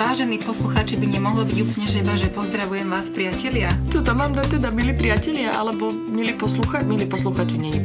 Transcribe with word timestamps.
Vážení 0.00 0.40
poslucháči, 0.40 0.96
by 0.96 1.12
nemohlo 1.12 1.44
byť 1.44 1.58
úplne 1.60 1.84
žeba, 1.84 2.16
že 2.16 2.32
pozdravujem 2.32 2.88
vás, 2.88 3.12
priatelia. 3.12 3.68
Čo 3.92 4.00
tam 4.00 4.24
mám 4.24 4.32
dať 4.32 4.56
teda, 4.56 4.72
milí 4.72 4.96
priatelia, 4.96 5.52
alebo 5.52 5.92
milí 5.92 6.32
poslucháči? 6.40 6.88
Milí 6.88 7.04
poslucháči, 7.04 7.60
nie. 7.60 7.84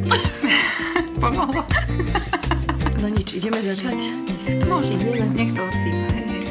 Pomohlo. 1.23 1.67
No 3.03 3.07
nič, 3.11 3.35
ideme 3.35 3.59
začať? 3.59 3.99
Nech 4.47 4.63
to, 4.63 4.65
Môže, 4.71 4.95
nech 5.35 5.51
to 5.51 5.59
odsýpa, 5.59 6.07
hej, 6.15 6.23
hej. 6.31 6.45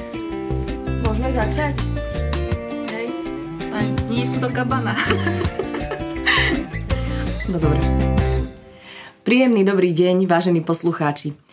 Môžeme 1.00 1.30
začať? 1.32 1.74
Hej. 2.92 3.08
Aj, 3.72 3.86
nie 4.12 4.24
sú 4.28 4.44
do 4.44 4.52
kabana. 4.52 4.92
No 7.48 7.56
dobre. 7.60 7.80
Príjemný 9.24 9.62
dobrý 9.62 9.96
deň, 9.96 10.28
vážení 10.28 10.60
poslucháči. 10.60 11.43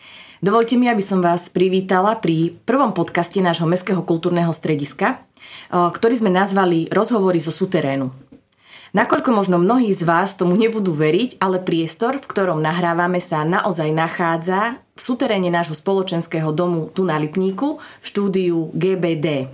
Dovolte 0.42 0.74
mi, 0.74 0.90
aby 0.90 0.98
som 0.98 1.22
vás 1.22 1.46
privítala 1.46 2.18
pri 2.18 2.58
prvom 2.66 2.90
podcaste 2.90 3.38
nášho 3.38 3.62
Mestského 3.62 4.02
kultúrneho 4.02 4.50
strediska, 4.50 5.22
ktorý 5.70 6.18
sme 6.18 6.34
nazvali 6.34 6.90
Rozhovory 6.90 7.38
zo 7.38 7.54
suterénu. 7.54 8.10
Nakoľko 8.90 9.30
možno 9.30 9.62
mnohí 9.62 9.94
z 9.94 10.02
vás 10.02 10.34
tomu 10.34 10.58
nebudú 10.58 10.98
veriť, 10.98 11.38
ale 11.38 11.62
priestor, 11.62 12.18
v 12.18 12.26
ktorom 12.26 12.58
nahrávame 12.58 13.22
sa 13.22 13.46
naozaj 13.46 13.94
nachádza 13.94 14.82
v 14.98 15.00
suteréne 15.00 15.46
nášho 15.46 15.78
spoločenského 15.78 16.50
domu 16.50 16.90
tu 16.90 17.06
na 17.06 17.22
Lipníku 17.22 17.78
v 17.78 18.04
štúdiu 18.04 18.74
GBD. 18.74 19.46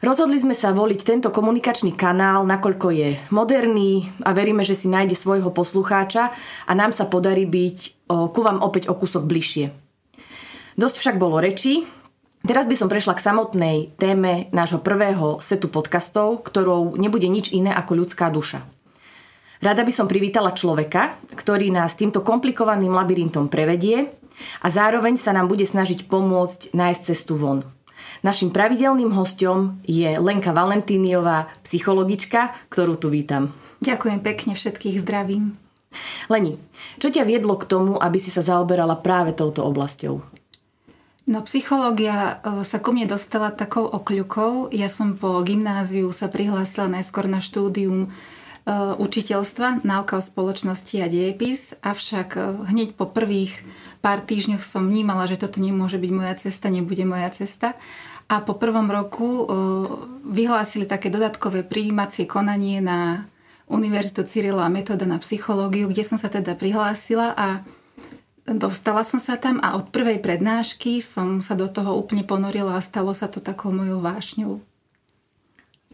Rozhodli 0.00 0.40
sme 0.40 0.56
sa 0.56 0.72
voliť 0.72 1.00
tento 1.04 1.28
komunikačný 1.28 1.92
kanál, 1.92 2.48
nakoľko 2.48 2.88
je 2.88 3.20
moderný 3.28 4.08
a 4.24 4.32
veríme, 4.32 4.64
že 4.64 4.76
si 4.76 4.88
nájde 4.88 5.12
svojho 5.12 5.52
poslucháča 5.52 6.32
a 6.64 6.72
nám 6.72 6.96
sa 6.96 7.04
podarí 7.04 7.44
byť 7.44 7.93
ku 8.08 8.40
vám 8.44 8.60
opäť 8.60 8.88
o 8.90 8.94
kúsok 8.94 9.24
bližšie. 9.24 9.72
Dosť 10.74 10.96
však 11.00 11.16
bolo 11.16 11.38
rečí, 11.38 11.86
Teraz 12.44 12.68
by 12.68 12.76
som 12.76 12.92
prešla 12.92 13.16
k 13.16 13.24
samotnej 13.24 13.96
téme 13.96 14.52
nášho 14.52 14.76
prvého 14.76 15.40
setu 15.40 15.72
podcastov, 15.72 16.44
ktorou 16.44 16.92
nebude 16.92 17.24
nič 17.24 17.56
iné 17.56 17.72
ako 17.72 18.04
ľudská 18.04 18.28
duša. 18.28 18.60
Rada 19.64 19.80
by 19.80 19.88
som 19.88 20.04
privítala 20.04 20.52
človeka, 20.52 21.16
ktorý 21.32 21.72
nás 21.72 21.96
týmto 21.96 22.20
komplikovaným 22.20 22.92
labyrintom 22.92 23.48
prevedie 23.48 24.12
a 24.60 24.68
zároveň 24.68 25.16
sa 25.16 25.32
nám 25.32 25.48
bude 25.48 25.64
snažiť 25.64 26.04
pomôcť 26.04 26.76
nájsť 26.76 27.00
cestu 27.08 27.40
von. 27.40 27.64
Našim 28.20 28.52
pravidelným 28.52 29.16
hostom 29.16 29.80
je 29.88 30.20
Lenka 30.20 30.52
Valentíniová, 30.52 31.48
psychologička, 31.64 32.52
ktorú 32.68 33.00
tu 33.00 33.08
vítam. 33.08 33.56
Ďakujem 33.80 34.20
pekne, 34.20 34.52
všetkých 34.52 35.00
zdravím. 35.00 35.63
Leni, 36.28 36.58
čo 36.98 37.10
ťa 37.10 37.26
viedlo 37.26 37.58
k 37.58 37.68
tomu, 37.68 37.98
aby 37.98 38.18
si 38.20 38.32
sa 38.32 38.44
zaoberala 38.44 38.98
práve 39.00 39.34
touto 39.34 39.64
oblasťou? 39.66 40.34
No 41.24 41.40
psychológia 41.48 42.36
e, 42.44 42.68
sa 42.68 42.76
ku 42.76 42.92
mne 42.92 43.08
dostala 43.08 43.48
takou 43.48 43.88
okľukou. 43.88 44.68
Ja 44.76 44.92
som 44.92 45.16
po 45.16 45.40
gymnáziu 45.40 46.12
sa 46.12 46.28
prihlásila 46.28 46.92
najskôr 46.92 47.24
na 47.24 47.40
štúdium 47.40 48.04
e, 48.04 48.08
učiteľstva, 49.00 49.88
náuka 49.88 50.20
o 50.20 50.22
spoločnosti 50.22 51.00
a 51.00 51.08
dejepis, 51.08 51.80
avšak 51.80 52.28
e, 52.36 52.40
hneď 52.68 52.92
po 52.92 53.08
prvých 53.08 53.56
pár 54.04 54.20
týždňoch 54.20 54.60
som 54.60 54.84
vnímala, 54.84 55.24
že 55.24 55.40
toto 55.40 55.64
nemôže 55.64 55.96
byť 55.96 56.12
moja 56.12 56.34
cesta, 56.36 56.68
nebude 56.68 57.08
moja 57.08 57.32
cesta. 57.32 57.72
A 58.28 58.40
po 58.40 58.56
prvom 58.56 58.88
roku 58.88 59.44
vyhlásili 60.24 60.88
také 60.88 61.12
dodatkové 61.12 61.60
príjímacie 61.60 62.24
konanie 62.24 62.80
na 62.80 63.28
Univerzitu 63.68 64.24
Cyrila 64.28 64.68
a 64.68 64.72
Metoda 64.72 65.08
na 65.08 65.16
psychológiu, 65.20 65.88
kde 65.88 66.04
som 66.04 66.20
sa 66.20 66.28
teda 66.28 66.52
prihlásila 66.52 67.32
a 67.32 67.64
dostala 68.44 69.00
som 69.08 69.16
sa 69.16 69.40
tam 69.40 69.56
a 69.64 69.72
od 69.80 69.88
prvej 69.88 70.20
prednášky 70.20 71.00
som 71.00 71.40
sa 71.40 71.56
do 71.56 71.64
toho 71.64 71.96
úplne 71.96 72.28
ponorila 72.28 72.76
a 72.76 72.84
stalo 72.84 73.16
sa 73.16 73.24
to 73.24 73.40
takou 73.40 73.72
mojou 73.72 74.04
vášňou. 74.04 74.60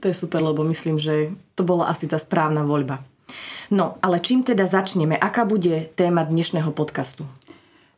To 0.01 0.05
je 0.09 0.17
super, 0.17 0.43
lebo 0.43 0.67
myslím, 0.67 0.99
že 0.99 1.31
to 1.55 1.63
bola 1.63 1.93
asi 1.93 2.11
tá 2.11 2.19
správna 2.19 2.67
voľba. 2.67 3.05
No, 3.71 3.95
ale 4.03 4.19
čím 4.19 4.43
teda 4.43 4.67
začneme? 4.67 5.15
Aká 5.15 5.47
bude 5.47 5.87
téma 5.95 6.27
dnešného 6.27 6.75
podcastu? 6.75 7.23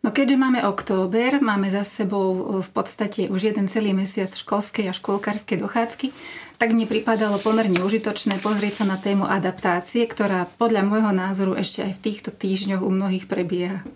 No 0.02 0.10
keďže 0.10 0.34
máme 0.34 0.66
október, 0.66 1.38
máme 1.38 1.70
za 1.70 1.86
sebou 1.86 2.58
v 2.58 2.70
podstate 2.74 3.30
už 3.30 3.54
jeden 3.54 3.70
celý 3.70 3.94
mesiac 3.94 4.26
školskej 4.34 4.90
a 4.90 4.96
školkárskej 4.98 5.62
dochádzky, 5.62 6.10
tak 6.58 6.74
mne 6.74 6.90
pripadalo 6.90 7.38
pomerne 7.38 7.78
užitočné 7.86 8.42
pozrieť 8.42 8.82
sa 8.82 8.84
na 8.90 8.98
tému 8.98 9.22
adaptácie, 9.30 10.02
ktorá 10.10 10.50
podľa 10.58 10.82
môjho 10.82 11.14
názoru 11.14 11.54
ešte 11.54 11.86
aj 11.86 11.92
v 11.94 12.02
týchto 12.02 12.34
týždňoch 12.34 12.82
u 12.82 12.90
mnohých 12.90 13.30
prebieha. 13.30 13.86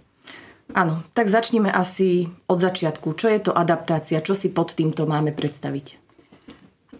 Áno, 0.78 1.02
tak 1.10 1.26
začneme 1.26 1.74
asi 1.74 2.30
od 2.46 2.58
začiatku. 2.62 3.14
Čo 3.18 3.26
je 3.26 3.40
to 3.42 3.52
adaptácia? 3.54 4.22
Čo 4.22 4.38
si 4.38 4.54
pod 4.54 4.78
týmto 4.78 5.10
máme 5.10 5.34
predstaviť? 5.34 5.98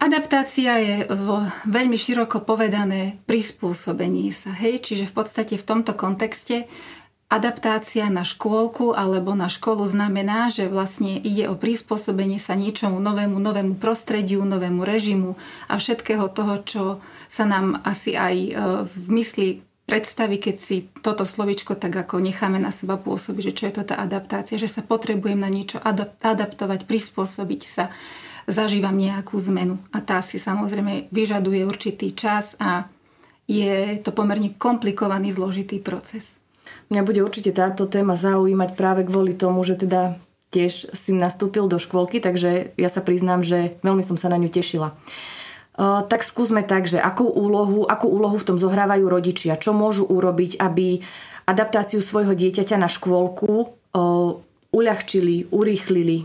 Adaptácia 0.03 0.83
je 0.83 0.97
v 1.09 1.29
veľmi 1.67 1.95
široko 1.95 2.43
povedané 2.43 3.23
prispôsobenie 3.31 4.35
sa. 4.35 4.51
Hej? 4.51 4.83
Čiže 4.83 5.09
v 5.09 5.15
podstate 5.15 5.55
v 5.59 5.67
tomto 5.67 5.95
kontexte 5.95 6.67
adaptácia 7.27 8.07
na 8.07 8.23
škôlku 8.23 8.95
alebo 8.95 9.35
na 9.35 9.51
školu 9.51 9.83
znamená, 9.83 10.47
že 10.47 10.71
vlastne 10.71 11.19
ide 11.19 11.51
o 11.51 11.59
prispôsobenie 11.59 12.39
sa 12.39 12.55
niečomu 12.55 13.03
novému, 13.03 13.43
novému 13.43 13.75
prostrediu, 13.83 14.47
novému 14.47 14.87
režimu 14.87 15.35
a 15.67 15.75
všetkého 15.75 16.31
toho, 16.31 16.55
čo 16.63 16.85
sa 17.27 17.43
nám 17.43 17.83
asi 17.83 18.15
aj 18.15 18.35
e, 18.39 18.51
v 18.87 19.07
mysli 19.11 19.49
predstaví, 19.91 20.39
keď 20.39 20.57
si 20.59 20.87
toto 21.03 21.27
slovičko 21.27 21.75
tak 21.75 21.95
ako 21.95 22.23
necháme 22.23 22.63
na 22.63 22.71
seba 22.71 22.95
pôsobiť, 22.95 23.43
že 23.51 23.57
čo 23.59 23.65
je 23.71 23.75
to 23.75 23.83
tá 23.87 23.99
adaptácia, 23.99 24.59
že 24.59 24.71
sa 24.71 24.87
potrebujem 24.87 25.39
na 25.39 25.51
niečo 25.51 25.83
adaptovať, 26.23 26.87
prispôsobiť 26.87 27.63
sa, 27.67 27.91
zažívam 28.47 28.95
nejakú 28.95 29.35
zmenu 29.51 29.83
a 29.91 29.99
tá 29.99 30.23
si 30.23 30.39
samozrejme 30.39 31.11
vyžaduje 31.11 31.67
určitý 31.67 32.15
čas 32.15 32.55
a 32.63 32.87
je 33.51 33.99
to 34.03 34.11
pomerne 34.15 34.55
komplikovaný, 34.59 35.35
zložitý 35.35 35.83
proces. 35.83 36.39
Mňa 36.87 37.03
bude 37.03 37.21
určite 37.23 37.51
táto 37.51 37.91
téma 37.91 38.15
zaujímať 38.15 38.79
práve 38.79 39.03
kvôli 39.03 39.35
tomu, 39.35 39.67
že 39.67 39.75
teda 39.75 40.23
tiež 40.55 40.95
si 40.95 41.11
nastúpil 41.11 41.67
do 41.67 41.83
škôlky, 41.83 42.23
takže 42.23 42.71
ja 42.79 42.89
sa 42.89 43.03
priznám, 43.03 43.43
že 43.43 43.75
veľmi 43.83 44.07
som 44.07 44.15
sa 44.15 44.31
na 44.31 44.39
ňu 44.39 44.47
tešila. 44.47 44.95
Uh, 45.77 46.07
tak 46.09 46.25
skúsme 46.25 46.65
tak, 46.65 46.89
že 46.89 46.97
akú 46.97 47.29
úlohu, 47.29 47.85
akú 47.85 48.09
úlohu 48.09 48.41
v 48.41 48.47
tom 48.49 48.57
zohrávajú 48.57 49.05
rodičia, 49.05 49.61
čo 49.61 49.77
môžu 49.77 50.09
urobiť, 50.09 50.57
aby 50.57 51.05
adaptáciu 51.45 52.01
svojho 52.01 52.33
dieťaťa 52.33 52.81
na 52.81 52.89
škôlku 52.89 53.53
uh, 53.61 54.41
uľahčili, 54.73 55.53
urýchlili. 55.53 56.25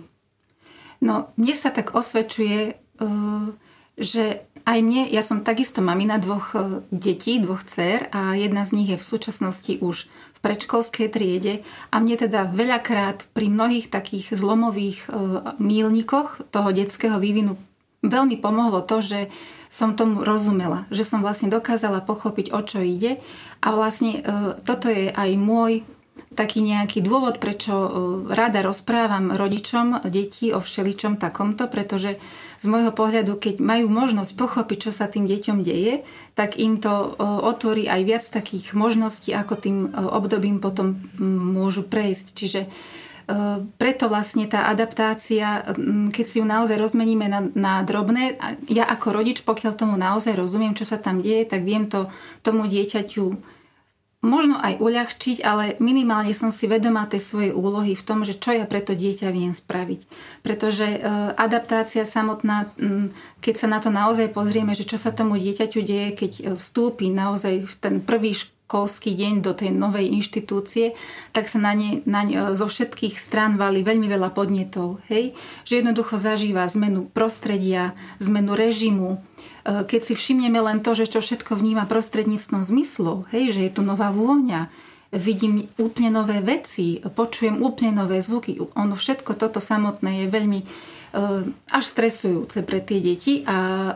No, 1.04 1.34
mne 1.36 1.56
sa 1.58 1.74
tak 1.74 1.98
osvedčuje, 1.98 2.80
uh, 3.04 3.52
že 4.00 4.46
aj 4.64 4.80
mne, 4.80 5.10
ja 5.10 5.26
som 5.26 5.44
takisto 5.44 5.82
mamina 5.82 6.22
dvoch 6.22 6.54
detí, 6.94 7.42
dvoch 7.42 7.66
dcer 7.66 8.08
a 8.14 8.38
jedna 8.38 8.62
z 8.64 8.78
nich 8.78 8.90
je 8.94 9.02
v 9.02 9.10
súčasnosti 9.10 9.74
už 9.82 10.06
predškolskej 10.42 11.08
triede 11.14 11.62
a 11.94 12.02
mne 12.02 12.18
teda 12.18 12.50
veľakrát 12.50 13.30
pri 13.32 13.48
mnohých 13.50 13.94
takých 13.94 14.34
zlomových 14.34 15.06
e, 15.06 15.10
mílnikoch 15.62 16.50
toho 16.50 16.70
detského 16.74 17.22
vývinu 17.22 17.58
veľmi 18.02 18.42
pomohlo 18.42 18.82
to, 18.82 19.00
že 19.02 19.30
som 19.72 19.96
tomu 19.96 20.26
rozumela, 20.26 20.84
že 20.92 21.08
som 21.08 21.24
vlastne 21.24 21.48
dokázala 21.48 22.04
pochopiť, 22.04 22.52
o 22.52 22.60
čo 22.66 22.84
ide 22.84 23.22
a 23.62 23.68
vlastne 23.72 24.20
e, 24.20 24.22
toto 24.66 24.90
je 24.92 25.14
aj 25.14 25.30
môj 25.38 25.86
taký 26.32 26.64
nejaký 26.64 27.04
dôvod, 27.04 27.44
prečo 27.44 27.76
e, 27.76 27.90
rada 28.32 28.64
rozprávam 28.64 29.36
rodičom 29.36 30.08
detí 30.08 30.56
o 30.56 30.64
všeličom 30.64 31.20
takomto, 31.20 31.68
pretože 31.68 32.18
z 32.62 32.66
môjho 32.70 32.96
pohľadu, 32.96 33.36
keď 33.36 33.60
majú 33.60 33.92
možnosť 33.92 34.32
pochopiť, 34.38 34.78
čo 34.88 34.92
sa 34.94 35.10
tým 35.10 35.26
deťom 35.26 35.66
deje, 35.66 36.06
tak 36.38 36.62
im 36.62 36.78
to 36.78 37.18
otvorí 37.18 37.90
aj 37.90 38.02
viac 38.06 38.24
takých 38.30 38.78
možností, 38.78 39.34
ako 39.34 39.54
tým 39.58 39.78
obdobím 39.90 40.62
potom 40.62 41.02
môžu 41.18 41.82
prejsť. 41.82 42.28
Čiže 42.38 42.62
preto 43.82 44.06
vlastne 44.14 44.46
tá 44.46 44.70
adaptácia, 44.70 45.66
keď 46.14 46.26
si 46.26 46.38
ju 46.38 46.46
naozaj 46.46 46.78
rozmeníme 46.78 47.26
na, 47.26 47.42
na 47.54 47.74
drobné, 47.82 48.38
ja 48.70 48.86
ako 48.86 49.08
rodič, 49.10 49.42
pokiaľ 49.42 49.74
tomu 49.74 49.96
naozaj 49.98 50.38
rozumiem, 50.38 50.78
čo 50.78 50.86
sa 50.86 51.02
tam 51.02 51.22
deje, 51.22 51.50
tak 51.50 51.66
viem 51.66 51.90
to 51.90 52.14
tomu 52.46 52.70
dieťaťu 52.70 53.26
možno 54.22 54.62
aj 54.62 54.78
uľahčiť, 54.78 55.42
ale 55.42 55.76
minimálne 55.82 56.32
som 56.38 56.54
si 56.54 56.70
vedomá 56.70 57.10
tej 57.10 57.26
svojej 57.26 57.54
úlohy 57.58 57.98
v 57.98 58.06
tom, 58.06 58.22
že 58.22 58.38
čo 58.38 58.54
ja 58.54 58.70
pre 58.70 58.80
to 58.80 58.94
dieťa 58.94 59.34
viem 59.34 59.58
spraviť. 59.58 60.06
Pretože 60.46 60.88
e, 60.88 60.98
adaptácia 61.34 62.06
samotná, 62.06 62.70
keď 63.42 63.56
sa 63.58 63.68
na 63.68 63.82
to 63.82 63.90
naozaj 63.90 64.30
pozrieme, 64.30 64.78
že 64.78 64.86
čo 64.86 65.02
sa 65.02 65.10
tomu 65.10 65.42
dieťaťu 65.42 65.82
deje, 65.82 66.10
keď 66.14 66.32
e, 66.38 66.42
vstúpi 66.54 67.10
naozaj 67.10 67.66
v 67.66 67.74
ten 67.82 67.96
prvý 67.98 68.38
školský 68.38 69.18
deň 69.18 69.34
do 69.42 69.58
tej 69.58 69.74
novej 69.74 70.14
inštitúcie, 70.14 70.94
tak 71.34 71.50
sa 71.50 71.58
na 71.58 71.74
ne, 71.74 72.06
na 72.06 72.22
ne 72.22 72.54
zo 72.54 72.70
všetkých 72.70 73.18
strán 73.18 73.58
valí 73.58 73.82
veľmi 73.82 74.06
veľa 74.06 74.38
podnetov. 74.38 75.02
Hej? 75.10 75.34
Že 75.66 75.82
jednoducho 75.82 76.22
zažíva 76.22 76.70
zmenu 76.70 77.10
prostredia, 77.10 77.98
zmenu 78.22 78.54
režimu, 78.54 79.18
E, 79.51 79.51
keď 79.66 80.02
si 80.02 80.14
všimneme 80.18 80.58
len 80.58 80.80
to, 80.82 80.98
že 80.98 81.10
čo 81.10 81.22
všetko 81.22 81.54
vníma 81.58 81.86
prostredníctvom 81.86 82.62
zmyslu, 82.66 83.30
hej, 83.30 83.54
že 83.54 83.62
je 83.68 83.72
tu 83.78 83.82
nová 83.86 84.10
vôňa, 84.10 84.74
vidím 85.12 85.68
úplne 85.76 86.08
nové 86.08 86.40
veci, 86.40 87.04
počujem 87.04 87.60
úplne 87.60 87.92
nové 88.00 88.24
zvuky. 88.24 88.58
Ono 88.80 88.96
všetko 88.96 89.36
toto 89.36 89.60
samotné 89.60 90.24
je 90.24 90.28
veľmi 90.32 90.60
až 91.68 91.84
stresujúce 91.84 92.64
pre 92.64 92.80
tie 92.80 93.04
deti 93.04 93.44
a 93.44 93.92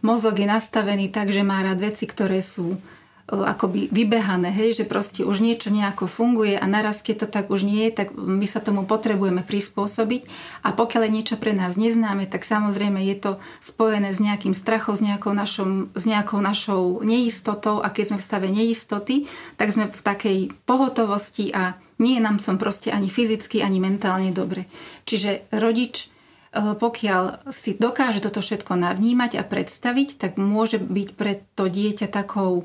mozog 0.00 0.40
je 0.40 0.48
nastavený 0.48 1.12
tak, 1.12 1.28
že 1.28 1.44
má 1.44 1.60
rád 1.60 1.92
veci, 1.92 2.08
ktoré 2.08 2.40
sú 2.40 2.80
akoby 3.26 3.90
vybehané, 3.90 4.54
hej, 4.54 4.82
že 4.82 4.84
proste 4.86 5.26
už 5.26 5.42
niečo 5.42 5.74
nejako 5.74 6.06
funguje 6.06 6.54
a 6.54 6.62
naraz, 6.70 7.02
keď 7.02 7.26
to 7.26 7.28
tak 7.34 7.46
už 7.50 7.66
nie 7.66 7.90
je, 7.90 7.98
tak 7.98 8.14
my 8.14 8.46
sa 8.46 8.62
tomu 8.62 8.86
potrebujeme 8.86 9.42
prispôsobiť 9.42 10.30
a 10.62 10.70
pokiaľ 10.70 11.02
je 11.10 11.14
niečo 11.14 11.36
pre 11.36 11.50
nás 11.50 11.74
neznáme, 11.74 12.30
tak 12.30 12.46
samozrejme 12.46 13.02
je 13.02 13.16
to 13.18 13.32
spojené 13.58 14.14
s 14.14 14.22
nejakým 14.22 14.54
strachom, 14.54 14.94
s 14.94 15.02
nejakou, 15.02 15.34
našom, 15.34 15.90
s 15.98 16.06
nejakou 16.06 16.38
našou 16.38 17.02
neistotou 17.02 17.82
a 17.82 17.90
keď 17.90 18.14
sme 18.14 18.18
v 18.22 18.26
stave 18.30 18.46
neistoty, 18.46 19.16
tak 19.58 19.74
sme 19.74 19.90
v 19.90 20.00
takej 20.06 20.38
pohotovosti 20.62 21.50
a 21.50 21.74
nie 21.98 22.22
nám 22.22 22.38
som 22.38 22.62
proste 22.62 22.94
ani 22.94 23.10
fyzicky, 23.10 23.58
ani 23.58 23.82
mentálne 23.82 24.30
dobre. 24.30 24.70
Čiže 25.02 25.50
rodič 25.50 26.14
pokiaľ 26.56 27.52
si 27.52 27.76
dokáže 27.76 28.24
toto 28.24 28.40
všetko 28.40 28.80
navnímať 28.80 29.36
a 29.36 29.44
predstaviť, 29.44 30.16
tak 30.16 30.32
môže 30.40 30.80
byť 30.80 31.08
pre 31.12 31.44
to 31.52 31.68
dieťa 31.68 32.08
takou 32.08 32.64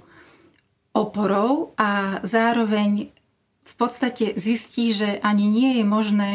oporou 0.92 1.72
a 1.80 2.20
zároveň 2.24 3.12
v 3.62 3.74
podstate 3.80 4.36
zistí, 4.36 4.92
že 4.92 5.20
ani 5.24 5.48
nie 5.48 5.80
je 5.80 5.86
možné 5.88 6.32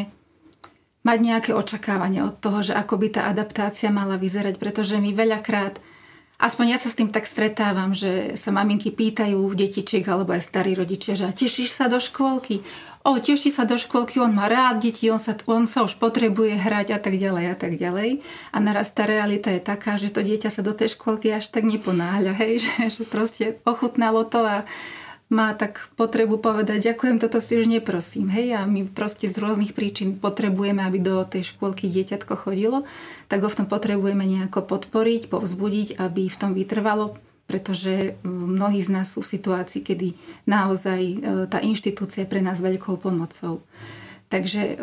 mať 1.07 1.19
nejaké 1.23 1.51
očakávanie 1.55 2.25
od 2.25 2.41
toho, 2.43 2.67
že 2.67 2.75
ako 2.75 2.99
by 2.99 3.09
tá 3.15 3.23
adaptácia 3.31 3.95
mala 3.95 4.19
vyzerať, 4.19 4.59
pretože 4.59 4.99
my 4.99 5.15
veľakrát 5.15 5.79
Aspoň 6.37 6.77
ja 6.77 6.79
sa 6.79 6.93
s 6.93 6.99
tým 7.01 7.09
tak 7.09 7.25
stretávam, 7.25 7.97
že 7.97 8.37
sa 8.37 8.53
maminky 8.53 8.93
pýtajú 8.93 9.41
v 9.41 9.57
detičiek 9.57 10.05
alebo 10.05 10.37
aj 10.37 10.45
starí 10.45 10.77
rodičia, 10.77 11.17
že 11.17 11.33
tešíš 11.33 11.73
sa 11.73 11.89
do 11.89 11.97
škôlky? 11.97 12.61
O, 13.07 13.23
teší 13.23 13.55
sa 13.55 13.63
do 13.63 13.79
škôlky, 13.79 14.19
on 14.19 14.35
má 14.35 14.51
rád 14.51 14.83
deti, 14.83 15.07
on 15.07 15.23
sa, 15.23 15.39
on 15.47 15.71
sa 15.71 15.87
už 15.87 15.95
potrebuje 16.03 16.59
hrať 16.59 16.91
a 16.91 16.99
tak 16.99 17.15
ďalej 17.15 17.45
a 17.55 17.57
tak 17.57 17.79
ďalej. 17.79 18.19
A 18.51 18.57
naraz 18.59 18.91
tá 18.91 19.07
realita 19.07 19.55
je 19.55 19.63
taká, 19.63 19.95
že 19.95 20.11
to 20.11 20.27
dieťa 20.27 20.51
sa 20.51 20.59
do 20.67 20.75
tej 20.75 20.99
škôlky 20.99 21.31
až 21.31 21.55
tak 21.55 21.63
neponáhľa, 21.63 22.35
hej, 22.35 22.61
že, 22.67 22.73
že 22.91 23.03
proste 23.07 23.63
ochutnalo 23.63 24.27
to 24.27 24.43
a 24.43 24.67
má 25.27 25.51
tak 25.59 25.91
potrebu 25.99 26.39
povedať, 26.39 26.95
ďakujem, 26.95 27.19
toto 27.19 27.43
si 27.43 27.59
už 27.59 27.67
neprosím. 27.67 28.31
Hej, 28.31 28.63
a 28.63 28.63
my 28.63 28.87
proste 28.87 29.27
z 29.27 29.43
rôznych 29.43 29.75
príčin 29.75 30.23
potrebujeme, 30.23 30.87
aby 30.87 31.03
do 31.03 31.27
tej 31.27 31.51
škôlky 31.51 31.91
dieťatko 31.91 32.47
chodilo, 32.47 32.87
tak 33.27 33.43
ho 33.43 33.51
v 33.51 33.59
tom 33.59 33.67
potrebujeme 33.67 34.23
nejako 34.23 34.63
podporiť, 34.63 35.27
povzbudiť, 35.27 35.99
aby 35.99 36.31
v 36.31 36.39
tom 36.39 36.55
vytrvalo, 36.55 37.19
pretože 37.51 38.15
mnohí 38.23 38.79
z 38.79 38.91
nás 38.95 39.11
sú 39.11 39.27
v 39.27 39.33
situácii, 39.35 39.83
kedy 39.83 40.15
naozaj 40.47 41.01
e, 41.03 41.17
tá 41.51 41.59
inštitúcia 41.59 42.23
je 42.23 42.31
pre 42.31 42.39
nás 42.39 42.63
veľkou 42.63 42.95
pomocou. 42.99 43.67
Takže 44.31 44.63
e, 44.63 44.75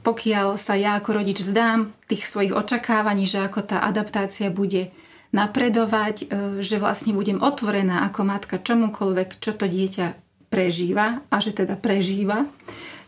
pokiaľ 0.00 0.56
sa 0.56 0.72
ja 0.76 0.96
ako 0.96 1.20
rodič 1.20 1.44
zdám 1.44 1.92
tých 2.08 2.24
svojich 2.24 2.56
očakávaní, 2.56 3.28
že 3.28 3.44
ako 3.44 3.64
tá 3.64 3.84
adaptácia 3.84 4.48
bude 4.48 4.92
napredovať, 5.32 6.16
e, 6.22 6.26
že 6.60 6.76
vlastne 6.76 7.16
budem 7.16 7.40
otvorená 7.40 8.04
ako 8.06 8.20
matka 8.28 8.56
čomukoľvek, 8.60 9.40
čo 9.40 9.56
to 9.56 9.64
dieťa 9.64 10.14
prežíva 10.52 11.24
a 11.32 11.36
že 11.40 11.56
teda 11.56 11.80
prežíva 11.80 12.44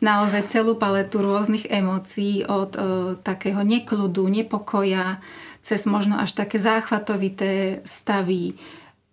naozaj 0.05 0.53
celú 0.53 0.77
paletu 0.77 1.25
rôznych 1.25 1.69
emócií 1.69 2.45
od 2.45 2.73
e, 2.77 2.81
takého 3.21 3.65
nekľudu, 3.65 4.25
nepokoja, 4.29 5.21
cez 5.65 5.89
možno 5.89 6.21
až 6.21 6.37
také 6.37 6.61
záchvatovité 6.61 7.81
stavy, 7.89 8.57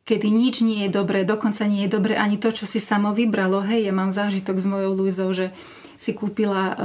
kedy 0.04 0.28
nič 0.28 0.68
nie 0.68 0.88
je 0.88 0.92
dobré, 0.92 1.24
dokonca 1.24 1.64
nie 1.64 1.88
je 1.88 1.96
dobré 1.96 2.20
ani 2.20 2.36
to, 2.36 2.52
čo 2.52 2.68
si 2.68 2.84
samo 2.84 3.16
vybralo. 3.16 3.64
Hej, 3.64 3.88
ja 3.88 3.94
mám 3.96 4.12
zážitok 4.12 4.60
s 4.60 4.68
mojou 4.68 4.92
Luizou, 4.92 5.32
že 5.32 5.56
si 5.96 6.12
kúpila 6.12 6.64
e, 6.72 6.76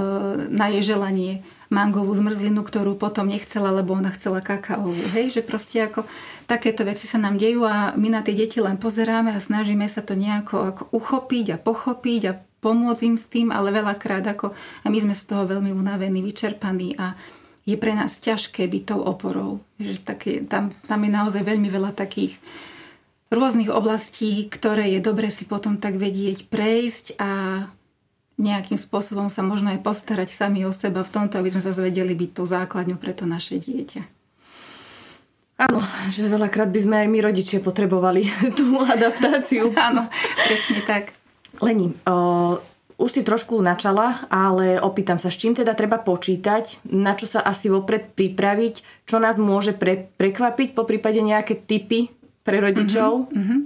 na 0.55 0.71
jej 0.71 0.95
želanie 0.95 1.43
mangovú 1.69 2.15
zmrzlinu, 2.15 2.63
ktorú 2.63 2.95
potom 2.95 3.27
nechcela, 3.27 3.75
lebo 3.75 3.95
ona 3.95 4.15
chcela 4.15 4.39
kakaovú. 4.39 4.95
Hej, 5.15 5.41
že 5.41 5.43
proste 5.43 5.83
ako 5.83 6.07
takéto 6.47 6.87
veci 6.87 7.11
sa 7.11 7.19
nám 7.19 7.39
dejú 7.39 7.67
a 7.67 7.95
my 7.99 8.09
na 8.11 8.21
tie 8.23 8.39
deti 8.39 8.63
len 8.63 8.79
pozeráme 8.79 9.35
a 9.35 9.43
snažíme 9.43 9.87
sa 9.91 10.03
to 10.03 10.15
nejako 10.15 10.71
ako 10.71 10.83
uchopiť 10.95 11.47
a 11.55 11.63
pochopiť 11.63 12.23
a 12.31 12.39
pomôcť 12.63 13.03
im 13.07 13.17
s 13.19 13.27
tým, 13.27 13.49
ale 13.51 13.75
veľakrát 13.75 14.25
ako 14.27 14.55
a 14.55 14.87
my 14.91 14.99
sme 14.99 15.15
z 15.15 15.25
toho 15.27 15.47
veľmi 15.47 15.71
unavení, 15.75 16.23
vyčerpaní 16.23 16.99
a 16.99 17.19
je 17.67 17.75
pre 17.75 17.93
nás 17.99 18.23
ťažké 18.23 18.71
byť 18.71 18.83
tou 18.87 19.01
oporou. 19.03 19.59
Že 19.83 19.95
také, 20.07 20.33
tam, 20.47 20.71
tam 20.87 21.01
je 21.03 21.11
naozaj 21.11 21.43
veľmi 21.43 21.67
veľa 21.67 21.99
takých 21.99 22.39
rôznych 23.27 23.75
oblastí, 23.75 24.47
ktoré 24.47 24.95
je 24.95 25.01
dobre 25.03 25.35
si 25.35 25.43
potom 25.43 25.83
tak 25.83 25.99
vedieť 25.99 26.47
prejsť 26.47 27.19
a 27.19 27.31
nejakým 28.37 28.77
spôsobom 28.77 29.33
sa 29.33 29.41
možno 29.41 29.73
aj 29.73 29.81
postarať 29.81 30.29
sami 30.33 30.69
o 30.69 30.73
seba 30.73 31.01
v 31.01 31.13
tomto, 31.13 31.41
aby 31.41 31.49
sme 31.53 31.65
sa 31.65 31.73
zvedeli 31.73 32.13
byť 32.13 32.31
tou 32.37 32.45
základňou 32.45 33.01
pre 33.01 33.17
to 33.17 33.25
naše 33.25 33.57
dieťa. 33.57 34.17
Áno, 35.57 35.81
že 36.13 36.29
veľakrát 36.29 36.69
by 36.69 36.81
sme 36.85 36.97
aj 37.01 37.09
my 37.09 37.19
rodičia 37.25 37.65
potrebovali 37.65 38.29
tú 38.59 38.77
adaptáciu. 38.77 39.73
Áno, 39.73 40.13
presne 40.45 40.85
tak. 40.85 41.17
Leni, 41.65 41.97
o, 42.05 42.61
už 43.01 43.09
si 43.09 43.25
trošku 43.25 43.57
načala, 43.65 44.29
ale 44.29 44.77
opýtam 44.77 45.17
sa, 45.17 45.33
s 45.33 45.41
čím 45.41 45.57
teda 45.57 45.73
treba 45.73 45.97
počítať, 45.97 46.85
na 46.93 47.17
čo 47.17 47.25
sa 47.25 47.41
asi 47.41 47.73
vopred 47.73 48.13
pripraviť, 48.13 49.09
čo 49.09 49.17
nás 49.17 49.41
môže 49.41 49.73
pre, 49.73 50.13
prekvapiť, 50.21 50.77
po 50.77 50.85
prípade 50.85 51.25
nejaké 51.25 51.57
typy 51.57 52.13
pre 52.45 52.61
rodičov? 52.61 53.33
Uh-huh, 53.33 53.33
uh-huh. 53.33 53.61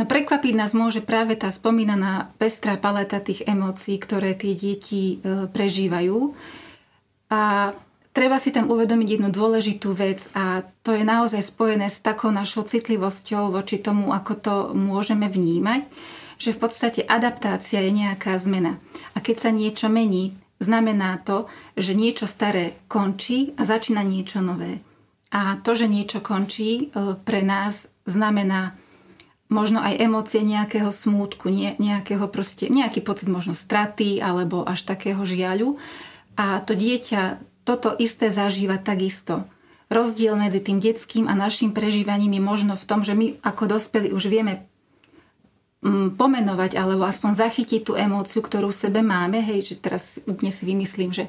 No 0.00 0.08
prekvapiť 0.08 0.56
nás 0.56 0.72
môže 0.72 1.04
práve 1.04 1.36
tá 1.36 1.52
spomínaná 1.52 2.32
pestrá 2.40 2.80
paleta 2.80 3.20
tých 3.20 3.44
emócií, 3.44 4.00
ktoré 4.00 4.32
tie 4.32 4.56
deti 4.56 5.20
e, 5.20 5.44
prežívajú. 5.44 6.32
A 7.28 7.76
treba 8.16 8.40
si 8.40 8.48
tam 8.48 8.72
uvedomiť 8.72 9.20
jednu 9.20 9.28
dôležitú 9.28 9.92
vec 9.92 10.24
a 10.32 10.64
to 10.80 10.96
je 10.96 11.04
naozaj 11.04 11.44
spojené 11.44 11.92
s 11.92 12.00
takou 12.00 12.32
našou 12.32 12.64
citlivosťou 12.64 13.52
voči 13.52 13.76
tomu, 13.76 14.16
ako 14.16 14.32
to 14.40 14.54
môžeme 14.72 15.28
vnímať, 15.28 15.84
že 16.40 16.56
v 16.56 16.60
podstate 16.64 17.04
adaptácia 17.04 17.84
je 17.84 17.92
nejaká 17.92 18.40
zmena. 18.40 18.80
A 19.12 19.20
keď 19.20 19.36
sa 19.36 19.50
niečo 19.52 19.92
mení, 19.92 20.32
znamená 20.64 21.20
to, 21.28 21.44
že 21.76 21.92
niečo 21.92 22.24
staré 22.24 22.72
končí 22.88 23.52
a 23.60 23.68
začína 23.68 24.00
niečo 24.00 24.40
nové. 24.40 24.80
A 25.28 25.60
to, 25.60 25.76
že 25.76 25.92
niečo 25.92 26.24
končí, 26.24 26.88
e, 26.88 27.20
pre 27.20 27.44
nás 27.44 27.84
znamená 28.08 28.80
možno 29.50 29.82
aj 29.82 29.98
emócie 29.98 30.40
nejakého 30.40 30.94
smútku, 30.94 31.50
nie, 31.50 31.74
nejakého 31.76 32.30
proste, 32.30 32.70
nejaký 32.70 33.02
pocit 33.02 33.26
možno 33.26 33.52
straty 33.52 34.22
alebo 34.22 34.62
až 34.62 34.86
takého 34.86 35.20
žiaľu. 35.26 35.76
A 36.38 36.62
to 36.62 36.78
dieťa 36.78 37.42
toto 37.66 37.92
isté 37.98 38.30
zažíva 38.32 38.80
takisto. 38.80 39.44
Rozdiel 39.90 40.38
medzi 40.38 40.62
tým 40.62 40.78
detským 40.78 41.26
a 41.26 41.34
našim 41.34 41.74
prežívaním 41.74 42.38
je 42.38 42.42
možno 42.42 42.74
v 42.78 42.86
tom, 42.86 43.02
že 43.02 43.12
my 43.12 43.42
ako 43.42 43.74
dospelí 43.74 44.14
už 44.14 44.30
vieme 44.30 44.70
mm, 45.82 46.14
pomenovať 46.14 46.78
alebo 46.78 47.02
aspoň 47.04 47.34
zachytiť 47.34 47.90
tú 47.90 47.92
emóciu, 47.98 48.40
ktorú 48.40 48.70
v 48.70 48.80
sebe 48.86 49.02
máme. 49.02 49.42
Hej, 49.42 49.74
že 49.74 49.82
teraz 49.82 50.22
úplne 50.30 50.54
si 50.54 50.62
vymyslím, 50.62 51.10
že 51.10 51.26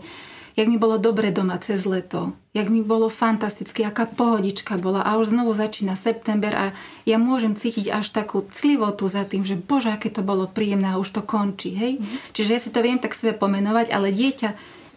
jak 0.56 0.68
mi 0.68 0.78
bolo 0.78 1.00
dobre 1.00 1.32
doma 1.32 1.58
cez 1.58 1.88
leto, 1.88 2.36
jak 2.52 2.68
mi 2.68 2.84
bolo 2.84 3.08
fantasticky, 3.08 3.88
aká 3.88 4.06
pohodička 4.06 4.76
bola 4.76 5.02
a 5.02 5.16
už 5.16 5.32
znovu 5.32 5.56
začína 5.56 5.96
september 5.96 6.52
a 6.52 6.66
ja 7.08 7.16
môžem 7.16 7.56
cítiť 7.56 7.92
až 7.92 8.12
takú 8.12 8.44
clivotu 8.52 9.08
za 9.08 9.24
tým, 9.24 9.48
že 9.48 9.56
bože, 9.56 9.92
aké 9.92 10.12
to 10.12 10.24
bolo 10.24 10.52
príjemné 10.52 10.92
a 10.92 11.00
už 11.00 11.16
to 11.16 11.22
končí, 11.24 11.72
hej. 11.76 12.00
Mm-hmm. 12.00 12.36
Čiže 12.36 12.52
ja 12.52 12.60
si 12.60 12.70
to 12.76 12.84
viem 12.84 13.00
tak 13.00 13.16
sebe 13.16 13.38
pomenovať, 13.40 13.96
ale 13.96 14.12
dieťa 14.12 14.50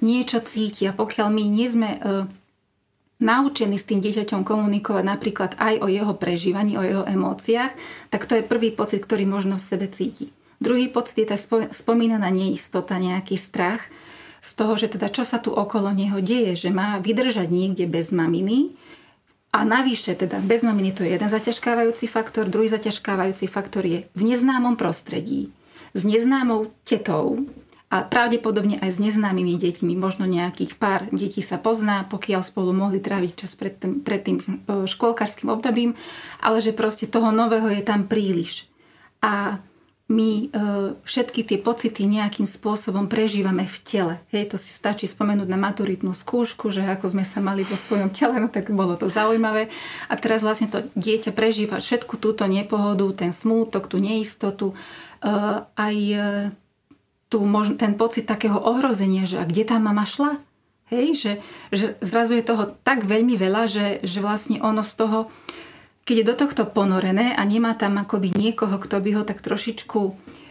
niečo 0.02 0.42
cíti 0.42 0.84
a 0.90 0.92
pokiaľ 0.92 1.28
my 1.30 1.44
nie 1.46 1.68
sme 1.70 1.90
e, 1.96 1.99
naučení 3.23 3.78
s 3.78 3.88
tým 3.88 4.02
dieťaťom 4.02 4.42
komunikovať 4.42 5.04
napríklad 5.06 5.50
aj 5.56 5.80
o 5.80 5.87
jeho 5.87 6.12
prežívaní, 6.18 6.76
o 6.76 6.82
jeho 6.84 7.04
emóciách, 7.06 7.73
tak 8.11 8.26
to 8.26 8.37
je 8.37 8.44
prvý 8.44 8.75
pocit, 8.75 9.00
ktorý 9.00 9.25
možno 9.25 9.56
v 9.56 9.64
sebe 9.64 9.87
cíti. 9.88 10.34
Druhý 10.58 10.92
pocit 10.92 11.25
je 11.25 11.28
tá 11.28 11.38
spomínaná 11.70 12.30
neistota, 12.30 13.00
nejaký 13.00 13.37
strach, 13.38 13.87
z 14.44 14.50
toho, 14.60 14.76
že 14.76 14.92
teda 14.92 15.08
čo 15.08 15.24
sa 15.24 15.40
tu 15.40 15.48
okolo 15.48 15.88
neho 15.96 16.20
deje, 16.20 16.68
že 16.68 16.68
má 16.68 17.00
vydržať 17.00 17.48
niekde 17.48 17.88
bez 17.88 18.12
maminy. 18.12 18.76
A 19.56 19.64
navyše 19.64 20.12
teda 20.12 20.44
bez 20.44 20.60
maminy 20.60 20.92
to 20.92 21.00
je 21.00 21.16
jeden 21.16 21.30
zaťažkávajúci 21.32 22.04
faktor, 22.04 22.52
druhý 22.52 22.68
zaťažkávajúci 22.68 23.48
faktor 23.48 23.88
je 23.88 24.04
v 24.12 24.20
neznámom 24.20 24.76
prostredí, 24.76 25.48
s 25.96 26.04
neznámou 26.04 26.68
tetou 26.84 27.48
a 27.88 28.02
pravdepodobne 28.02 28.82
aj 28.82 28.98
s 28.98 28.98
neznámymi 28.98 29.54
deťmi. 29.56 29.94
Možno 29.94 30.26
nejakých 30.26 30.76
pár 30.76 31.06
detí 31.14 31.40
sa 31.40 31.56
pozná, 31.56 32.04
pokiaľ 32.10 32.42
spolu 32.44 32.74
mohli 32.74 32.98
tráviť 32.98 33.46
čas 33.46 33.54
pred 33.54 33.78
tým, 33.78 34.02
pred 34.02 34.20
tým 34.20 34.42
e, 34.42 34.44
školkárským 34.84 35.48
obdobím, 35.48 35.94
ale 36.42 36.58
že 36.58 36.74
proste 36.74 37.06
toho 37.06 37.30
nového 37.30 37.70
je 37.70 37.86
tam 37.86 38.10
príliš. 38.10 38.66
A 39.22 39.62
my 40.04 40.30
e, 40.37 40.46
všetky 41.00 41.49
tie 41.49 41.56
pocity 41.56 42.04
nejakým 42.04 42.44
spôsobom 42.44 43.08
prežívame 43.08 43.64
v 43.64 43.76
tele. 43.80 44.14
Hej, 44.28 44.52
to 44.52 44.56
si 44.61 44.68
stačí 44.68 45.08
spomenúť 45.08 45.49
na 45.49 45.56
maturitnú 45.56 46.12
skúšku, 46.12 46.68
že 46.68 46.84
ako 46.84 47.16
sme 47.16 47.25
sa 47.25 47.40
mali 47.40 47.64
vo 47.64 47.73
svojom 47.73 48.12
tele, 48.12 48.37
no 48.37 48.52
tak 48.52 48.68
bolo 48.68 49.00
to 49.00 49.08
zaujímavé. 49.08 49.73
A 50.12 50.14
teraz 50.20 50.44
vlastne 50.44 50.68
to 50.68 50.84
dieťa 50.92 51.32
prežíva 51.32 51.80
všetku 51.80 52.20
túto 52.20 52.44
nepohodu, 52.44 53.08
ten 53.16 53.32
smútok, 53.32 53.88
tú 53.88 53.96
neistotu, 53.96 54.73
e, 54.73 54.76
aj 55.73 55.96
e, 55.96 56.20
tú, 57.32 57.40
ten 57.80 57.96
pocit 57.96 58.28
takého 58.28 58.61
ohrozenia, 58.61 59.25
že 59.25 59.40
a 59.40 59.49
kde 59.49 59.64
tá 59.64 59.80
mama 59.80 60.04
šla? 60.04 60.37
Hej, 60.92 61.16
že, 61.16 61.32
že 61.73 61.87
zrazu 62.04 62.37
je 62.37 62.44
toho 62.44 62.76
tak 62.84 63.08
veľmi 63.08 63.40
veľa, 63.40 63.73
že, 63.73 63.87
že 64.04 64.20
vlastne 64.20 64.61
ono 64.61 64.84
z 64.84 64.92
toho, 65.00 65.32
keď 66.04 66.16
je 66.20 66.28
do 66.28 66.37
tohto 66.37 66.62
ponorené 66.68 67.32
a 67.32 67.42
nemá 67.49 67.73
tam 67.73 67.96
akoby 67.96 68.37
niekoho, 68.37 68.76
kto 68.76 69.00
by 69.00 69.11
ho 69.16 69.23
tak 69.25 69.40
trošičku 69.40 70.00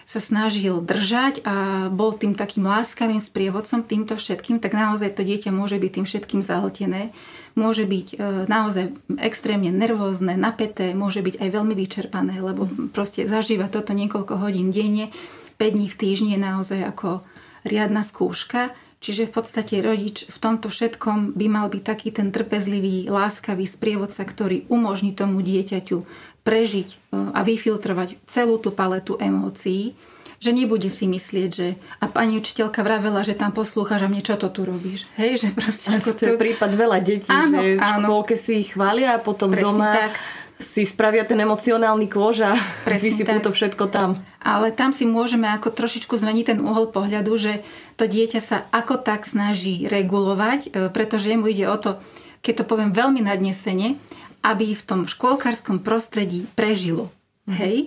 sa 0.03 0.19
snažil 0.19 0.83
držať 0.83 1.47
a 1.47 1.87
bol 1.87 2.11
tým 2.11 2.35
takým 2.35 2.67
láskavým 2.67 3.23
sprievodcom 3.23 3.87
týmto 3.87 4.19
všetkým, 4.19 4.59
tak 4.59 4.75
naozaj 4.75 5.15
to 5.15 5.23
dieťa 5.23 5.55
môže 5.55 5.79
byť 5.79 5.91
tým 5.95 6.05
všetkým 6.05 6.41
zahltené, 6.43 7.15
môže 7.55 7.87
byť 7.87 8.07
e, 8.11 8.15
naozaj 8.51 8.91
extrémne 9.23 9.71
nervózne, 9.71 10.35
napäté, 10.35 10.91
môže 10.91 11.23
byť 11.23 11.39
aj 11.39 11.49
veľmi 11.55 11.73
vyčerpané, 11.79 12.43
lebo 12.43 12.67
proste 12.91 13.31
zažíva 13.31 13.71
toto 13.71 13.95
niekoľko 13.95 14.43
hodín 14.43 14.75
denne, 14.75 15.07
5 15.55 15.75
dní 15.79 15.87
v 15.87 15.95
týždni 15.95 16.29
je 16.35 16.39
naozaj 16.41 16.79
ako 16.83 17.23
riadna 17.63 18.03
skúška 18.03 18.75
Čiže 19.03 19.27
v 19.27 19.35
podstate 19.35 19.83
rodič 19.83 20.23
v 20.31 20.37
tomto 20.39 20.71
všetkom 20.71 21.35
by 21.35 21.45
mal 21.51 21.67
byť 21.67 21.83
taký 21.83 22.15
ten 22.15 22.31
trpezlivý, 22.31 23.11
láskavý 23.11 23.67
sprievodca, 23.67 24.23
ktorý 24.23 24.63
umožní 24.71 25.11
tomu 25.11 25.43
dieťaťu 25.43 26.07
prežiť 26.47 26.87
e, 26.87 26.95
a 27.35 27.43
vyfiltrovať 27.43 28.15
celú 28.31 28.63
tú 28.63 28.71
paletu 28.71 29.19
emócií, 29.19 29.91
že 30.39 30.55
nebude 30.55 30.87
si 30.87 31.07
myslieť, 31.07 31.49
že 31.51 31.75
a 31.99 32.07
pani 32.07 32.39
učiteľka 32.39 32.79
vravela, 32.83 33.27
že 33.27 33.35
tam 33.35 33.51
poslúchaš 33.51 34.07
a 34.07 34.11
mne 34.11 34.23
čo 34.23 34.39
to 34.39 34.47
tu 34.51 34.63
robíš. 34.63 35.03
Hej, 35.19 35.47
že 35.47 35.49
proste 35.51 35.99
ako 35.99 36.11
to 36.15 36.23
je 36.23 36.39
prípad 36.39 36.71
veľa 36.71 36.99
detí, 37.03 37.31
áno, 37.31 37.59
že 37.59 37.79
v 37.79 37.83
škôlke 37.83 38.35
si 38.39 38.63
ich 38.63 38.75
chvália 38.75 39.15
a 39.15 39.23
potom 39.23 39.51
Presne 39.51 39.67
doma 39.67 39.91
tak 39.95 40.15
si 40.63 40.87
spravia 40.87 41.27
ten 41.27 41.37
emocionálny 41.37 42.07
kôž 42.07 42.47
a 42.47 42.51
vysypú 42.87 43.37
to 43.43 43.51
všetko 43.51 43.91
tam. 43.91 44.15
Ale 44.39 44.71
tam 44.71 44.95
si 44.95 45.03
môžeme 45.03 45.51
ako 45.51 45.75
trošičku 45.75 46.15
zmeniť 46.15 46.55
ten 46.55 46.59
uhol 46.63 46.89
pohľadu, 46.89 47.35
že 47.35 47.61
to 47.99 48.07
dieťa 48.07 48.41
sa 48.41 48.57
ako 48.71 49.03
tak 49.03 49.27
snaží 49.27 49.85
regulovať, 49.85 50.59
e, 50.65 50.69
pretože 50.89 51.35
mu 51.35 51.51
ide 51.51 51.67
o 51.67 51.77
to, 51.77 51.99
keď 52.41 52.63
to 52.63 52.65
poviem 52.65 52.95
veľmi 52.95 53.21
nadnesene, 53.21 53.99
aby 54.43 54.71
v 54.73 54.83
tom 54.83 55.05
škôlkarskom 55.05 55.83
prostredí 55.83 56.47
prežilo. 56.55 57.11
Mhm. 57.43 57.55
Hej? 57.59 57.77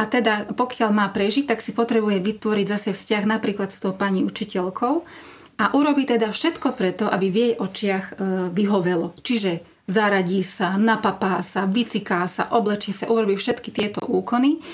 A 0.00 0.08
teda 0.08 0.48
pokiaľ 0.56 0.90
má 0.90 1.06
prežiť, 1.12 1.52
tak 1.52 1.60
si 1.60 1.76
potrebuje 1.76 2.18
vytvoriť 2.24 2.66
zase 2.66 2.90
vzťah 2.96 3.28
napríklad 3.28 3.68
s 3.68 3.84
tou 3.84 3.92
pani 3.92 4.24
učiteľkou 4.24 4.94
a 5.60 5.64
urobí 5.76 6.08
teda 6.08 6.32
všetko 6.32 6.72
preto, 6.74 7.04
aby 7.12 7.26
v 7.28 7.36
jej 7.36 7.52
očiach 7.60 8.04
e, 8.08 8.14
vyhovelo. 8.56 9.12
Čiže 9.20 9.71
zaradí 9.92 10.40
sa, 10.40 10.80
napapá 10.80 11.44
sa, 11.44 11.68
vyciká 11.68 12.24
sa, 12.24 12.48
oblečí 12.48 12.96
sa, 12.96 13.12
urobí 13.12 13.36
všetky 13.36 13.68
tieto 13.68 14.00
úkony 14.00 14.64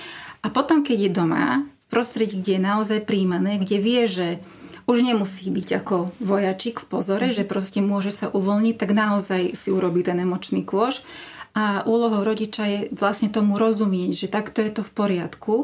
a 0.42 0.54
potom, 0.54 0.86
keď 0.86 0.98
je 1.02 1.10
doma, 1.10 1.66
v 1.66 1.88
prostredí, 1.90 2.38
kde 2.38 2.60
je 2.60 2.62
naozaj 2.62 2.98
príjmané, 3.08 3.58
kde 3.58 3.76
vie, 3.82 4.02
že 4.06 4.28
už 4.88 5.04
nemusí 5.04 5.52
byť 5.52 5.68
ako 5.84 5.96
vojačik 6.20 6.80
v 6.80 6.86
pozore, 6.88 7.26
mm. 7.28 7.34
že 7.36 7.44
proste 7.44 7.84
môže 7.84 8.08
sa 8.08 8.32
uvoľniť, 8.32 8.74
tak 8.80 8.96
naozaj 8.96 9.52
si 9.52 9.68
urobí 9.68 10.00
ten 10.00 10.16
emočný 10.16 10.64
kôž. 10.64 11.04
A 11.52 11.82
úlohou 11.84 12.24
rodiča 12.24 12.64
je 12.64 12.80
vlastne 12.94 13.28
tomu 13.28 13.60
rozumieť, 13.60 14.24
že 14.24 14.32
takto 14.32 14.62
je 14.62 14.72
to 14.72 14.82
v 14.84 14.94
poriadku, 14.94 15.56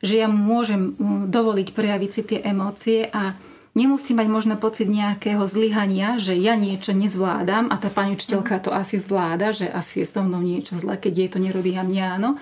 že 0.00 0.20
ja 0.20 0.28
mu 0.30 0.40
môžem 0.56 0.96
dovoliť 1.28 1.68
prejaviť 1.76 2.10
si 2.10 2.22
tie 2.24 2.38
emócie 2.40 3.08
a 3.12 3.36
nemusí 3.74 4.12
mať 4.16 4.28
možno 4.28 4.54
pocit 4.58 4.90
nejakého 4.90 5.42
zlyhania, 5.46 6.18
že 6.18 6.34
ja 6.34 6.58
niečo 6.58 6.90
nezvládam 6.90 7.70
a 7.70 7.76
tá 7.78 7.88
pani 7.90 8.18
učiteľka 8.18 8.62
to 8.62 8.70
asi 8.74 8.98
zvláda, 8.98 9.54
že 9.54 9.70
asi 9.70 10.02
je 10.02 10.06
so 10.06 10.22
mnou 10.22 10.42
niečo 10.42 10.74
zlé, 10.74 10.98
keď 10.98 11.12
jej 11.14 11.30
to 11.30 11.38
nerobí 11.38 11.74
a 11.78 11.86
mňa 11.86 12.04
áno. 12.18 12.36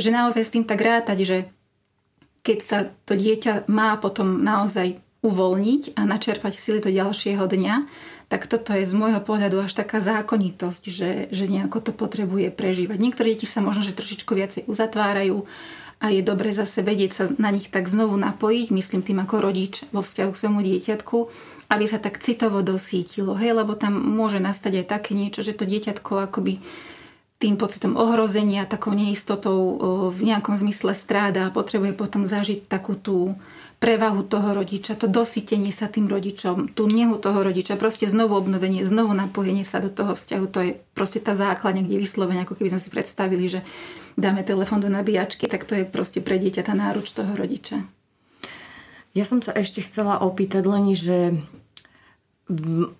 Že 0.00 0.08
naozaj 0.16 0.42
s 0.48 0.52
tým 0.52 0.64
tak 0.64 0.80
rátať, 0.80 1.18
že 1.24 1.36
keď 2.42 2.58
sa 2.64 2.78
to 3.06 3.14
dieťa 3.14 3.70
má 3.70 3.94
potom 4.00 4.42
naozaj 4.42 4.98
uvoľniť 5.22 5.94
a 5.94 6.02
načerpať 6.02 6.58
sily 6.58 6.82
do 6.82 6.90
ďalšieho 6.90 7.46
dňa, 7.46 7.74
tak 8.26 8.48
toto 8.48 8.72
je 8.72 8.88
z 8.88 8.96
môjho 8.96 9.20
pohľadu 9.20 9.60
až 9.60 9.76
taká 9.76 10.00
zákonitosť, 10.00 10.82
že, 10.88 11.10
že 11.30 11.44
nejako 11.46 11.78
to 11.84 11.92
potrebuje 11.92 12.48
prežívať. 12.50 12.96
Niektoré 12.96 13.36
deti 13.36 13.44
sa 13.44 13.60
možno, 13.60 13.84
že 13.84 13.92
trošičku 13.92 14.32
viacej 14.32 14.62
uzatvárajú, 14.66 15.44
a 16.02 16.10
je 16.10 16.18
dobre 16.26 16.50
zase 16.50 16.82
vedieť 16.82 17.10
sa 17.14 17.24
na 17.38 17.54
nich 17.54 17.70
tak 17.70 17.86
znovu 17.86 18.18
napojiť, 18.18 18.74
myslím 18.74 19.06
tým 19.06 19.22
ako 19.22 19.38
rodič 19.38 19.86
vo 19.94 20.02
vzťahu 20.02 20.30
k 20.34 20.40
svojmu 20.42 20.60
dieťatku, 20.66 21.18
aby 21.70 21.84
sa 21.86 22.02
tak 22.02 22.18
citovo 22.18 22.60
dosítilo, 22.66 23.38
hej, 23.38 23.54
lebo 23.54 23.78
tam 23.78 23.94
môže 23.94 24.42
nastať 24.42 24.82
aj 24.82 24.86
také 24.90 25.14
niečo, 25.14 25.46
že 25.46 25.54
to 25.54 25.62
dieťatko 25.62 26.26
akoby 26.26 26.58
tým 27.38 27.58
pocitom 27.58 27.98
ohrozenia, 27.98 28.70
takou 28.70 28.94
neistotou 28.94 29.78
v 30.14 30.20
nejakom 30.22 30.54
zmysle 30.54 30.94
stráda 30.94 31.50
a 31.50 31.54
potrebuje 31.54 31.94
potom 31.94 32.22
zažiť 32.22 32.70
takú 32.70 32.94
tú 32.94 33.34
prevahu 33.82 34.22
toho 34.22 34.54
rodiča, 34.54 34.94
to 34.94 35.10
dosytenie 35.10 35.74
sa 35.74 35.90
tým 35.90 36.06
rodičom, 36.06 36.70
tú 36.70 36.86
nehu 36.86 37.18
toho 37.18 37.42
rodiča, 37.42 37.74
proste 37.74 38.06
znovu 38.06 38.38
obnovenie, 38.38 38.86
znovu 38.86 39.10
napojenie 39.10 39.66
sa 39.66 39.82
do 39.82 39.90
toho 39.90 40.14
vzťahu, 40.14 40.44
to 40.54 40.58
je 40.62 40.70
proste 40.94 41.18
tá 41.18 41.34
základňa, 41.34 41.82
kde 41.82 41.98
vyslovene, 41.98 42.46
ako 42.46 42.54
keby 42.54 42.78
sme 42.78 42.82
si 42.82 42.94
predstavili, 42.94 43.50
že 43.50 43.66
dáme 44.16 44.42
telefón 44.42 44.80
do 44.80 44.90
nabíjačky, 44.92 45.48
tak 45.48 45.64
to 45.64 45.78
je 45.78 45.84
proste 45.84 46.20
pre 46.20 46.36
dieťa 46.38 46.66
tá 46.66 46.74
náruč 46.76 47.12
toho 47.12 47.32
rodiča. 47.32 47.84
Ja 49.12 49.24
som 49.28 49.44
sa 49.44 49.52
ešte 49.52 49.84
chcela 49.84 50.20
opýtať 50.24 50.64
len, 50.64 50.92
že 50.96 51.36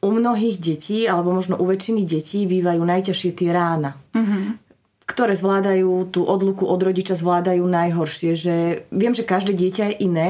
u 0.01 0.11
mnohých 0.13 0.57
detí, 0.61 1.05
alebo 1.09 1.33
možno 1.33 1.59
u 1.61 1.65
väčšiny 1.67 2.05
detí 2.05 2.45
bývajú 2.49 2.83
najťažšie 2.85 3.31
tie 3.37 3.51
rána. 3.53 3.97
Uh-huh 4.17 4.61
ktoré 5.03 5.37
zvládajú 5.37 6.09
tú 6.09 6.25
odluku 6.25 6.65
od 6.65 6.81
rodiča, 6.81 7.19
zvládajú 7.19 7.67
najhoršie. 7.69 8.33
Že 8.33 8.57
viem, 8.89 9.13
že 9.13 9.29
každé 9.29 9.53
dieťa 9.53 9.85
je 9.93 9.97
iné, 10.09 10.29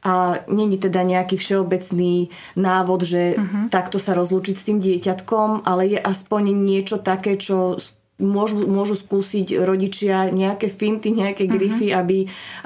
a 0.00 0.40
není 0.48 0.80
teda 0.80 1.04
nejaký 1.04 1.36
všeobecný 1.36 2.32
návod, 2.56 3.04
že 3.04 3.36
uh-huh. 3.36 3.68
takto 3.68 4.00
sa 4.00 4.16
rozlúčiť 4.16 4.56
s 4.56 4.64
tým 4.64 4.78
dieťatkom, 4.80 5.68
ale 5.68 5.92
je 5.92 6.00
aspoň 6.00 6.56
niečo 6.56 6.96
také, 6.96 7.36
čo 7.36 7.76
môžu, 8.20 8.68
môžu 8.68 8.94
skúsiť 9.00 9.58
rodičia 9.64 10.28
nejaké 10.28 10.68
finty, 10.68 11.10
nejaké 11.10 11.48
mhm. 11.48 11.52
grify, 11.52 11.88
uh-huh. 11.90 12.00
aby, 12.04 12.18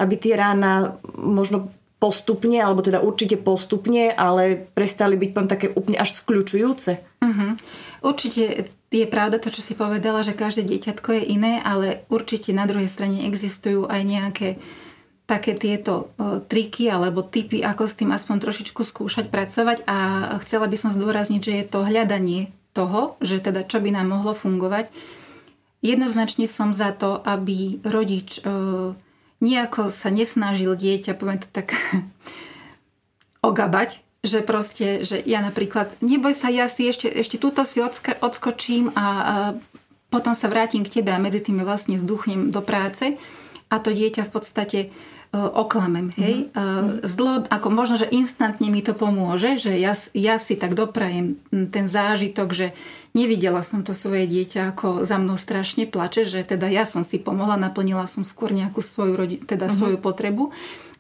aby 0.03 0.15
tie 0.19 0.35
rána 0.35 0.99
možno 1.15 1.71
postupne, 2.03 2.61
alebo 2.61 2.85
teda 2.85 3.01
určite 3.01 3.41
postupne, 3.41 4.13
ale 4.13 4.69
prestali 4.77 5.17
byť 5.17 5.31
poviem 5.33 5.49
také 5.49 5.73
úplne 5.73 5.97
až 5.97 6.21
skľúčujúce. 6.21 7.01
Uh-huh. 7.25 7.57
Určite 8.05 8.69
je 8.93 9.07
pravda 9.09 9.41
to, 9.41 9.49
čo 9.49 9.65
si 9.65 9.73
povedala, 9.73 10.21
že 10.21 10.37
každé 10.37 10.69
dieťatko 10.69 11.09
je 11.17 11.23
iné, 11.33 11.65
ale 11.65 12.05
určite 12.13 12.53
na 12.53 12.69
druhej 12.69 12.93
strane 12.93 13.25
existujú 13.25 13.89
aj 13.89 14.01
nejaké 14.05 14.49
také 15.25 15.57
tieto 15.57 16.13
triky 16.53 16.93
alebo 16.93 17.25
typy, 17.25 17.65
ako 17.65 17.89
s 17.89 17.97
tým 17.97 18.13
aspoň 18.13 18.37
trošičku 18.45 18.85
skúšať 18.85 19.33
pracovať 19.33 19.89
a 19.89 19.97
chcela 20.45 20.69
by 20.69 20.77
som 20.77 20.93
zdôrazniť, 20.93 21.41
že 21.41 21.53
je 21.57 21.65
to 21.65 21.81
hľadanie 21.81 22.53
toho, 22.77 23.17
že 23.25 23.41
teda 23.41 23.65
čo 23.65 23.81
by 23.81 23.89
nám 23.95 24.13
mohlo 24.13 24.37
fungovať. 24.37 24.93
Jednoznačne 25.85 26.49
som 26.49 26.73
za 26.73 26.97
to, 26.97 27.21
aby 27.21 27.77
rodič 27.85 28.41
e, 28.41 28.43
nejako 29.45 29.93
sa 29.93 30.09
nesnažil 30.09 30.73
dieťa, 30.73 31.13
poviem 31.13 31.45
to 31.45 31.49
tak, 31.53 31.77
ogabať, 33.49 34.01
že 34.25 34.41
proste, 34.41 35.05
že 35.05 35.21
ja 35.21 35.45
napríklad, 35.45 35.93
neboj 36.01 36.33
sa, 36.33 36.49
ja 36.49 36.73
si 36.73 36.89
ešte, 36.89 37.13
ešte 37.13 37.37
túto 37.37 37.69
si 37.69 37.85
odska- 37.85 38.17
odskočím 38.25 38.97
a, 38.97 39.05
a 39.05 39.35
potom 40.09 40.33
sa 40.33 40.49
vrátim 40.49 40.81
k 40.89 41.01
tebe 41.01 41.13
a 41.13 41.21
medzi 41.21 41.45
tým 41.45 41.61
vlastne 41.61 42.01
zduchnem 42.01 42.49
do 42.49 42.65
práce. 42.65 43.21
A 43.69 43.77
to 43.77 43.93
dieťa 43.93 44.25
v 44.25 44.33
podstate 44.33 44.79
oklamem, 45.35 46.15
hej. 46.15 46.49
Mm-hmm. 46.55 47.03
Zdlo, 47.03 47.43
ako 47.51 47.69
možno, 47.75 47.99
že 47.99 48.07
instantne 48.15 48.71
mi 48.71 48.87
to 48.87 48.95
pomôže, 48.95 49.59
že 49.59 49.75
ja, 49.75 49.99
ja 50.15 50.39
si 50.39 50.55
tak 50.55 50.79
doprajem 50.79 51.43
ten 51.51 51.91
zážitok, 51.91 52.49
že 52.55 52.67
nevidela 53.19 53.67
som 53.67 53.83
to 53.83 53.91
svoje 53.91 54.31
dieťa, 54.31 54.75
ako 54.75 55.03
za 55.03 55.19
mnou 55.19 55.35
strašne 55.35 55.91
plače, 55.91 56.23
že 56.23 56.47
teda 56.47 56.71
ja 56.71 56.87
som 56.87 57.03
si 57.03 57.19
pomohla, 57.19 57.59
naplnila 57.59 58.07
som 58.07 58.23
skôr 58.23 58.55
nejakú 58.55 58.79
svoju, 58.79 59.43
teda 59.43 59.67
mm-hmm. 59.67 59.75
svoju 59.75 59.99
potrebu, 59.99 60.55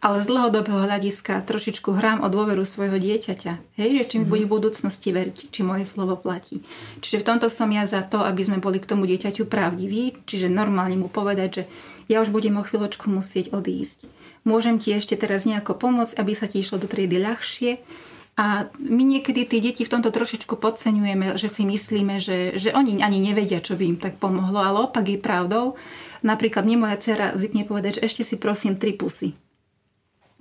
ale 0.04 0.20
z 0.20 0.28
dlhodobého 0.28 0.84
hľadiska 0.84 1.40
trošičku 1.48 1.96
hrám 1.96 2.20
o 2.20 2.28
dôveru 2.28 2.60
svojho 2.60 3.00
dieťaťa. 3.00 3.80
Hej, 3.80 3.90
že 3.96 4.04
či 4.04 4.14
mi 4.20 4.28
mm-hmm. 4.28 4.32
bude 4.34 4.44
v 4.44 4.54
budúcnosti 4.60 5.08
veriť, 5.14 5.36
či 5.48 5.60
moje 5.64 5.88
slovo 5.88 6.18
platí. 6.18 6.60
Čiže 7.00 7.24
v 7.24 7.28
tomto 7.32 7.48
som 7.48 7.72
ja 7.72 7.88
za 7.88 8.04
to, 8.04 8.20
aby 8.20 8.44
sme 8.44 8.58
boli 8.60 8.82
k 8.82 8.90
tomu 8.90 9.08
dieťaťu 9.08 9.48
pravdiví, 9.48 10.26
čiže 10.28 10.52
normálne 10.52 11.00
mu 11.00 11.08
povedať, 11.08 11.50
že 11.54 11.64
ja 12.04 12.20
už 12.20 12.36
budem 12.36 12.60
o 12.60 12.66
chvíľočku 12.66 13.08
musieť 13.08 13.56
odísť 13.56 14.04
môžem 14.44 14.76
ti 14.76 14.92
ešte 14.92 15.16
teraz 15.16 15.48
nejako 15.48 15.76
pomôcť, 15.76 16.16
aby 16.20 16.32
sa 16.36 16.46
ti 16.46 16.60
išlo 16.60 16.78
do 16.80 16.86
triedy 16.86 17.20
ľahšie. 17.20 17.80
A 18.34 18.66
my 18.82 19.02
niekedy 19.06 19.46
tí 19.46 19.62
deti 19.62 19.86
v 19.86 19.92
tomto 19.94 20.10
trošičku 20.10 20.58
podceňujeme, 20.58 21.38
že 21.38 21.46
si 21.46 21.62
myslíme, 21.62 22.18
že, 22.18 22.58
že 22.58 22.74
oni 22.74 22.98
ani 22.98 23.22
nevedia, 23.22 23.62
čo 23.62 23.78
by 23.78 23.84
im 23.94 23.98
tak 23.98 24.18
pomohlo, 24.18 24.58
ale 24.58 24.90
opak 24.90 25.06
je 25.06 25.22
pravdou. 25.22 25.78
Napríklad 26.26 26.66
mne 26.66 26.82
moja 26.82 26.98
dcera 26.98 27.36
zvykne 27.38 27.62
povedať, 27.62 28.02
že 28.02 28.04
ešte 28.10 28.22
si 28.26 28.34
prosím 28.34 28.74
tri 28.74 28.98
pusy. 28.98 29.38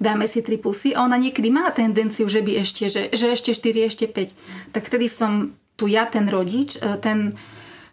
Dáme 0.01 0.25
si 0.25 0.41
tri 0.41 0.57
pusy 0.57 0.97
a 0.97 1.05
ona 1.05 1.21
niekedy 1.21 1.53
má 1.53 1.69
tendenciu, 1.69 2.25
že 2.25 2.41
by 2.41 2.65
ešte, 2.65 2.89
že, 2.89 3.13
že 3.13 3.37
ešte 3.37 3.53
4, 3.53 3.89
ešte 3.93 4.05
5. 4.09 4.73
Tak 4.73 4.89
vtedy 4.89 5.05
som 5.05 5.53
tu 5.77 5.85
ja, 5.85 6.09
ten 6.09 6.25
rodič, 6.25 6.81
e, 6.81 6.97
ten, 6.97 7.37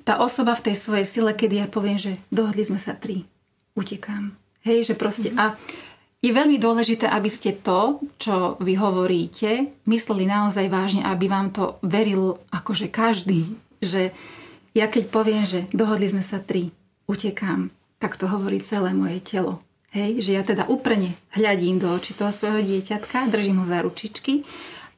tá 0.09 0.17
osoba 0.25 0.57
v 0.57 0.73
tej 0.73 0.77
svojej 0.81 1.05
sile, 1.05 1.37
kedy 1.37 1.61
ja 1.61 1.67
poviem, 1.69 2.01
že 2.01 2.17
dohodli 2.33 2.65
sme 2.65 2.81
sa 2.81 2.97
tri, 2.97 3.29
utekám. 3.77 4.33
Hej, 4.65 4.93
že 4.93 4.95
proste... 4.97 5.29
Mm-hmm. 5.29 5.45
A 5.45 5.57
je 6.21 6.31
veľmi 6.37 6.61
dôležité, 6.61 7.09
aby 7.09 7.33
ste 7.33 7.57
to, 7.57 8.05
čo 8.21 8.61
vy 8.61 8.77
hovoríte, 8.77 9.73
mysleli 9.89 10.29
naozaj 10.29 10.69
vážne, 10.69 11.03
aby 11.05 11.27
vám 11.33 11.49
to 11.49 11.81
veril 11.81 12.37
akože 12.53 12.93
každý. 12.93 13.57
Že 13.81 14.13
ja 14.77 14.87
keď 14.87 15.05
poviem, 15.09 15.49
že 15.49 15.65
dohodli 15.73 16.13
sme 16.13 16.21
sa 16.21 16.37
tri, 16.37 16.69
utekám, 17.09 17.73
tak 17.97 18.21
to 18.21 18.29
hovorí 18.29 18.61
celé 18.61 18.93
moje 18.93 19.25
telo. 19.25 19.65
Hej, 19.91 20.23
že 20.23 20.39
ja 20.39 20.47
teda 20.47 20.71
úplne 20.71 21.19
hľadím 21.35 21.83
do 21.83 21.91
očí 21.91 22.15
toho 22.15 22.31
svojho 22.31 22.63
dieťatka, 22.63 23.27
držím 23.27 23.65
ho 23.65 23.67
za 23.67 23.83
ručičky 23.83 24.47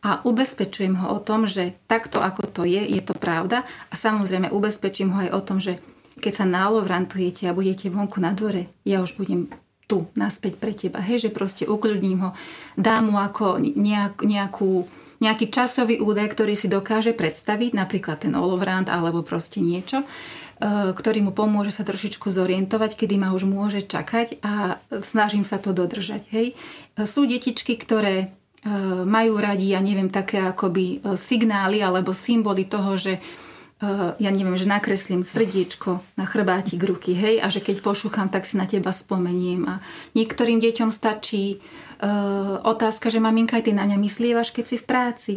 a 0.04 0.20
ubezpečujem 0.20 1.00
ho 1.00 1.16
o 1.16 1.18
tom, 1.22 1.48
že 1.48 1.72
takto 1.88 2.20
ako 2.20 2.44
to 2.50 2.62
je, 2.68 2.82
je 2.82 3.00
to 3.00 3.16
pravda 3.16 3.64
a 3.88 3.94
samozrejme 3.96 4.52
ubezpečím 4.52 5.14
ho 5.16 5.24
aj 5.24 5.30
o 5.32 5.40
tom, 5.40 5.58
že 5.64 5.80
keď 6.20 6.32
sa 6.34 6.44
nálovrantujete 6.44 7.48
a 7.48 7.56
budete 7.56 7.88
vonku 7.88 8.20
na 8.20 8.36
dvore, 8.36 8.68
ja 8.84 9.00
už 9.00 9.16
budem 9.16 9.48
tu, 9.92 10.08
naspäť 10.16 10.56
pre 10.56 10.72
teba. 10.72 11.04
Hej, 11.04 11.28
že 11.28 11.36
proste 11.36 11.68
ukľudním 11.68 12.24
ho, 12.24 12.30
dám 12.80 13.12
mu 13.12 13.20
ako 13.20 13.60
nejak, 13.60 14.24
nejakú, 14.24 14.88
nejaký 15.20 15.52
časový 15.52 16.00
údaj, 16.00 16.32
ktorý 16.32 16.56
si 16.56 16.72
dokáže 16.72 17.12
predstaviť, 17.12 17.76
napríklad 17.76 18.24
ten 18.24 18.32
olovrant 18.32 18.88
alebo 18.88 19.20
proste 19.20 19.60
niečo, 19.60 20.00
e, 20.00 20.06
ktorý 20.96 21.28
mu 21.28 21.36
pomôže 21.36 21.76
sa 21.76 21.84
trošičku 21.84 22.32
zorientovať, 22.32 22.96
kedy 22.96 23.20
ma 23.20 23.36
už 23.36 23.44
môže 23.44 23.84
čakať 23.84 24.40
a 24.40 24.80
snažím 25.04 25.44
sa 25.44 25.60
to 25.60 25.76
dodržať. 25.76 26.24
Hej. 26.32 26.56
Sú 27.04 27.28
detičky, 27.28 27.76
ktoré 27.76 28.16
e, 28.24 28.26
majú 29.04 29.36
radi, 29.36 29.76
ja 29.76 29.84
neviem, 29.84 30.08
také 30.08 30.40
akoby 30.40 31.04
e, 31.04 31.20
signály 31.20 31.84
alebo 31.84 32.16
symboly 32.16 32.64
toho, 32.64 32.96
že 32.96 33.20
ja 34.22 34.30
neviem, 34.30 34.54
že 34.54 34.70
nakreslím 34.70 35.26
srdiečko 35.26 35.98
na 36.14 36.22
chrbátik 36.22 36.78
ruky, 36.86 37.18
hej, 37.18 37.42
a 37.42 37.50
že 37.50 37.58
keď 37.58 37.82
pošúcham, 37.82 38.30
tak 38.30 38.46
si 38.46 38.54
na 38.54 38.70
teba 38.70 38.94
spomeniem. 38.94 39.66
A 39.66 39.82
niektorým 40.14 40.62
deťom 40.62 40.94
stačí 40.94 41.58
uh, 41.58 42.62
otázka, 42.62 43.10
že 43.10 43.18
maminka, 43.18 43.58
aj 43.58 43.66
ty 43.66 43.72
na 43.74 43.82
mňa 43.82 43.98
myslievaš, 43.98 44.54
keď 44.54 44.64
si 44.70 44.76
v 44.78 44.86
práci. 44.86 45.32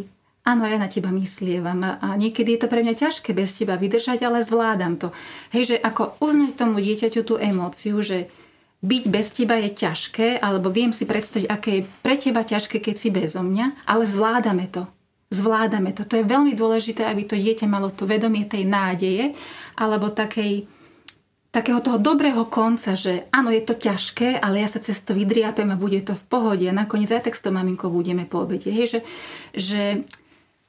Áno, 0.46 0.62
ja 0.62 0.78
na 0.78 0.86
teba 0.86 1.10
myslievam 1.10 1.82
a, 1.82 2.14
niekedy 2.14 2.54
je 2.54 2.60
to 2.62 2.70
pre 2.70 2.86
mňa 2.86 2.94
ťažké 2.94 3.34
bez 3.34 3.58
teba 3.58 3.74
vydržať, 3.74 4.22
ale 4.22 4.46
zvládam 4.46 4.94
to. 4.94 5.10
Hej, 5.50 5.74
že 5.74 5.76
ako 5.82 6.22
uznať 6.22 6.54
tomu 6.54 6.78
dieťaťu 6.78 7.26
tú 7.26 7.34
emóciu, 7.34 7.98
že 7.98 8.30
byť 8.78 9.04
bez 9.10 9.34
teba 9.34 9.58
je 9.58 9.74
ťažké, 9.74 10.38
alebo 10.38 10.70
viem 10.70 10.94
si 10.94 11.02
predstaviť, 11.02 11.50
aké 11.50 11.70
je 11.82 11.86
pre 11.98 12.14
teba 12.14 12.46
ťažké, 12.46 12.78
keď 12.78 12.94
si 12.94 13.10
bezo 13.10 13.42
mňa, 13.42 13.90
ale 13.90 14.06
zvládame 14.06 14.70
to 14.70 14.86
zvládame 15.30 15.90
to. 15.90 16.06
To 16.06 16.22
je 16.22 16.24
veľmi 16.26 16.54
dôležité, 16.54 17.02
aby 17.06 17.26
to 17.26 17.34
dieťa 17.34 17.66
malo 17.66 17.90
to 17.90 18.06
vedomie 18.06 18.46
tej 18.46 18.62
nádeje 18.62 19.34
alebo 19.74 20.14
takej, 20.14 20.70
takého 21.50 21.82
toho 21.82 21.98
dobrého 21.98 22.46
konca, 22.46 22.94
že 22.94 23.26
áno, 23.34 23.50
je 23.50 23.62
to 23.66 23.74
ťažké, 23.74 24.38
ale 24.38 24.62
ja 24.62 24.68
sa 24.70 24.78
cez 24.78 25.02
to 25.02 25.18
vydriapem 25.18 25.66
a 25.74 25.80
bude 25.80 25.98
to 26.06 26.14
v 26.14 26.24
pohode 26.30 26.64
a 26.68 26.74
nakoniec 26.74 27.10
aj 27.10 27.26
tak 27.26 27.34
s 27.34 27.42
tou 27.42 27.50
maminkou 27.50 27.90
budeme 27.90 28.22
po 28.22 28.46
obede. 28.46 28.70
Hej, 28.70 28.86
že, 28.86 29.00
že 29.56 29.82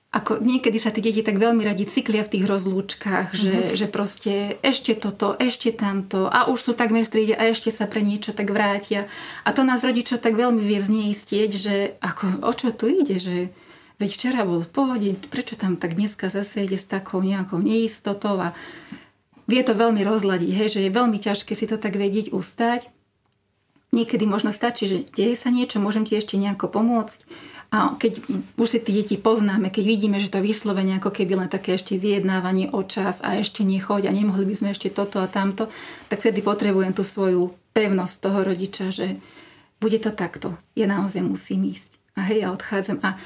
ako 0.07 0.39
niekedy 0.39 0.79
sa 0.79 0.89
tie 0.89 1.03
deti 1.03 1.19
tak 1.21 1.37
veľmi 1.37 1.61
radi 1.67 1.85
cyklia 1.85 2.23
v 2.23 2.39
tých 2.39 2.45
rozlúčkach, 2.47 3.35
že, 3.35 3.53
mm-hmm. 3.53 3.75
že 3.75 3.87
proste 3.91 4.33
ešte 4.63 4.95
toto, 4.97 5.35
ešte 5.35 5.75
tamto 5.75 6.25
a 6.25 6.47
už 6.47 6.57
sú 6.57 6.71
takmer 6.73 7.05
v 7.05 7.11
triede 7.11 7.35
a 7.37 7.45
ešte 7.51 7.69
sa 7.69 7.85
pre 7.85 8.01
niečo 8.01 8.33
tak 8.33 8.49
vrátia. 8.49 9.11
A 9.43 9.51
to 9.51 9.67
nás 9.67 9.83
rodičov 9.83 10.23
tak 10.23 10.39
veľmi 10.39 10.63
vie 10.63 10.79
zneistieť, 10.79 11.51
že 11.53 11.75
ako, 11.99 12.47
o 12.47 12.51
čo 12.55 12.71
tu 12.71 12.87
ide, 12.87 13.19
že, 13.19 13.51
veď 13.97 14.09
včera 14.13 14.41
bol 14.45 14.61
v 14.61 14.69
pohode, 14.69 15.09
prečo 15.29 15.57
tam 15.57 15.77
tak 15.77 15.97
dneska 15.97 16.29
zase 16.29 16.65
ide 16.65 16.77
s 16.77 16.85
takou 16.85 17.21
nejakou 17.21 17.57
neistotou 17.61 18.37
a 18.37 18.53
vie 19.49 19.61
to 19.63 19.73
veľmi 19.73 20.03
rozladiť, 20.05 20.51
hej, 20.53 20.69
že 20.77 20.79
je 20.85 20.91
veľmi 20.93 21.17
ťažké 21.17 21.53
si 21.57 21.65
to 21.65 21.81
tak 21.81 21.97
vedieť 21.97 22.35
ustať. 22.35 22.93
Niekedy 23.95 24.27
možno 24.27 24.51
stačí, 24.51 24.83
že 24.85 25.07
deje 25.07 25.33
sa 25.39 25.47
niečo, 25.47 25.79
môžem 25.79 26.03
ti 26.03 26.19
ešte 26.19 26.35
nejako 26.35 26.67
pomôcť. 26.69 27.23
A 27.67 27.99
keď 27.99 28.23
už 28.55 28.67
si 28.67 28.79
tie 28.79 29.03
deti 29.03 29.15
poznáme, 29.19 29.67
keď 29.67 29.83
vidíme, 29.83 30.17
že 30.23 30.31
to 30.31 30.39
vyslovene 30.39 30.99
ako 31.03 31.11
keby 31.11 31.35
len 31.35 31.49
také 31.51 31.75
ešte 31.75 31.99
vyjednávanie 31.99 32.71
o 32.71 32.79
čas 32.83 33.19
a 33.19 33.35
ešte 33.35 33.67
nechoď 33.67 34.07
a 34.07 34.15
nemohli 34.15 34.47
by 34.47 34.55
sme 34.55 34.69
ešte 34.71 34.87
toto 34.87 35.19
a 35.19 35.27
tamto, 35.27 35.67
tak 36.07 36.23
vtedy 36.23 36.39
potrebujem 36.39 36.95
tú 36.95 37.03
svoju 37.03 37.51
pevnosť 37.75 38.15
toho 38.23 38.39
rodiča, 38.47 38.85
že 38.91 39.19
bude 39.83 39.99
to 39.99 40.15
takto. 40.15 40.55
Ja 40.79 40.87
naozaj 40.87 41.23
musím 41.27 41.67
ísť. 41.67 41.99
A 42.15 42.31
hej, 42.31 42.47
ja 42.47 42.55
odchádzam. 42.55 43.03
A 43.03 43.19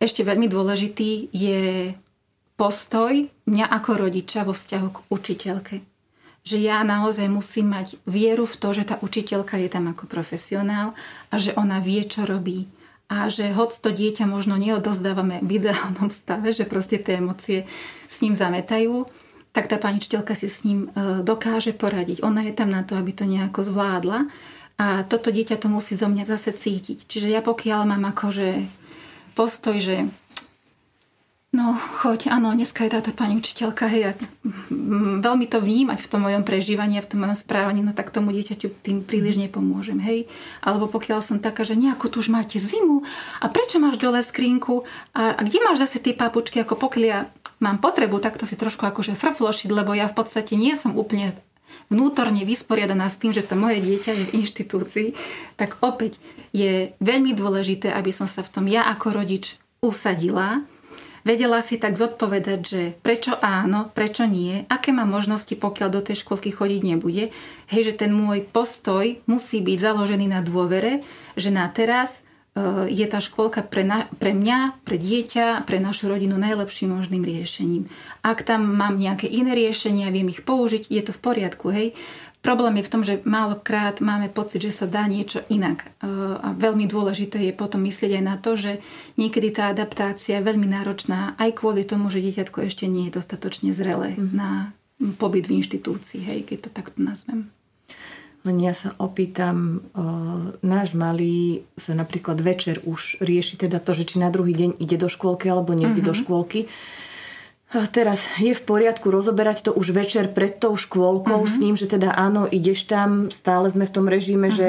ešte 0.00 0.24
veľmi 0.24 0.48
dôležitý 0.48 1.28
je 1.30 1.92
postoj 2.56 3.28
mňa 3.44 3.66
ako 3.68 3.90
rodiča 4.08 4.48
vo 4.48 4.56
vzťahu 4.56 4.88
k 4.88 4.98
učiteľke. 5.12 5.76
Že 6.40 6.56
ja 6.56 6.80
naozaj 6.80 7.28
musím 7.28 7.76
mať 7.76 8.00
vieru 8.08 8.48
v 8.48 8.56
to, 8.56 8.68
že 8.72 8.88
tá 8.88 8.96
učiteľka 9.04 9.60
je 9.60 9.68
tam 9.68 9.92
ako 9.92 10.08
profesionál 10.08 10.96
a 11.28 11.36
že 11.36 11.52
ona 11.52 11.84
vie, 11.84 12.00
čo 12.08 12.24
robí. 12.24 12.64
A 13.12 13.28
že 13.28 13.52
hoď 13.52 13.70
to 13.80 13.90
dieťa 13.92 14.24
možno 14.24 14.56
neodozdávame 14.56 15.44
v 15.44 15.60
ideálnom 15.60 16.08
stave, 16.08 16.56
že 16.56 16.64
proste 16.64 16.96
tie 16.96 17.20
emócie 17.20 17.68
s 18.08 18.24
ním 18.24 18.32
zametajú, 18.32 19.04
tak 19.50 19.66
tá 19.66 19.76
pani 19.82 19.98
učiteľka 19.98 20.32
si 20.38 20.46
s 20.46 20.62
ním 20.62 20.88
e, 20.94 21.20
dokáže 21.26 21.74
poradiť. 21.74 22.22
Ona 22.22 22.46
je 22.46 22.54
tam 22.54 22.70
na 22.70 22.86
to, 22.86 22.94
aby 22.94 23.10
to 23.10 23.26
nejako 23.26 23.66
zvládla. 23.66 24.30
A 24.80 25.04
toto 25.04 25.28
dieťa 25.28 25.60
to 25.60 25.68
musí 25.68 25.98
zo 25.98 26.08
mňa 26.08 26.24
zase 26.24 26.56
cítiť. 26.56 27.04
Čiže 27.04 27.28
ja 27.28 27.44
pokiaľ 27.44 27.84
mám 27.84 28.14
akože 28.14 28.79
postoj, 29.40 29.80
že 29.80 30.04
no 31.56 31.72
choď, 31.72 32.28
áno, 32.28 32.52
dneska 32.52 32.84
je 32.84 32.92
táto 32.92 33.10
pani 33.16 33.40
učiteľka, 33.40 33.88
hej, 33.88 34.12
a 34.12 34.18
veľmi 35.24 35.48
to 35.48 35.64
vnímať 35.64 35.96
v 35.96 36.10
tom 36.12 36.28
mojom 36.28 36.44
prežívaní 36.44 37.00
v 37.00 37.08
tom 37.08 37.24
mojom 37.24 37.32
správaní, 37.32 37.80
no 37.80 37.96
tak 37.96 38.12
tomu 38.12 38.36
dieťaťu 38.36 38.68
tým 38.84 39.00
príliš 39.00 39.40
nepomôžem, 39.40 39.96
hej. 40.04 40.28
Alebo 40.60 40.92
pokiaľ 40.92 41.24
som 41.24 41.40
taká, 41.40 41.64
že 41.64 41.72
nejakú 41.72 42.12
tu 42.12 42.20
už 42.20 42.28
máte 42.28 42.60
zimu 42.60 43.00
a 43.40 43.48
prečo 43.48 43.80
máš 43.80 43.96
dole 43.96 44.20
skrinku 44.20 44.84
a, 45.16 45.32
a 45.32 45.40
kde 45.40 45.58
máš 45.64 45.88
zase 45.88 46.04
tie 46.04 46.12
papučky, 46.12 46.60
ako 46.60 46.76
pokiaľ 46.76 47.04
ja 47.08 47.24
mám 47.64 47.80
potrebu 47.80 48.20
takto 48.20 48.44
si 48.44 48.60
trošku 48.60 48.84
akože 48.84 49.16
frflošiť, 49.16 49.72
lebo 49.72 49.96
ja 49.96 50.04
v 50.04 50.16
podstate 50.20 50.52
nie 50.52 50.76
som 50.76 50.92
úplne 50.94 51.32
vnútorne 51.90 52.46
vysporiadaná 52.46 53.10
s 53.10 53.18
tým, 53.18 53.34
že 53.34 53.44
to 53.44 53.58
moje 53.58 53.82
dieťa 53.82 54.12
je 54.14 54.24
v 54.30 54.34
inštitúcii, 54.40 55.08
tak 55.58 55.76
opäť 55.82 56.22
je 56.54 56.94
veľmi 57.02 57.34
dôležité, 57.34 57.90
aby 57.90 58.14
som 58.14 58.30
sa 58.30 58.46
v 58.46 58.52
tom 58.54 58.64
ja 58.70 58.86
ako 58.86 59.20
rodič 59.20 59.58
usadila, 59.82 60.62
vedela 61.26 61.60
si 61.60 61.76
tak 61.76 61.98
zodpovedať, 61.98 62.60
že 62.62 62.82
prečo 63.02 63.36
áno, 63.42 63.90
prečo 63.92 64.24
nie, 64.24 64.64
aké 64.70 64.94
má 64.94 65.04
možnosti, 65.04 65.52
pokiaľ 65.52 65.88
do 65.90 66.00
tej 66.00 66.22
školky 66.24 66.54
chodiť 66.54 66.80
nebude. 66.86 67.34
Hej, 67.68 67.92
že 67.92 68.06
ten 68.06 68.14
môj 68.14 68.46
postoj 68.48 69.20
musí 69.28 69.60
byť 69.60 69.78
založený 69.78 70.32
na 70.32 70.40
dôvere, 70.40 71.04
že 71.36 71.52
na 71.52 71.68
teraz 71.68 72.24
je 72.88 73.06
tá 73.06 73.18
škôlka 73.22 73.66
pre, 73.66 73.82
na, 73.86 74.10
pre 74.18 74.32
mňa, 74.32 74.82
pre 74.84 74.96
dieťa, 74.98 75.64
pre 75.64 75.78
našu 75.78 76.10
rodinu 76.10 76.36
najlepším 76.36 76.96
možným 76.96 77.24
riešením. 77.24 77.86
Ak 78.20 78.42
tam 78.42 78.66
mám 78.76 78.96
nejaké 78.96 79.28
iné 79.28 79.54
riešenia, 79.54 80.12
viem 80.12 80.28
ich 80.28 80.44
použiť, 80.44 80.88
je 80.88 81.02
to 81.04 81.12
v 81.14 81.20
poriadku, 81.20 81.66
hej. 81.72 81.96
Problém 82.40 82.80
je 82.80 82.88
v 82.88 82.92
tom, 82.92 83.02
že 83.04 83.20
málokrát 83.28 84.00
máme 84.00 84.32
pocit, 84.32 84.64
že 84.64 84.72
sa 84.72 84.88
dá 84.88 85.04
niečo 85.04 85.44
inak. 85.52 85.84
Eh, 85.84 86.08
a 86.40 86.56
veľmi 86.56 86.88
dôležité 86.88 87.36
je 87.36 87.52
potom 87.52 87.84
myslieť 87.84 88.16
aj 88.16 88.24
na 88.24 88.36
to, 88.40 88.56
že 88.56 88.80
niekedy 89.20 89.52
tá 89.52 89.68
adaptácia 89.68 90.40
je 90.40 90.48
veľmi 90.48 90.64
náročná 90.64 91.36
aj 91.36 91.60
kvôli 91.60 91.84
tomu, 91.84 92.08
že 92.08 92.24
dieťatko 92.24 92.64
ešte 92.64 92.88
nie 92.88 93.12
je 93.12 93.20
dostatočne 93.20 93.76
zrelé 93.76 94.16
mm. 94.16 94.32
na 94.32 94.72
pobyt 95.20 95.52
v 95.52 95.60
inštitúcii, 95.60 96.20
hej, 96.24 96.40
keď 96.48 96.58
to 96.68 96.70
takto 96.72 96.98
nazvem. 97.04 97.52
Len 98.40 98.56
ja 98.56 98.72
sa 98.72 98.96
opýtam, 98.96 99.84
o, 99.92 100.00
náš 100.64 100.96
malý 100.96 101.68
sa 101.76 101.92
napríklad 101.92 102.40
večer 102.40 102.80
už 102.88 103.20
rieši 103.20 103.68
teda 103.68 103.76
to, 103.84 103.92
že 103.92 104.08
či 104.08 104.16
na 104.16 104.32
druhý 104.32 104.56
deň 104.56 104.80
ide 104.80 104.96
do 104.96 105.12
škôlky 105.12 105.52
alebo 105.52 105.76
nejde 105.76 106.00
mm-hmm. 106.00 106.08
do 106.08 106.14
mhm. 106.16 106.20
škôlky. 106.24 106.60
A 107.70 107.86
teraz 107.86 108.26
je 108.42 108.50
v 108.50 108.62
poriadku 108.66 109.14
rozoberať 109.14 109.68
to 109.68 109.70
už 109.70 109.94
večer 109.94 110.26
pred 110.32 110.58
tou 110.58 110.74
škôlkou 110.74 111.46
mm-hmm. 111.46 111.54
s 111.54 111.62
ním, 111.62 111.74
že 111.76 111.86
teda 111.86 112.16
áno, 112.16 112.48
ideš 112.48 112.88
tam, 112.88 113.30
stále 113.30 113.70
sme 113.70 113.86
v 113.86 113.94
tom 113.94 114.10
režime, 114.10 114.50
mm-hmm. 114.50 114.58
že 114.58 114.68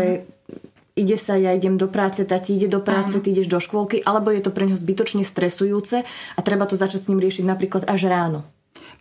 ide 1.00 1.18
sa, 1.18 1.40
ja 1.40 1.56
idem 1.56 1.80
do 1.80 1.88
práce, 1.88 2.22
tati 2.28 2.60
ide 2.60 2.68
do 2.68 2.84
práce, 2.84 3.18
ty 3.24 3.32
ideš 3.32 3.48
do 3.48 3.58
škôlky, 3.64 4.04
alebo 4.04 4.30
je 4.30 4.44
to 4.44 4.52
pre 4.52 4.68
neho 4.68 4.78
zbytočne 4.78 5.24
stresujúce 5.24 6.04
a 6.04 6.40
treba 6.44 6.68
to 6.68 6.76
začať 6.76 7.08
s 7.08 7.10
ním 7.10 7.24
riešiť 7.24 7.46
napríklad 7.48 7.88
až 7.88 8.12
ráno. 8.12 8.44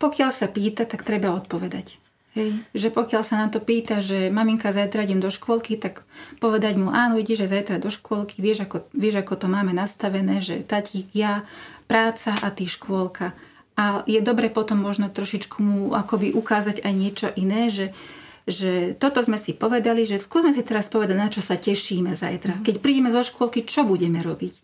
Pokiaľ 0.00 0.30
sa 0.32 0.48
pýta, 0.48 0.88
tak 0.88 1.04
treba 1.04 1.36
odpovedať. 1.36 2.00
Hej, 2.30 2.62
že 2.70 2.88
pokiaľ 2.94 3.22
sa 3.26 3.42
na 3.42 3.50
to 3.50 3.58
pýta, 3.58 3.98
že 3.98 4.30
maminka 4.30 4.70
zajtra 4.70 5.02
idem 5.02 5.18
do 5.18 5.34
škôlky, 5.34 5.74
tak 5.74 6.06
povedať 6.38 6.78
mu, 6.78 6.94
áno, 6.94 7.18
ideš 7.18 7.42
že 7.42 7.58
zajtra 7.58 7.82
do 7.82 7.90
škôlky, 7.90 8.38
vieš 8.38 8.70
ako, 8.70 8.86
vieš, 8.94 9.26
ako 9.26 9.34
to 9.34 9.46
máme 9.50 9.74
nastavené, 9.74 10.38
že 10.38 10.62
tatík, 10.62 11.10
ja, 11.10 11.42
práca 11.90 12.38
a 12.38 12.54
ty 12.54 12.70
škôlka. 12.70 13.34
A 13.74 14.06
je 14.06 14.22
dobre 14.22 14.46
potom 14.46 14.78
možno 14.78 15.10
trošičku 15.10 15.58
mu 15.58 15.78
akoby 15.90 16.30
ukázať 16.30 16.86
aj 16.86 16.92
niečo 16.94 17.28
iné, 17.34 17.66
že, 17.66 17.90
že 18.46 18.94
toto 18.94 19.26
sme 19.26 19.34
si 19.34 19.50
povedali, 19.50 20.06
že 20.06 20.22
skúsme 20.22 20.54
si 20.54 20.62
teraz 20.62 20.86
povedať, 20.86 21.16
na 21.18 21.26
čo 21.26 21.42
sa 21.42 21.58
tešíme 21.58 22.14
zajtra. 22.14 22.60
Mhm. 22.60 22.62
Keď 22.62 22.74
prídeme 22.78 23.10
zo 23.10 23.26
škôlky, 23.26 23.66
čo 23.66 23.82
budeme 23.82 24.22
robiť? 24.22 24.54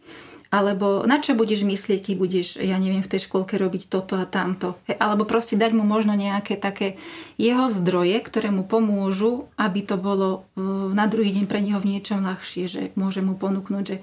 Alebo 0.47 1.03
na 1.03 1.19
čo 1.19 1.35
budeš 1.35 1.67
myslieť, 1.67 2.11
keď 2.11 2.15
budeš, 2.15 2.47
ja 2.63 2.79
neviem, 2.79 3.03
v 3.03 3.11
tej 3.11 3.27
škôlke 3.27 3.59
robiť 3.59 3.91
toto 3.91 4.15
a 4.15 4.25
tamto. 4.25 4.79
Alebo 4.87 5.27
proste 5.27 5.59
dať 5.59 5.75
mu 5.75 5.83
možno 5.83 6.15
nejaké 6.15 6.55
také 6.55 7.03
jeho 7.35 7.67
zdroje, 7.67 8.23
ktoré 8.23 8.55
mu 8.55 8.63
pomôžu, 8.63 9.51
aby 9.59 9.83
to 9.83 9.99
bolo 9.99 10.47
e, 10.55 10.63
na 10.95 11.11
druhý 11.11 11.35
deň 11.35 11.51
pre 11.51 11.59
neho 11.59 11.83
v 11.83 11.99
niečom 11.99 12.23
ľahšie, 12.23 12.65
že 12.71 12.83
môže 12.95 13.27
mu 13.27 13.35
ponúknuť, 13.35 13.85
že 13.85 13.97
e, 13.99 14.03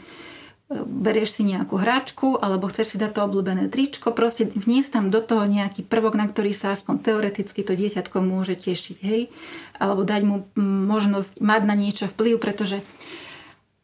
berieš 0.83 1.39
si 1.39 1.47
nejakú 1.47 1.79
hračku 1.79 2.35
alebo 2.35 2.67
chceš 2.67 2.95
si 2.95 2.97
dať 2.99 3.15
to 3.15 3.19
obľúbené 3.23 3.71
tričko, 3.71 4.11
proste 4.11 4.43
vniesť 4.43 4.99
tam 4.99 5.05
do 5.15 5.23
toho 5.23 5.47
nejaký 5.47 5.87
prvok, 5.87 6.19
na 6.19 6.27
ktorý 6.27 6.51
sa 6.51 6.75
aspoň 6.75 7.07
teoreticky 7.07 7.63
to 7.63 7.71
dieťatko 7.71 8.19
môže 8.19 8.59
tešiť, 8.59 8.97
hej? 8.99 9.31
Alebo 9.79 10.03
dať 10.03 10.21
mu 10.27 10.43
možnosť 10.59 11.39
mať 11.39 11.61
na 11.63 11.75
niečo 11.79 12.11
vplyv, 12.11 12.35
pretože 12.35 12.83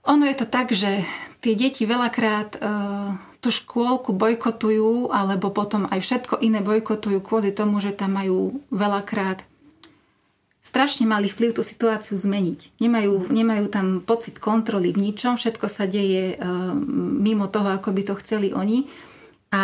ono 0.04 0.24
je 0.28 0.36
to 0.36 0.48
tak, 0.48 0.72
že 0.72 1.04
tie 1.40 1.54
deti 1.56 1.84
veľakrát 1.84 2.56
e, 2.56 2.60
tú 3.40 3.50
škôlku 3.52 4.12
bojkotujú, 4.16 5.12
alebo 5.12 5.52
potom 5.52 5.88
aj 5.88 6.00
všetko 6.04 6.44
iné 6.44 6.60
bojkotujú 6.60 7.20
kvôli 7.24 7.56
tomu, 7.56 7.80
že 7.80 7.96
tam 7.96 8.20
majú 8.20 8.60
veľakrát 8.72 9.44
strašne 10.60 11.08
mali 11.08 11.32
vplyv 11.32 11.58
tú 11.58 11.64
situáciu 11.66 12.14
zmeniť. 12.20 12.78
Nemajú, 12.84 13.32
nemajú 13.32 13.66
tam 13.72 14.06
pocit 14.06 14.38
kontroly 14.38 14.94
v 14.94 15.10
ničom, 15.10 15.40
všetko 15.40 15.66
sa 15.66 15.88
deje 15.90 16.36
e, 16.36 16.46
mimo 17.20 17.48
toho, 17.48 17.74
ako 17.74 17.90
by 17.96 18.02
to 18.06 18.14
chceli 18.20 18.52
oni 18.52 18.86
a 19.50 19.64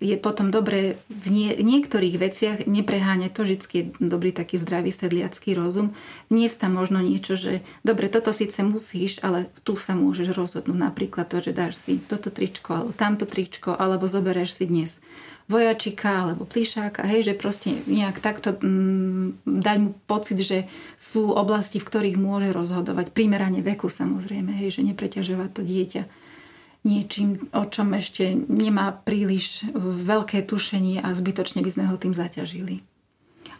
je 0.00 0.16
potom 0.16 0.48
dobre 0.48 0.96
v 1.12 1.26
nie, 1.28 1.52
niektorých 1.60 2.16
veciach 2.16 2.58
nepreháňať 2.64 3.30
to, 3.36 3.40
vždy 3.44 3.56
je 3.68 3.84
dobrý 4.00 4.32
taký 4.32 4.56
zdravý 4.56 4.96
sedliacký 4.96 5.52
rozum. 5.52 5.92
Vniesť 6.32 6.64
tam 6.64 6.80
možno 6.80 7.04
niečo, 7.04 7.36
že 7.36 7.60
dobre, 7.84 8.08
toto 8.08 8.32
síce 8.32 8.64
musíš, 8.64 9.20
ale 9.20 9.52
tu 9.60 9.76
sa 9.76 9.92
môžeš 9.92 10.32
rozhodnúť. 10.32 10.80
Napríklad 10.80 11.28
to, 11.28 11.44
že 11.44 11.52
dáš 11.52 11.76
si 11.76 12.00
toto 12.00 12.32
tričko 12.32 12.80
alebo 12.80 12.96
tamto 12.96 13.28
tričko, 13.28 13.76
alebo 13.76 14.08
zoberieš 14.08 14.56
si 14.56 14.64
dnes 14.64 15.04
vojačika 15.52 16.26
alebo 16.26 16.48
plišáka, 16.48 17.04
hej, 17.04 17.30
že 17.30 17.34
proste 17.38 17.76
nejak 17.86 18.18
takto 18.18 18.56
mm, 18.56 19.46
dať 19.46 19.76
mu 19.78 19.90
pocit, 20.08 20.40
že 20.40 20.64
sú 20.96 21.30
oblasti, 21.30 21.76
v 21.78 21.86
ktorých 21.86 22.16
môže 22.18 22.50
rozhodovať, 22.50 23.12
primerane 23.12 23.60
veku 23.60 23.86
samozrejme, 23.86 24.50
hej, 24.64 24.80
že 24.80 24.82
nepreťažovať 24.82 25.50
to 25.52 25.62
dieťa 25.62 26.25
niečím, 26.86 27.50
o 27.50 27.66
čom 27.66 27.90
ešte 27.98 28.38
nemá 28.46 28.94
príliš 28.94 29.66
veľké 29.74 30.46
tušenie 30.46 31.02
a 31.02 31.10
zbytočne 31.10 31.60
by 31.66 31.70
sme 31.74 31.84
ho 31.90 31.98
tým 31.98 32.14
zaťažili. 32.14 32.86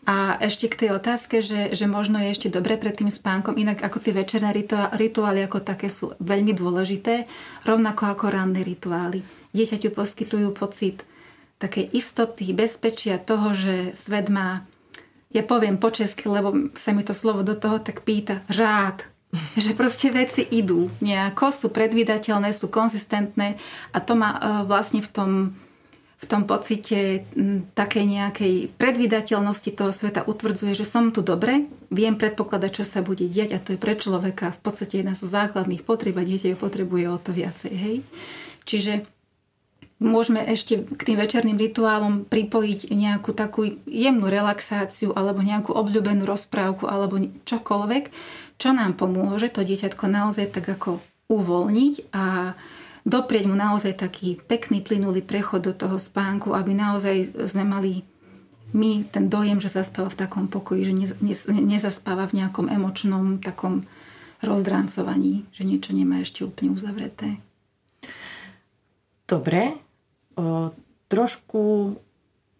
A 0.07 0.39
ešte 0.39 0.71
k 0.71 0.87
tej 0.87 0.91
otázke, 0.95 1.43
že, 1.43 1.75
že 1.75 1.91
možno 1.91 2.23
je 2.23 2.31
ešte 2.31 2.47
dobre 2.47 2.79
pred 2.79 2.95
tým 2.95 3.11
spánkom, 3.11 3.59
inak 3.59 3.83
ako 3.83 3.99
tie 3.99 4.15
večerné 4.15 4.55
rituály 4.95 5.43
ako 5.43 5.67
také 5.67 5.91
sú 5.91 6.15
veľmi 6.23 6.55
dôležité, 6.55 7.27
rovnako 7.67 8.15
ako 8.15 8.25
ranné 8.31 8.62
rituály. 8.62 9.27
Dieťaťu 9.51 9.91
poskytujú 9.91 10.55
pocit 10.55 11.03
takej 11.59 11.91
istoty, 11.91 12.55
bezpečia 12.55 13.19
toho, 13.19 13.51
že 13.51 13.99
svet 13.99 14.31
má, 14.31 14.62
ja 15.35 15.43
poviem 15.43 15.75
po 15.75 15.91
česky, 15.91 16.31
lebo 16.31 16.71
sa 16.79 16.95
mi 16.95 17.03
to 17.03 17.11
slovo 17.11 17.43
do 17.43 17.59
toho 17.59 17.83
tak 17.83 18.07
pýta, 18.07 18.47
rád, 18.47 19.03
že 19.64 19.72
proste 19.77 20.09
veci 20.11 20.42
idú 20.42 20.88
nejako, 21.05 21.53
sú 21.53 21.66
predvídateľné, 21.70 22.53
sú 22.53 22.72
konzistentné 22.72 23.61
a 23.92 23.99
to 24.03 24.16
ma 24.16 24.31
e, 24.35 24.38
vlastne 24.64 25.01
v 25.05 25.11
tom, 25.12 25.31
v 26.16 26.25
tom 26.25 26.49
pocite 26.49 27.29
takej 27.77 28.05
nejakej 28.09 28.55
predvídateľnosti 28.81 29.70
toho 29.77 29.92
sveta 29.92 30.25
utvrdzuje, 30.25 30.72
že 30.72 30.88
som 30.88 31.12
tu 31.12 31.20
dobre, 31.20 31.68
viem 31.92 32.16
predpokladať, 32.16 32.70
čo 32.72 32.85
sa 32.88 33.05
bude 33.05 33.29
diať 33.29 33.53
a 33.53 33.62
to 33.62 33.77
je 33.77 33.83
pre 33.83 33.92
človeka 34.01 34.57
v 34.57 34.61
podstate 34.64 35.05
jedna 35.05 35.12
zo 35.12 35.29
základných 35.29 35.85
potrieb 35.85 36.16
a 36.16 36.25
dieťa 36.25 36.57
ju 36.57 36.59
potrebuje 36.59 37.05
o 37.12 37.18
to 37.20 37.37
viacej. 37.37 37.72
Hej? 37.72 37.96
Čiže 38.64 38.92
môžeme 39.96 40.44
ešte 40.44 40.85
k 40.85 41.01
tým 41.12 41.18
večerným 41.20 41.57
rituálom 41.57 42.29
pripojiť 42.29 42.92
nejakú 42.92 43.33
takú 43.33 43.81
jemnú 43.88 44.29
relaxáciu 44.29 45.16
alebo 45.16 45.40
nejakú 45.40 45.72
obľúbenú 45.72 46.29
rozprávku 46.29 46.85
alebo 46.85 47.16
čokoľvek, 47.49 48.05
čo 48.57 48.73
nám 48.73 48.97
pomôže 48.97 49.53
to 49.53 49.64
dieťatko 49.64 50.05
naozaj 50.09 50.53
tak 50.53 50.66
ako 50.69 51.01
uvoľniť 51.29 51.95
a 52.16 52.57
doprieť 53.07 53.45
mu 53.47 53.55
naozaj 53.55 54.01
taký 54.01 54.40
pekný, 54.40 54.83
plynulý 54.83 55.23
prechod 55.23 55.62
do 55.62 55.73
toho 55.77 56.01
spánku, 56.01 56.57
aby 56.57 56.75
naozaj 56.75 57.37
sme 57.47 57.62
mali 57.62 58.03
my 58.75 59.07
ten 59.07 59.31
dojem, 59.31 59.62
že 59.62 59.71
zaspáva 59.71 60.11
v 60.11 60.21
takom 60.27 60.45
pokoji, 60.51 60.90
že 60.90 60.95
ne, 60.95 61.07
ne, 61.23 61.35
nezaspáva 61.77 62.27
v 62.27 62.42
nejakom 62.42 62.66
emočnom 62.66 63.38
takom 63.38 63.87
rozdráncovaní, 64.42 65.47
že 65.55 65.62
niečo 65.62 65.95
nemá 65.95 66.21
ešte 66.21 66.42
úplne 66.42 66.75
uzavreté. 66.75 67.38
Dobre. 69.27 69.79
O, 70.37 70.75
trošku 71.09 71.95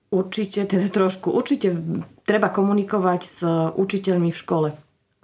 určite, 0.09 0.65
teda 0.65 0.89
trošku, 0.89 1.29
určite 1.35 1.75
treba 2.25 2.49
komunikovať 2.49 3.21
s 3.27 3.39
učiteľmi 3.75 4.31
v 4.31 4.41
škole 4.41 4.69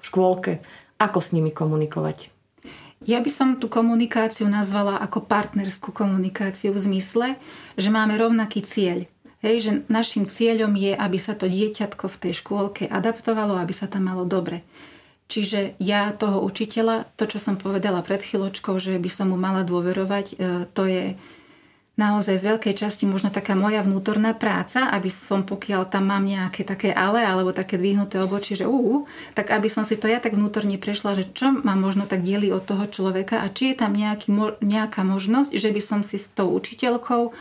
v 0.03 0.05
škôlke. 0.05 0.53
Ako 0.99 1.23
s 1.23 1.31
nimi 1.31 1.55
komunikovať? 1.55 2.35
Ja 3.03 3.19
by 3.19 3.31
som 3.31 3.49
tú 3.59 3.67
komunikáciu 3.67 4.47
nazvala 4.47 4.99
ako 5.03 5.27
partnerskú 5.27 5.91
komunikáciu 5.91 6.71
v 6.71 6.79
zmysle, 6.79 7.29
že 7.75 7.91
máme 7.91 8.15
rovnaký 8.15 8.63
cieľ. 8.63 9.03
Hej, 9.43 9.57
že 9.59 9.71
našim 9.91 10.23
cieľom 10.23 10.71
je, 10.79 10.95
aby 10.95 11.19
sa 11.19 11.35
to 11.35 11.51
dieťatko 11.51 12.07
v 12.07 12.21
tej 12.23 12.33
škôlke 12.39 12.87
adaptovalo, 12.87 13.59
aby 13.59 13.75
sa 13.75 13.91
tam 13.91 14.07
malo 14.07 14.23
dobre. 14.23 14.63
Čiže 15.27 15.75
ja 15.83 16.15
toho 16.15 16.47
učiteľa, 16.47 17.11
to, 17.19 17.27
čo 17.27 17.43
som 17.43 17.59
povedala 17.59 18.07
pred 18.07 18.23
chvíľočkou, 18.23 18.79
že 18.79 18.95
by 19.03 19.11
som 19.11 19.35
mu 19.35 19.41
mala 19.41 19.67
dôverovať, 19.67 20.27
e, 20.31 20.35
to 20.71 20.87
je 20.87 21.19
naozaj 21.93 22.41
z 22.41 22.47
veľkej 22.57 22.75
časti 22.75 23.05
možno 23.05 23.29
taká 23.29 23.53
moja 23.53 23.85
vnútorná 23.85 24.33
práca, 24.33 24.89
aby 24.89 25.13
som, 25.13 25.45
pokiaľ 25.45 25.93
tam 25.93 26.09
mám 26.09 26.25
nejaké 26.25 26.65
také 26.65 26.89
ale 26.89 27.21
alebo 27.21 27.53
také 27.53 27.77
dvihnuté 27.77 28.17
obočie, 28.17 28.57
že 28.57 28.65
ú, 28.65 29.05
tak 29.37 29.53
aby 29.53 29.69
som 29.69 29.85
si 29.85 30.01
to 30.01 30.09
ja 30.09 30.17
tak 30.17 30.33
vnútorne 30.33 30.81
prešla, 30.81 31.21
že 31.21 31.29
čo 31.37 31.53
ma 31.53 31.77
možno 31.77 32.09
tak 32.09 32.25
dieli 32.25 32.49
od 32.49 32.65
toho 32.65 32.89
človeka 32.89 33.45
a 33.45 33.53
či 33.53 33.77
je 33.77 33.77
tam 33.85 33.93
nejaký, 33.93 34.33
nejaká 34.65 35.05
možnosť, 35.05 35.53
že 35.53 35.69
by 35.69 35.83
som 35.85 36.01
si 36.01 36.17
s 36.17 36.33
tou 36.33 36.49
učiteľkou 36.57 37.23
e, 37.29 37.33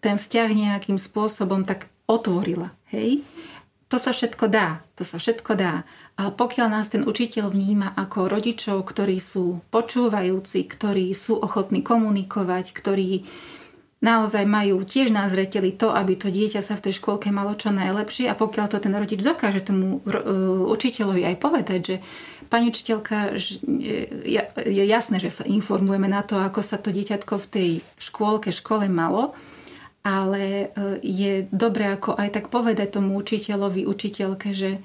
ten 0.00 0.16
vzťah 0.16 0.48
nejakým 0.48 0.96
spôsobom 0.96 1.68
tak 1.68 1.92
otvorila. 2.08 2.72
Hej? 2.88 3.20
To 3.92 4.00
sa 4.00 4.16
všetko 4.16 4.48
dá. 4.48 4.80
To 4.96 5.04
sa 5.04 5.20
všetko 5.20 5.52
dá. 5.52 5.84
Ale 6.12 6.30
pokiaľ 6.36 6.68
nás 6.68 6.92
ten 6.92 7.08
učiteľ 7.08 7.50
vníma 7.50 7.96
ako 7.96 8.28
rodičov, 8.28 8.84
ktorí 8.84 9.16
sú 9.16 9.64
počúvajúci, 9.72 10.68
ktorí 10.68 11.08
sú 11.16 11.40
ochotní 11.40 11.80
komunikovať, 11.80 12.76
ktorí 12.76 13.24
naozaj 14.02 14.44
majú 14.44 14.82
tiež 14.82 15.14
na 15.14 15.30
zreteli 15.30 15.72
to, 15.72 15.94
aby 15.94 16.18
to 16.18 16.28
dieťa 16.28 16.60
sa 16.60 16.74
v 16.74 16.90
tej 16.90 16.98
škôlke 16.98 17.30
malo 17.30 17.54
čo 17.54 17.70
najlepšie. 17.70 18.26
A 18.28 18.34
pokiaľ 18.34 18.66
to 18.66 18.82
ten 18.82 18.92
rodič 18.92 19.22
dokáže 19.22 19.62
tomu 19.62 20.02
e, 20.02 20.20
učiteľovi 20.68 21.22
aj 21.22 21.36
povedať, 21.38 21.80
že 21.80 21.96
pani 22.50 22.74
učiteľka, 22.74 23.30
e, 23.30 24.42
je 24.58 24.84
jasné, 24.84 25.22
že 25.22 25.30
sa 25.30 25.44
informujeme 25.46 26.10
na 26.10 26.26
to, 26.26 26.34
ako 26.36 26.60
sa 26.60 26.82
to 26.82 26.90
dieťatko 26.90 27.34
v 27.46 27.46
tej 27.46 27.70
škôlke, 28.02 28.50
škole 28.50 28.90
malo, 28.90 29.38
ale 30.02 30.74
e, 30.74 30.98
je 30.98 31.32
dobré 31.54 31.94
ako 31.94 32.18
aj 32.18 32.28
tak 32.34 32.50
povedať 32.50 32.98
tomu 32.98 33.14
učiteľovi, 33.22 33.86
učiteľke, 33.86 34.50
že 34.50 34.82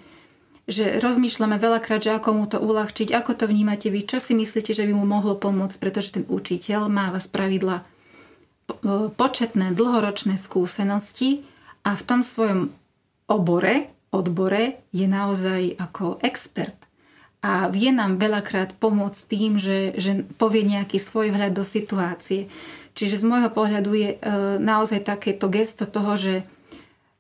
že 0.68 1.00
rozmýšľame 1.00 1.56
veľakrát, 1.56 2.04
že 2.04 2.12
ako 2.12 2.30
mu 2.36 2.46
to 2.46 2.60
uľahčiť, 2.60 3.16
ako 3.16 3.40
to 3.40 3.46
vnímate 3.48 3.88
vy, 3.88 4.04
čo 4.04 4.20
si 4.20 4.36
myslíte, 4.36 4.76
že 4.76 4.84
by 4.84 4.94
mu 4.94 5.08
mohlo 5.08 5.40
pomôcť, 5.40 5.80
pretože 5.80 6.20
ten 6.20 6.28
učiteľ 6.28 6.92
má 6.92 7.08
vás 7.10 7.32
pravidla 7.32 7.88
početné 9.16 9.72
dlhoročné 9.72 10.36
skúsenosti 10.36 11.48
a 11.88 11.96
v 11.96 12.04
tom 12.04 12.20
svojom 12.20 12.76
obore, 13.32 13.88
odbore 14.12 14.84
je 14.92 15.08
naozaj 15.08 15.80
ako 15.80 16.20
expert. 16.20 16.76
A 17.40 17.72
vie 17.72 17.96
nám 17.96 18.20
veľakrát 18.20 18.76
pomôcť 18.76 19.22
tým, 19.30 19.56
že, 19.56 19.96
že 19.96 20.28
povie 20.36 20.68
nejaký 20.68 21.00
svoj 21.00 21.32
vhľad 21.32 21.56
do 21.56 21.64
situácie. 21.64 22.52
Čiže 22.98 23.24
z 23.24 23.28
môjho 23.30 23.54
pohľadu 23.54 23.92
je 23.94 24.10
e, 24.12 24.18
naozaj 24.60 25.06
takéto 25.06 25.48
gesto 25.48 25.88
toho, 25.88 26.18
že 26.18 26.44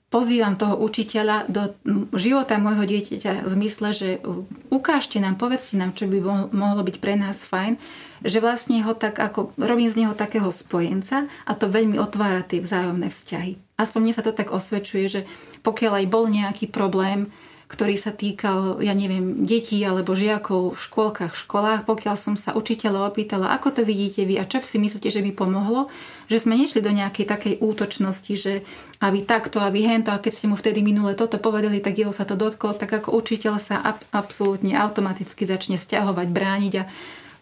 pozývam 0.07 0.55
toho 0.55 0.79
učiteľa 0.79 1.51
do 1.51 1.75
života 2.15 2.55
môjho 2.55 2.87
dieťaťa 2.87 3.43
v 3.43 3.49
zmysle, 3.49 3.87
že 3.91 4.09
ukážte 4.71 5.19
nám, 5.19 5.35
povedzte 5.35 5.75
nám, 5.75 5.91
čo 5.91 6.07
by 6.07 6.49
mohlo 6.55 6.81
byť 6.83 6.97
pre 7.03 7.19
nás 7.19 7.43
fajn, 7.43 7.75
že 8.23 8.39
vlastne 8.39 8.81
ho 8.87 8.95
tak 8.95 9.19
ako, 9.19 9.53
robím 9.59 9.91
z 9.91 10.03
neho 10.03 10.13
takého 10.15 10.47
spojenca 10.49 11.27
a 11.43 11.51
to 11.53 11.67
veľmi 11.67 11.99
otvára 11.99 12.41
tie 12.41 12.63
vzájomné 12.63 13.11
vzťahy. 13.11 13.59
Aspoň 13.77 13.99
mne 14.01 14.15
sa 14.15 14.25
to 14.25 14.33
tak 14.33 14.49
osvedčuje, 14.49 15.05
že 15.05 15.21
pokiaľ 15.61 16.01
aj 16.01 16.07
bol 16.09 16.25
nejaký 16.31 16.71
problém, 16.71 17.29
ktorý 17.67 17.99
sa 17.99 18.15
týkal, 18.15 18.79
ja 18.79 18.95
neviem, 18.95 19.43
detí 19.43 19.83
alebo 19.83 20.15
žiakov 20.15 20.71
v 20.71 20.79
škôlkach, 20.79 21.35
školách, 21.35 21.83
pokiaľ 21.83 22.15
som 22.15 22.39
sa 22.39 22.55
učiteľa 22.55 23.11
opýtala, 23.11 23.51
ako 23.51 23.75
to 23.75 23.81
vidíte 23.83 24.23
vy 24.23 24.39
a 24.39 24.47
čo 24.47 24.63
si 24.63 24.79
myslíte, 24.79 25.11
že 25.11 25.19
by 25.19 25.35
pomohlo, 25.35 25.91
že 26.31 26.39
sme 26.39 26.55
nešli 26.55 26.79
do 26.79 26.95
nejakej 26.95 27.27
takej 27.27 27.53
útočnosti, 27.59 28.33
že 28.39 28.63
a 29.03 29.11
vy 29.11 29.27
takto 29.27 29.59
a 29.59 29.67
vy 29.67 29.83
hento 29.83 30.15
a 30.15 30.23
keď 30.23 30.31
ste 30.31 30.47
mu 30.47 30.55
vtedy 30.55 30.79
minule 30.79 31.11
toto 31.19 31.35
povedali, 31.43 31.83
tak 31.83 31.99
jeho 31.99 32.15
sa 32.15 32.23
to 32.23 32.39
dotklo, 32.39 32.71
tak 32.71 32.87
ako 33.03 33.11
učiteľ 33.19 33.59
sa 33.59 33.83
ab- 33.83 34.05
absolútne 34.15 34.71
automaticky 34.79 35.43
začne 35.43 35.75
stiahovať, 35.75 36.27
brániť 36.31 36.73
a 36.79 36.87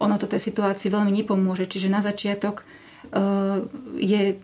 ono 0.01 0.17
to 0.17 0.25
tej 0.25 0.41
situácii 0.41 0.89
veľmi 0.89 1.13
nepomôže. 1.21 1.69
Čiže 1.69 1.93
na 1.93 2.01
začiatok 2.01 2.65
je 4.01 4.41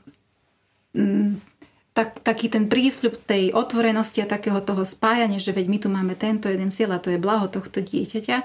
tak, 1.92 2.24
taký 2.24 2.48
ten 2.48 2.72
prísľub 2.72 3.20
tej 3.28 3.52
otvorenosti 3.52 4.24
a 4.24 4.32
takého 4.32 4.64
toho 4.64 4.88
spájania, 4.88 5.44
že 5.44 5.52
veď 5.52 5.66
my 5.68 5.78
tu 5.84 5.88
máme 5.92 6.14
tento 6.16 6.48
jeden 6.48 6.72
cieľ 6.72 6.96
a 6.96 7.04
to 7.04 7.12
je 7.12 7.20
blaho 7.20 7.52
tohto 7.52 7.84
dieťaťa, 7.84 8.38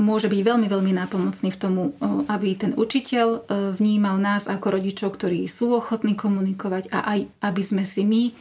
môže 0.00 0.32
byť 0.32 0.40
veľmi, 0.40 0.64
veľmi 0.70 0.92
nápomocný 0.96 1.50
v 1.52 1.60
tomu, 1.60 1.82
aby 2.30 2.56
ten 2.56 2.72
učiteľ 2.72 3.44
vnímal 3.76 4.16
nás 4.16 4.48
ako 4.48 4.80
rodičov, 4.80 5.18
ktorí 5.18 5.44
sú 5.44 5.76
ochotní 5.76 6.16
komunikovať 6.16 6.88
a 6.88 7.04
aj 7.04 7.28
aby 7.44 7.62
sme 7.62 7.84
si 7.84 8.06
my 8.06 8.32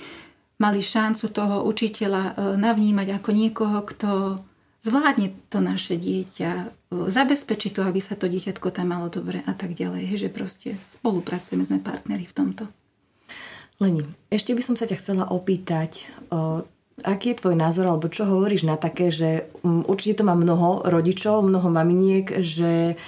mali 0.62 0.80
šancu 0.80 1.26
toho 1.36 1.68
učiteľa 1.68 2.56
navnímať 2.56 3.08
ako 3.20 3.30
niekoho, 3.34 3.84
kto 3.84 4.40
zvládne 4.80 5.36
to 5.52 5.60
naše 5.60 6.00
dieťa, 6.00 6.52
zabezpečí 6.92 7.76
to, 7.76 7.84
aby 7.84 8.00
sa 8.00 8.16
to 8.16 8.32
dieťatko 8.32 8.72
tam 8.72 8.96
malo 8.96 9.12
dobre 9.12 9.44
a 9.44 9.52
tak 9.52 9.76
ďalej. 9.76 10.16
Že 10.16 10.30
proste 10.32 10.70
spolupracujeme, 10.88 11.68
sme 11.68 11.84
partneri 11.84 12.24
v 12.24 12.36
tomto. 12.36 12.64
Leni, 13.80 14.04
ešte 14.28 14.52
by 14.52 14.62
som 14.62 14.76
sa 14.76 14.84
ťa 14.84 15.00
chcela 15.00 15.24
opýtať, 15.32 16.04
o, 16.28 16.68
aký 17.00 17.32
je 17.32 17.40
tvoj 17.40 17.56
názor, 17.56 17.88
alebo 17.88 18.12
čo 18.12 18.28
hovoríš 18.28 18.68
na 18.68 18.76
také, 18.76 19.08
že 19.08 19.48
um, 19.64 19.88
určite 19.88 20.20
to 20.20 20.28
má 20.28 20.36
mnoho 20.36 20.84
rodičov, 20.84 21.48
mnoho 21.48 21.72
maminiek, 21.72 22.44
že 22.44 23.00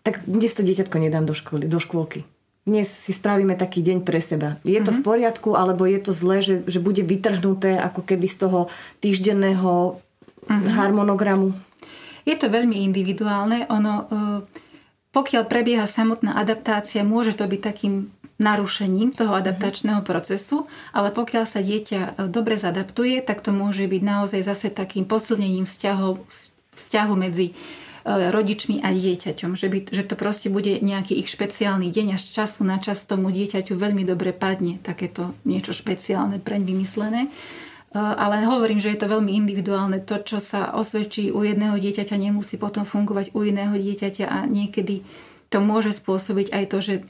tak 0.00 0.24
dnes 0.24 0.56
to 0.56 0.64
dieťatko 0.64 0.96
nedám 0.96 1.28
do, 1.28 1.36
školy, 1.36 1.68
do 1.68 1.76
škôlky. 1.76 2.24
Dnes 2.64 2.88
si 2.88 3.12
spravíme 3.12 3.60
taký 3.60 3.84
deň 3.84 4.08
pre 4.08 4.24
seba. 4.24 4.56
Je 4.64 4.80
to 4.80 4.88
mm-hmm. 4.88 4.96
v 4.96 5.00
mhm. 5.00 5.08
poriadku, 5.08 5.50
alebo 5.52 5.84
je 5.84 6.00
to 6.00 6.12
zlé, 6.16 6.40
že, 6.40 6.64
že 6.64 6.80
bude 6.80 7.04
vytrhnuté 7.04 7.76
ako 7.76 8.08
keby 8.08 8.24
z 8.24 8.36
toho 8.48 8.72
týždenného 9.04 10.00
mm-hmm. 10.48 10.72
harmonogramu? 10.72 11.52
Je 12.24 12.32
to 12.40 12.48
veľmi 12.48 12.80
individuálne. 12.88 13.68
Ono, 13.68 14.08
e, 14.08 14.63
pokiaľ 15.14 15.46
prebieha 15.46 15.86
samotná 15.86 16.34
adaptácia, 16.34 17.06
môže 17.06 17.38
to 17.38 17.46
byť 17.46 17.60
takým 17.62 18.10
narušením 18.42 19.14
toho 19.14 19.30
adaptačného 19.38 20.02
procesu, 20.02 20.66
ale 20.90 21.14
pokiaľ 21.14 21.44
sa 21.46 21.62
dieťa 21.62 22.00
e, 22.02 22.08
dobre 22.26 22.58
zadaptuje, 22.58 23.22
tak 23.22 23.46
to 23.46 23.54
môže 23.54 23.86
byť 23.86 24.02
naozaj 24.02 24.40
zase 24.42 24.74
takým 24.74 25.06
posilnením 25.06 25.70
vzťahov, 25.70 26.18
vzťahu 26.74 27.14
medzi 27.14 27.54
e, 27.54 28.30
rodičmi 28.34 28.82
a 28.82 28.90
dieťaťom. 28.90 29.54
Že, 29.54 29.66
by, 29.70 29.78
že 29.94 30.02
to 30.02 30.18
proste 30.18 30.50
bude 30.50 30.82
nejaký 30.82 31.14
ich 31.14 31.30
špeciálny 31.30 31.94
deň 31.94 32.06
a 32.10 32.18
z 32.18 32.42
času 32.42 32.66
na 32.66 32.82
čas 32.82 33.06
tomu 33.06 33.30
dieťaťu 33.30 33.78
veľmi 33.78 34.02
dobre 34.02 34.34
padne 34.34 34.82
takéto 34.82 35.38
niečo 35.46 35.70
špeciálne 35.70 36.42
preň 36.42 36.66
vymyslené. 36.66 37.30
E, 37.94 37.98
ale 37.98 38.42
hovorím, 38.42 38.82
že 38.82 38.90
je 38.90 38.98
to 38.98 39.06
veľmi 39.06 39.30
individuálne. 39.30 40.02
To, 40.02 40.18
čo 40.18 40.42
sa 40.42 40.74
osvedčí 40.74 41.30
u 41.30 41.46
jedného 41.46 41.78
dieťaťa, 41.78 42.18
nemusí 42.18 42.58
potom 42.58 42.82
fungovať 42.82 43.30
u 43.38 43.46
iného 43.46 43.78
dieťaťa 43.78 44.26
a 44.26 44.38
niekedy 44.50 45.06
to 45.54 45.62
môže 45.62 45.94
spôsobiť 46.02 46.50
aj 46.50 46.64
to, 46.66 46.78
že 46.82 46.94
e, 46.98 47.02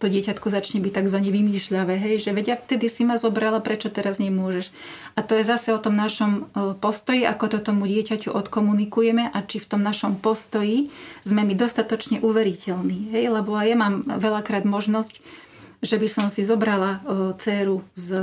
to 0.00 0.06
dieťatko 0.08 0.48
začne 0.48 0.80
byť 0.80 1.04
tzv. 1.04 1.18
vymýšľavé, 1.20 2.00
hej, 2.00 2.24
že 2.24 2.30
vedia, 2.32 2.56
vtedy 2.56 2.88
si 2.88 3.04
ma 3.04 3.20
zobrala, 3.20 3.60
prečo 3.60 3.92
teraz 3.92 4.16
nemôžeš. 4.16 4.72
A 5.12 5.20
to 5.20 5.36
je 5.36 5.44
zase 5.44 5.68
o 5.68 5.76
tom 5.76 5.92
našom 5.92 6.48
e, 6.48 6.72
postoji, 6.80 7.28
ako 7.28 7.44
to 7.52 7.58
tomu 7.60 7.84
dieťaťu 7.84 8.32
odkomunikujeme 8.32 9.28
a 9.28 9.38
či 9.44 9.60
v 9.60 9.68
tom 9.68 9.84
našom 9.84 10.16
postoji 10.16 10.88
sme 11.28 11.44
my 11.44 11.52
dostatočne 11.52 12.24
uveriteľní, 12.24 13.12
hej, 13.12 13.28
lebo 13.28 13.52
ja 13.60 13.76
mám 13.76 14.08
veľakrát 14.08 14.64
možnosť 14.64 15.43
že 15.84 16.00
by 16.00 16.08
som 16.08 16.26
si 16.32 16.40
zobrala 16.42 16.98
e, 16.98 16.98
dceru 17.36 17.84
z 17.92 18.16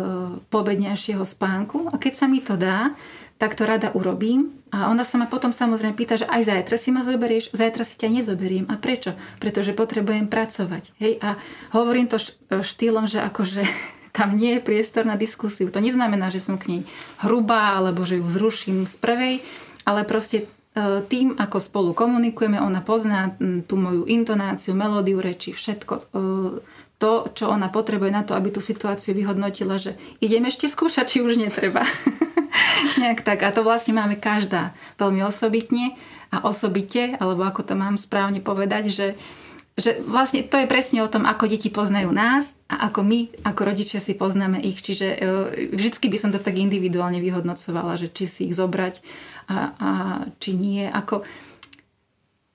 pobednejšieho 0.49 1.21
spánku 1.21 1.93
a 1.93 2.01
keď 2.01 2.13
sa 2.17 2.25
mi 2.25 2.41
to 2.41 2.57
dá, 2.57 2.89
tak 3.41 3.57
to 3.57 3.65
rada 3.65 3.89
urobím. 3.97 4.53
A 4.69 4.93
ona 4.93 5.01
sa 5.01 5.17
ma 5.17 5.25
potom 5.25 5.49
samozrejme 5.49 5.97
pýta, 5.97 6.13
že 6.13 6.29
aj 6.29 6.45
zajtra 6.45 6.77
si 6.77 6.93
ma 6.93 7.01
zoberieš, 7.01 7.49
zajtra 7.49 7.81
si 7.81 7.97
ťa 7.97 8.21
nezoberiem. 8.21 8.69
A 8.69 8.77
prečo? 8.77 9.17
Pretože 9.41 9.73
potrebujem 9.73 10.29
pracovať. 10.29 10.93
Hej? 11.01 11.17
A 11.25 11.41
hovorím 11.73 12.05
to 12.05 12.21
štýlom, 12.61 13.09
že 13.09 13.17
akože 13.17 13.65
tam 14.17 14.37
nie 14.37 14.61
je 14.61 14.61
priestor 14.61 15.09
na 15.09 15.17
diskusiu. 15.17 15.73
To 15.73 15.81
neznamená, 15.81 16.29
že 16.29 16.37
som 16.37 16.61
k 16.61 16.69
nej 16.69 16.81
hrubá 17.25 17.81
alebo 17.81 18.05
že 18.05 18.21
ju 18.21 18.29
zruším 18.29 18.85
z 18.85 18.93
prvej, 19.01 19.35
ale 19.89 20.05
proste 20.05 20.45
e, 20.45 21.01
tým, 21.09 21.33
ako 21.33 21.57
spolu 21.57 21.91
komunikujeme, 21.97 22.61
ona 22.61 22.85
pozná 22.85 23.33
tú 23.65 23.73
moju 23.73 24.05
intonáciu, 24.05 24.77
melódiu 24.77 25.17
reči, 25.17 25.49
všetko 25.49 25.93
e, 25.97 26.03
to, 27.01 27.33
čo 27.33 27.49
ona 27.49 27.73
potrebuje 27.73 28.13
na 28.13 28.21
to, 28.21 28.37
aby 28.37 28.53
tú 28.53 28.61
situáciu 28.61 29.17
vyhodnotila, 29.17 29.81
že 29.81 29.97
idem 30.21 30.45
ešte 30.45 30.69
skúšať, 30.69 31.05
či 31.09 31.17
už 31.25 31.41
netreba. 31.41 31.81
Nejak 33.01 33.25
tak. 33.25 33.41
A 33.41 33.49
to 33.49 33.65
vlastne 33.65 33.97
máme 33.97 34.21
každá 34.21 34.77
veľmi 35.01 35.25
osobitne 35.25 35.97
a 36.29 36.45
osobite, 36.45 37.17
alebo 37.17 37.41
ako 37.41 37.65
to 37.65 37.73
mám 37.73 37.97
správne 37.97 38.37
povedať, 38.37 38.93
že, 38.93 39.07
že 39.73 39.97
vlastne 40.05 40.45
to 40.45 40.61
je 40.61 40.69
presne 40.69 41.01
o 41.01 41.09
tom, 41.09 41.25
ako 41.25 41.49
deti 41.49 41.73
poznajú 41.73 42.13
nás 42.13 42.53
a 42.69 42.93
ako 42.93 43.01
my, 43.01 43.19
ako 43.49 43.61
rodičia 43.65 43.97
si 43.97 44.13
poznáme 44.13 44.61
ich. 44.61 44.77
Čiže 44.85 45.07
e, 45.09 45.17
vždycky 45.73 46.05
by 46.05 46.17
som 46.21 46.29
to 46.29 46.37
tak 46.37 46.61
individuálne 46.61 47.17
vyhodnocovala, 47.17 47.97
že 47.97 48.13
či 48.13 48.29
si 48.29 48.41
ich 48.45 48.53
zobrať 48.53 49.01
a, 49.49 49.57
a 49.73 49.89
či 50.37 50.53
nie. 50.53 50.85
Ako, 50.85 51.25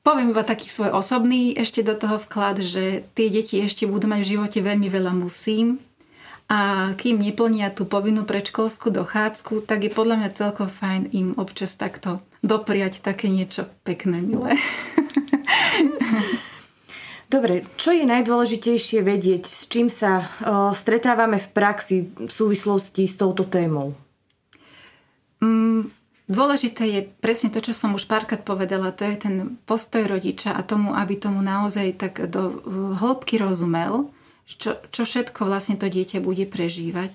poviem 0.06 0.30
iba 0.30 0.46
taký 0.46 0.70
svoj 0.70 0.94
osobný 0.94 1.50
ešte 1.58 1.82
do 1.82 1.98
toho 1.98 2.22
vklad, 2.22 2.62
že 2.62 3.02
tie 3.18 3.26
deti 3.26 3.58
ešte 3.58 3.90
budú 3.90 4.06
mať 4.06 4.22
v 4.22 4.30
živote 4.38 4.58
veľmi 4.62 4.86
veľa 4.86 5.10
musím, 5.18 5.82
a 6.46 6.94
kým 6.94 7.18
neplnia 7.18 7.74
tú 7.74 7.90
povinnú 7.90 8.22
predškolskú 8.22 8.94
dochádzku, 8.94 9.66
tak 9.66 9.82
je 9.82 9.90
podľa 9.90 10.22
mňa 10.22 10.30
celkom 10.38 10.70
fajn 10.70 11.10
im 11.10 11.34
občas 11.34 11.74
takto 11.74 12.22
dopriať 12.38 13.02
také 13.02 13.26
niečo 13.26 13.66
pekné, 13.82 14.22
milé. 14.22 14.54
Dobre, 17.26 17.66
čo 17.74 17.90
je 17.90 18.06
najdôležitejšie 18.06 19.02
vedieť, 19.02 19.42
s 19.42 19.66
čím 19.66 19.90
sa 19.90 20.22
o, 20.22 20.70
stretávame 20.70 21.42
v 21.42 21.48
praxi 21.50 22.06
v 22.14 22.30
súvislosti 22.30 23.10
s 23.10 23.18
touto 23.18 23.42
témou? 23.42 23.98
Mm, 25.42 25.90
dôležité 26.26 26.82
je 26.90 27.00
presne 27.22 27.50
to, 27.50 27.62
čo 27.62 27.74
som 27.74 27.94
už 27.94 28.06
párkrát 28.06 28.42
povedala, 28.42 28.94
to 28.94 29.06
je 29.06 29.16
ten 29.18 29.36
postoj 29.66 30.06
rodiča 30.06 30.54
a 30.54 30.62
tomu, 30.62 30.94
aby 30.94 31.18
tomu 31.18 31.42
naozaj 31.42 31.98
tak 31.98 32.26
do 32.30 32.62
hĺbky 32.98 33.38
rozumel 33.38 34.10
čo, 34.46 34.78
čo 34.94 35.02
všetko 35.02 35.42
vlastne 35.42 35.74
to 35.74 35.90
dieťa 35.90 36.22
bude 36.22 36.46
prežívať. 36.46 37.10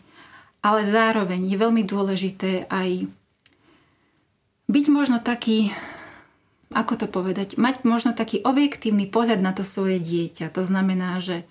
Ale 0.61 0.85
zároveň 0.85 1.41
je 1.47 1.57
veľmi 1.57 1.83
dôležité 1.87 2.69
aj 2.69 3.09
byť 4.69 4.85
možno 4.93 5.17
taký, 5.17 5.73
ako 6.69 6.93
to 7.01 7.07
povedať, 7.09 7.57
mať 7.57 7.81
možno 7.87 8.13
taký 8.13 8.43
objektívny 8.45 9.09
pohľad 9.09 9.41
na 9.41 9.55
to 9.55 9.65
svoje 9.65 9.97
dieťa. 9.97 10.53
To 10.53 10.61
znamená, 10.61 11.17
že 11.17 11.47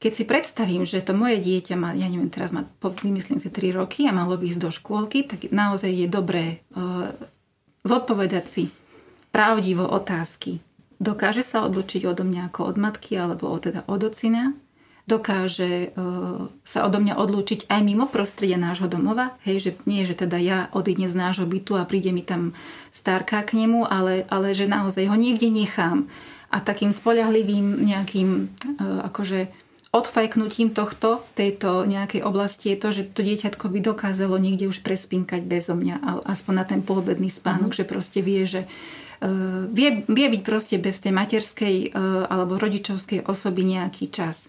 keď 0.00 0.12
si 0.16 0.24
predstavím, 0.24 0.88
že 0.88 1.04
to 1.04 1.12
moje 1.12 1.44
dieťa 1.44 1.76
má, 1.76 1.92
ja 1.92 2.08
neviem, 2.08 2.32
teraz 2.32 2.56
má, 2.56 2.64
vymyslím 2.80 3.36
si 3.36 3.52
3 3.52 3.76
roky 3.76 4.08
a 4.08 4.16
malo 4.16 4.40
by 4.40 4.48
ísť 4.48 4.60
do 4.64 4.70
škôlky, 4.72 5.28
tak 5.28 5.52
naozaj 5.52 5.92
je 5.92 6.08
dobré 6.08 6.64
uh, 6.72 7.12
zodpovedať 7.84 8.44
si 8.48 8.64
pravdivo 9.28 9.84
otázky. 9.84 10.64
Dokáže 10.96 11.44
sa 11.44 11.68
odlučiť 11.68 12.08
odo 12.08 12.24
mňa 12.24 12.48
ako 12.48 12.60
od 12.72 12.76
matky 12.80 13.20
alebo 13.20 13.52
od, 13.52 13.60
teda 13.60 13.84
od 13.84 14.00
ocina, 14.08 14.56
dokáže 15.04 15.92
uh, 15.92 16.48
sa 16.64 16.88
odo 16.88 16.96
mňa 16.96 17.20
odlúčiť 17.20 17.68
aj 17.68 17.80
mimo 17.84 18.08
prostredia 18.08 18.56
nášho 18.56 18.88
domova, 18.88 19.36
hej, 19.44 19.68
že 19.68 19.70
nie, 19.84 20.08
že 20.08 20.16
teda 20.16 20.40
ja 20.40 20.72
odídem 20.72 21.12
z 21.12 21.16
nášho 21.20 21.44
bytu 21.44 21.76
a 21.76 21.84
príde 21.84 22.08
mi 22.08 22.24
tam 22.24 22.56
starka 22.88 23.44
k 23.44 23.52
nemu, 23.52 23.84
ale, 23.84 24.24
ale 24.32 24.56
že 24.56 24.64
naozaj 24.64 25.12
ho 25.12 25.16
niekde 25.16 25.52
nechám. 25.52 26.08
A 26.48 26.64
takým 26.64 26.88
spoľahlivým 26.88 27.84
nejakým 27.84 28.28
uh, 28.80 29.04
akože 29.12 29.68
odfajknutím 29.90 30.70
tohto, 30.70 31.18
tejto 31.34 31.82
nejakej 31.82 32.22
oblasti 32.22 32.70
je 32.70 32.78
to, 32.78 32.88
že 32.94 33.02
to 33.10 33.26
dieťatko 33.26 33.66
by 33.66 33.78
dokázalo 33.82 34.38
niekde 34.38 34.70
už 34.70 34.86
prespinkať 34.86 35.42
bezo 35.42 35.74
mňa, 35.74 36.22
aspoň 36.30 36.54
na 36.54 36.64
ten 36.64 36.80
poobedný 36.80 37.26
spánok, 37.26 37.74
mm. 37.74 37.78
že 37.82 37.84
proste 37.90 38.22
vie, 38.22 38.46
že 38.46 38.70
uh, 38.70 39.66
vie, 39.66 40.06
vie 40.06 40.26
byť 40.30 40.42
proste 40.46 40.78
bez 40.78 41.02
tej 41.02 41.10
materskej 41.10 41.76
uh, 41.90 42.30
alebo 42.30 42.54
rodičovskej 42.62 43.26
osoby 43.26 43.66
nejaký 43.66 44.14
čas. 44.14 44.46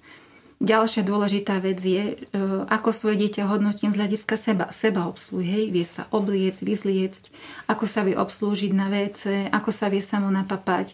Ďalšia 0.62 1.02
dôležitá 1.02 1.58
vec 1.58 1.82
je, 1.82 2.22
uh, 2.22 2.70
ako 2.70 2.94
svoje 2.94 3.26
dieťa 3.26 3.50
hodnotím 3.50 3.90
z 3.90 3.98
hľadiska 3.98 4.38
seba, 4.38 4.70
seba 4.70 5.10
obsluhy. 5.10 5.50
Hej, 5.50 5.66
vie 5.74 5.86
sa 5.90 6.06
obliecť, 6.14 6.62
vyzliecť, 6.62 7.24
ako 7.66 7.90
sa 7.90 8.06
vie 8.06 8.14
obslúžiť 8.14 8.78
na 8.78 8.94
WC, 8.94 9.50
ako 9.50 9.74
sa 9.74 9.90
vie 9.90 10.06
samo 10.06 10.30
napapať 10.30 10.94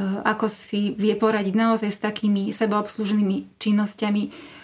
ako 0.00 0.46
si 0.48 0.96
vie 0.96 1.14
poradiť 1.14 1.54
naozaj 1.54 1.90
s 1.92 2.00
takými 2.00 2.50
sebaobsluženými 2.50 3.58
činnosťami. 3.60 4.22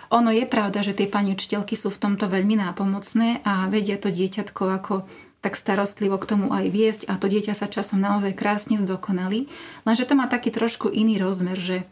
Ono 0.09 0.31
je 0.33 0.49
pravda, 0.49 0.81
že 0.81 0.97
tie 0.97 1.05
pani 1.05 1.37
učiteľky 1.37 1.77
sú 1.77 1.93
v 1.93 2.01
tomto 2.01 2.33
veľmi 2.33 2.57
nápomocné 2.57 3.45
a 3.45 3.69
vedia 3.69 4.01
to 4.01 4.09
dieťatko 4.09 4.63
ako 4.81 4.95
tak 5.39 5.55
starostlivo 5.55 6.19
k 6.19 6.29
tomu 6.35 6.51
aj 6.51 6.67
viesť 6.67 7.03
a 7.07 7.15
to 7.15 7.31
dieťa 7.31 7.55
sa 7.55 7.71
časom 7.71 8.03
naozaj 8.03 8.35
krásne 8.35 8.75
zdokonali. 8.81 9.47
Lenže 9.87 10.09
to 10.09 10.19
má 10.19 10.27
taký 10.27 10.51
trošku 10.51 10.91
iný 10.91 11.21
rozmer, 11.23 11.61
že 11.61 11.87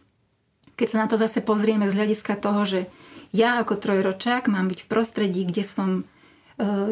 keď 0.74 0.86
sa 0.90 0.98
na 1.04 1.06
to 1.06 1.16
zase 1.16 1.40
pozrieme 1.40 1.86
z 1.86 1.96
hľadiska 1.96 2.36
toho, 2.36 2.66
že 2.66 2.80
ja 3.30 3.62
ako 3.62 3.78
trojročák 3.78 4.50
mám 4.50 4.66
byť 4.66 4.86
v 4.86 4.90
prostredí, 4.90 5.42
kde 5.46 5.62
som 5.62 5.90
e, 5.98 6.02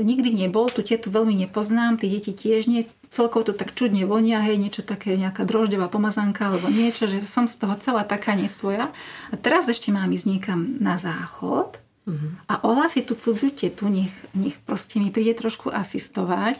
nikdy 0.02 0.46
nebol, 0.46 0.70
tu 0.70 0.86
tietu 0.86 1.10
veľmi 1.10 1.34
nepoznám, 1.46 1.98
tie 1.98 2.08
deti 2.10 2.32
tiež 2.32 2.70
nie, 2.70 2.86
celkovo 3.14 3.46
to 3.46 3.54
tak 3.54 3.78
čudne 3.78 4.02
vonia, 4.10 4.42
hej, 4.42 4.58
niečo 4.58 4.82
také, 4.82 5.14
nejaká 5.14 5.46
drožďová 5.46 5.86
pomazanka 5.86 6.50
alebo 6.50 6.66
niečo, 6.66 7.06
že 7.06 7.22
som 7.22 7.46
z 7.46 7.62
toho 7.62 7.78
celá 7.78 8.02
taká 8.02 8.34
nesvoja. 8.34 8.90
A 9.30 9.34
teraz 9.38 9.70
ešte 9.70 9.94
mám 9.94 10.10
ísť 10.10 10.26
niekam 10.26 10.66
na 10.82 10.98
záchod 10.98 11.78
uh-huh. 12.10 12.30
a 12.50 12.54
ohlásiť 12.66 13.06
tú 13.06 13.14
cudzú 13.14 13.54
tetu, 13.54 13.86
nech, 13.86 14.10
nech 14.34 14.58
proste 14.66 14.98
mi 14.98 15.14
príde 15.14 15.38
trošku 15.38 15.70
asistovať. 15.70 16.58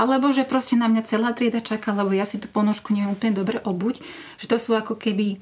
Alebo 0.00 0.32
že 0.32 0.48
proste 0.48 0.80
na 0.80 0.88
mňa 0.88 1.02
celá 1.04 1.36
trieda 1.36 1.60
čaká, 1.60 1.92
lebo 1.92 2.16
ja 2.16 2.24
si 2.24 2.40
tú 2.40 2.48
ponožku 2.48 2.96
neviem 2.96 3.12
úplne 3.12 3.36
dobre 3.36 3.60
obuť. 3.60 4.00
Že 4.40 4.46
to 4.48 4.56
sú 4.56 4.70
ako 4.72 4.96
keby 4.96 5.36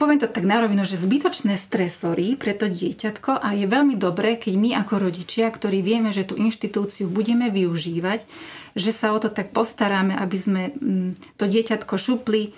poviem 0.00 0.16
to 0.16 0.32
tak 0.32 0.48
na 0.48 0.64
rovinu, 0.64 0.88
že 0.88 0.96
zbytočné 0.96 1.60
stresory 1.60 2.40
pre 2.40 2.56
to 2.56 2.72
dieťatko 2.72 3.36
a 3.36 3.52
je 3.52 3.68
veľmi 3.68 4.00
dobré, 4.00 4.40
keď 4.40 4.54
my 4.56 4.70
ako 4.80 4.94
rodičia, 4.96 5.52
ktorí 5.52 5.84
vieme, 5.84 6.16
že 6.16 6.24
tú 6.24 6.40
inštitúciu 6.40 7.12
budeme 7.12 7.52
využívať, 7.52 8.24
že 8.72 8.90
sa 8.96 9.12
o 9.12 9.20
to 9.20 9.28
tak 9.28 9.52
postaráme, 9.52 10.16
aby 10.16 10.38
sme 10.40 10.62
mm, 10.72 11.36
to 11.36 11.44
dieťatko 11.44 11.94
šupli 12.00 12.56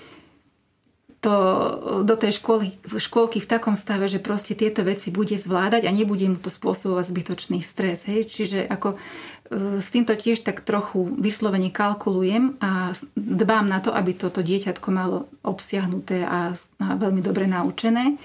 to, 1.22 1.35
do 2.02 2.14
tej 2.18 2.42
školy, 2.42 2.74
školky 2.98 3.38
v 3.38 3.50
takom 3.50 3.78
stave, 3.78 4.11
že 4.11 4.18
proste 4.18 4.59
tieto 4.59 4.83
veci 4.83 5.14
bude 5.14 5.38
zvládať 5.38 5.87
a 5.87 5.94
nebude 5.94 6.26
mu 6.26 6.38
to 6.38 6.50
spôsobovať 6.50 7.05
zbytočný 7.14 7.59
stres. 7.62 8.02
Hej? 8.11 8.26
Čiže 8.26 8.66
ako 8.66 8.98
s 9.78 9.88
týmto 9.92 10.16
tiež 10.16 10.42
tak 10.42 10.64
trochu 10.64 11.04
vyslovene 11.20 11.68
kalkulujem 11.68 12.56
a 12.58 12.96
dbám 13.14 13.68
na 13.68 13.78
to, 13.84 13.92
aby 13.92 14.16
toto 14.16 14.40
dieťatko 14.40 14.88
malo 14.88 15.28
obsiahnuté 15.44 16.24
a, 16.24 16.56
veľmi 16.78 17.20
dobre 17.20 17.44
naučené. 17.44 18.16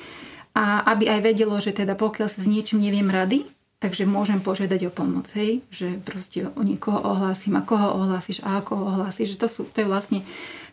A 0.58 0.88
aby 0.90 1.06
aj 1.06 1.22
vedelo, 1.22 1.54
že 1.62 1.76
teda 1.76 1.94
pokiaľ 1.94 2.28
sa 2.32 2.40
s 2.42 2.50
niečím 2.50 2.82
neviem 2.82 3.06
rady, 3.06 3.46
takže 3.78 4.10
môžem 4.10 4.42
požiadať 4.42 4.90
o 4.90 4.92
pomoc, 4.92 5.30
hej? 5.38 5.62
že 5.70 6.02
proste 6.02 6.50
o 6.50 6.62
niekoho 6.66 6.98
ohlásim 6.98 7.54
a 7.54 7.62
koho 7.62 7.94
ohlásiš 7.94 8.42
a 8.42 8.58
ako 8.64 8.74
ohlásiš. 8.74 9.38
Že 9.38 9.42
to, 9.44 9.48
sú, 9.48 9.62
to 9.70 9.86
je 9.86 9.88
vlastne 9.88 10.26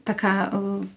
taká 0.09 0.49
e, 0.49 0.89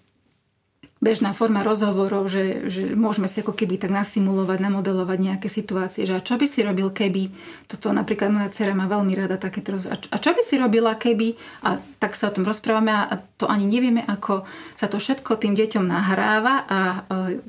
bežná 0.98 1.30
forma 1.30 1.62
rozhovorov, 1.62 2.26
že, 2.26 2.66
že 2.66 2.82
môžeme 2.98 3.30
si 3.30 3.38
ako 3.38 3.54
keby 3.54 3.78
tak 3.78 3.94
nasimulovať, 3.94 4.58
namodelovať 4.58 5.18
nejaké 5.18 5.46
situácie, 5.46 6.02
že 6.02 6.18
a 6.18 6.24
čo 6.24 6.34
by 6.34 6.46
si 6.50 6.66
robil 6.66 6.90
keby, 6.90 7.30
toto 7.70 7.94
napríklad 7.94 8.34
moja 8.34 8.50
dcera 8.50 8.74
má 8.74 8.90
veľmi 8.90 9.14
rada 9.14 9.38
takéto 9.38 9.78
rozhovory, 9.78 10.10
a 10.10 10.18
čo 10.18 10.34
by 10.34 10.42
si 10.42 10.58
robila 10.58 10.98
keby, 10.98 11.38
a 11.62 11.78
tak 12.02 12.18
sa 12.18 12.30
o 12.30 12.34
tom 12.34 12.42
rozprávame 12.42 12.90
a 12.90 13.14
to 13.38 13.46
ani 13.46 13.70
nevieme, 13.70 14.02
ako 14.02 14.42
sa 14.74 14.90
to 14.90 14.98
všetko 14.98 15.38
tým 15.38 15.54
deťom 15.54 15.86
nahráva 15.86 16.66
a 16.66 16.78
e, 16.82 16.98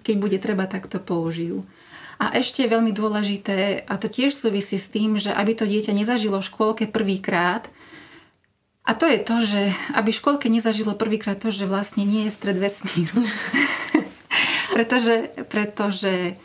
keď 0.05 0.15
bude 0.21 0.37
treba, 0.37 0.69
tak 0.69 0.85
to 0.85 1.01
použijú. 1.01 1.65
A 2.19 2.35
ešte 2.35 2.67
veľmi 2.67 2.91
dôležité, 2.91 3.87
a 3.87 3.95
to 3.95 4.11
tiež 4.11 4.35
súvisí 4.35 4.75
s 4.75 4.91
tým, 4.91 5.15
že 5.15 5.31
aby 5.31 5.55
to 5.55 5.63
dieťa 5.65 5.95
nezažilo 5.95 6.43
v 6.43 6.49
škôlke 6.51 6.85
prvýkrát, 6.91 7.65
a 8.89 8.97
to 8.97 9.05
je 9.05 9.19
to, 9.21 9.35
že 9.45 9.61
aby 9.93 10.09
v 10.09 10.17
škôlke 10.17 10.49
nezažilo 10.49 10.97
prvýkrát 10.97 11.37
to, 11.37 11.53
že 11.53 11.69
vlastne 11.69 12.09
nie 12.09 12.25
je 12.25 12.33
stred 12.33 12.57
vesmíru. 12.57 13.21
pretože, 14.73 15.29
pretože 15.45 16.41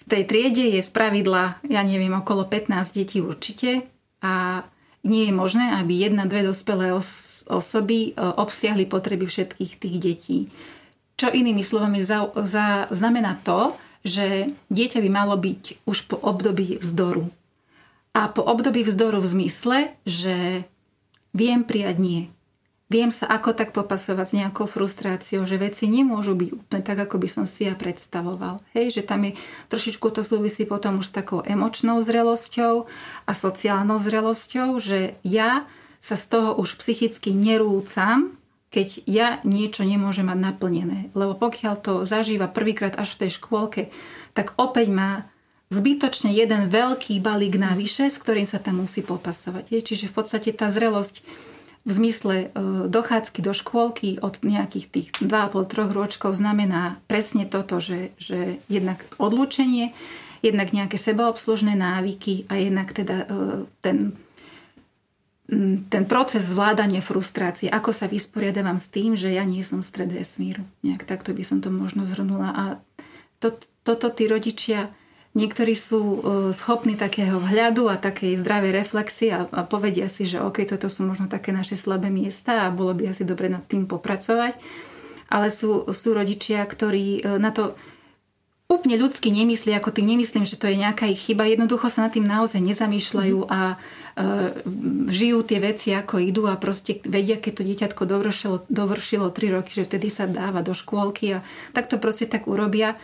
v 0.00 0.04
tej 0.08 0.22
triede 0.24 0.64
je 0.72 0.80
z 0.80 0.88
pravidla, 0.88 1.60
ja 1.68 1.84
neviem, 1.84 2.16
okolo 2.16 2.48
15 2.48 2.96
detí 2.96 3.20
určite 3.20 3.84
a 4.24 4.64
nie 5.04 5.28
je 5.28 5.34
možné, 5.36 5.76
aby 5.76 6.00
jedna, 6.00 6.24
dve 6.24 6.48
dospelé 6.48 6.96
os- 6.96 7.44
osoby 7.44 8.10
e, 8.10 8.12
obsiahli 8.16 8.88
potreby 8.88 9.28
všetkých 9.28 9.72
tých 9.76 9.96
detí. 10.00 10.38
Čo 11.20 11.28
inými 11.28 11.60
slovami 11.60 12.00
za, 12.00 12.32
za, 12.40 12.88
znamená 12.88 13.36
to, 13.44 13.76
že 14.00 14.48
dieťa 14.72 15.04
by 15.04 15.10
malo 15.12 15.36
byť 15.36 15.84
už 15.84 16.08
po 16.08 16.16
období 16.16 16.80
vzdoru. 16.80 17.28
A 18.16 18.32
po 18.32 18.40
období 18.46 18.80
vzdoru 18.80 19.20
v 19.20 19.28
zmysle, 19.28 19.78
že 20.08 20.64
Viem 21.36 21.68
prijať 21.68 21.96
nie. 22.00 22.22
Viem 22.86 23.10
sa 23.10 23.26
ako 23.26 23.50
tak 23.52 23.74
popasovať 23.74 24.26
s 24.30 24.36
nejakou 24.38 24.64
frustráciou, 24.70 25.42
že 25.42 25.58
veci 25.58 25.90
nemôžu 25.90 26.38
byť 26.38 26.48
úplne 26.54 26.82
tak, 26.86 27.02
ako 27.02 27.18
by 27.18 27.28
som 27.28 27.44
si 27.44 27.66
ja 27.66 27.74
predstavoval. 27.74 28.62
Hej, 28.72 28.96
že 28.96 29.02
tam 29.02 29.26
je 29.26 29.34
trošičku 29.68 30.06
to 30.14 30.22
súvisí 30.22 30.64
potom 30.64 31.02
už 31.02 31.10
s 31.10 31.16
takou 31.18 31.42
emočnou 31.42 31.98
zrelosťou 32.00 32.86
a 33.26 33.32
sociálnou 33.34 33.98
zrelosťou, 33.98 34.78
že 34.78 35.18
ja 35.26 35.66
sa 35.98 36.14
z 36.14 36.24
toho 36.30 36.54
už 36.62 36.78
psychicky 36.78 37.34
nerúcam, 37.34 38.38
keď 38.70 38.88
ja 39.04 39.28
niečo 39.42 39.82
nemôžem 39.82 40.30
mať 40.30 40.38
naplnené. 40.40 41.10
Lebo 41.12 41.34
pokiaľ 41.34 41.74
to 41.82 41.92
zažíva 42.06 42.46
prvýkrát 42.46 42.94
až 42.96 43.18
v 43.18 43.26
tej 43.26 43.30
škôlke, 43.42 43.82
tak 44.30 44.54
opäť 44.62 44.94
má 44.94 45.10
zbytočne 45.70 46.30
jeden 46.30 46.70
veľký 46.70 47.18
balík 47.18 47.58
navyše, 47.58 48.06
s 48.06 48.22
ktorým 48.22 48.46
sa 48.46 48.62
tam 48.62 48.86
musí 48.86 49.02
popasovať. 49.02 49.82
Čiže 49.82 50.10
v 50.10 50.14
podstate 50.14 50.50
tá 50.54 50.70
zrelosť 50.70 51.26
v 51.86 51.90
zmysle 51.90 52.34
e, 52.34 52.48
dochádzky 52.90 53.40
do 53.46 53.54
škôlky 53.54 54.18
od 54.18 54.42
nejakých 54.42 54.86
tých 54.90 55.08
2,5-3 55.22 55.94
ročkov 55.94 56.34
znamená 56.34 56.98
presne 57.06 57.46
toto, 57.46 57.78
že, 57.78 58.10
že 58.18 58.58
jednak 58.66 58.98
odlúčenie, 59.22 59.94
jednak 60.42 60.74
nejaké 60.74 60.98
sebaobslužné 60.98 61.78
návyky 61.78 62.50
a 62.50 62.58
jednak 62.58 62.90
teda 62.90 63.16
e, 63.22 63.26
ten, 63.86 64.18
ten 65.86 66.04
proces 66.10 66.42
zvládania 66.42 66.98
frustrácie, 66.98 67.70
ako 67.70 67.94
sa 67.94 68.10
vysporiadavam 68.10 68.82
s 68.82 68.90
tým, 68.90 69.14
že 69.14 69.30
ja 69.30 69.46
nie 69.46 69.62
som 69.62 69.86
stred 69.86 70.10
vesmíru. 70.10 70.66
Nejak 70.82 71.06
takto 71.06 71.30
by 71.30 71.42
som 71.46 71.62
to 71.62 71.70
možno 71.70 72.02
zhrnula. 72.02 72.50
A 72.50 72.64
to, 73.38 73.54
toto 73.86 74.10
tí 74.10 74.26
rodičia 74.26 74.90
Niektorí 75.36 75.76
sú 75.76 76.00
e, 76.00 76.18
schopní 76.56 76.96
takého 76.96 77.36
vhľadu 77.36 77.92
a 77.92 78.00
takej 78.00 78.40
zdravej 78.40 78.72
reflexie 78.72 79.36
a, 79.36 79.44
a 79.44 79.68
povedia 79.68 80.08
si, 80.08 80.24
že 80.24 80.40
OK, 80.40 80.64
toto 80.64 80.88
sú 80.88 81.04
možno 81.04 81.28
také 81.28 81.52
naše 81.52 81.76
slabé 81.76 82.08
miesta 82.08 82.64
a 82.64 82.72
bolo 82.72 82.96
by 82.96 83.12
asi 83.12 83.28
dobre 83.28 83.52
nad 83.52 83.60
tým 83.68 83.84
popracovať. 83.84 84.56
Ale 85.28 85.52
sú, 85.52 85.92
sú 85.92 86.16
rodičia, 86.16 86.64
ktorí 86.64 87.20
e, 87.20 87.36
na 87.36 87.52
to 87.52 87.76
úplne 88.66 88.96
ľudsky 88.96 89.28
nemyslí, 89.28 89.76
ako 89.76 89.92
tým 89.92 90.16
nemyslím, 90.16 90.48
že 90.48 90.56
to 90.56 90.72
je 90.72 90.80
nejaká 90.80 91.04
ich 91.04 91.20
chyba. 91.20 91.44
Jednoducho 91.44 91.92
sa 91.92 92.08
nad 92.08 92.16
tým 92.16 92.24
naozaj 92.24 92.64
nezamýšľajú 92.64 93.38
a 93.52 93.60
e, 93.72 93.76
žijú 95.12 95.44
tie 95.44 95.60
veci, 95.60 95.92
ako 95.92 96.16
idú 96.16 96.48
a 96.48 96.56
proste 96.56 97.04
vedia, 97.04 97.36
keď 97.36 97.52
to 97.60 97.62
dieťatko 97.68 98.02
dovršilo, 98.08 98.56
dovršilo 98.72 99.28
3 99.28 99.52
roky, 99.52 99.76
že 99.76 99.84
vtedy 99.84 100.08
sa 100.08 100.24
dáva 100.24 100.64
do 100.64 100.72
škôlky 100.72 101.36
a 101.36 101.44
tak 101.76 101.92
to 101.92 102.00
proste 102.00 102.32
tak 102.32 102.48
urobia 102.48 102.96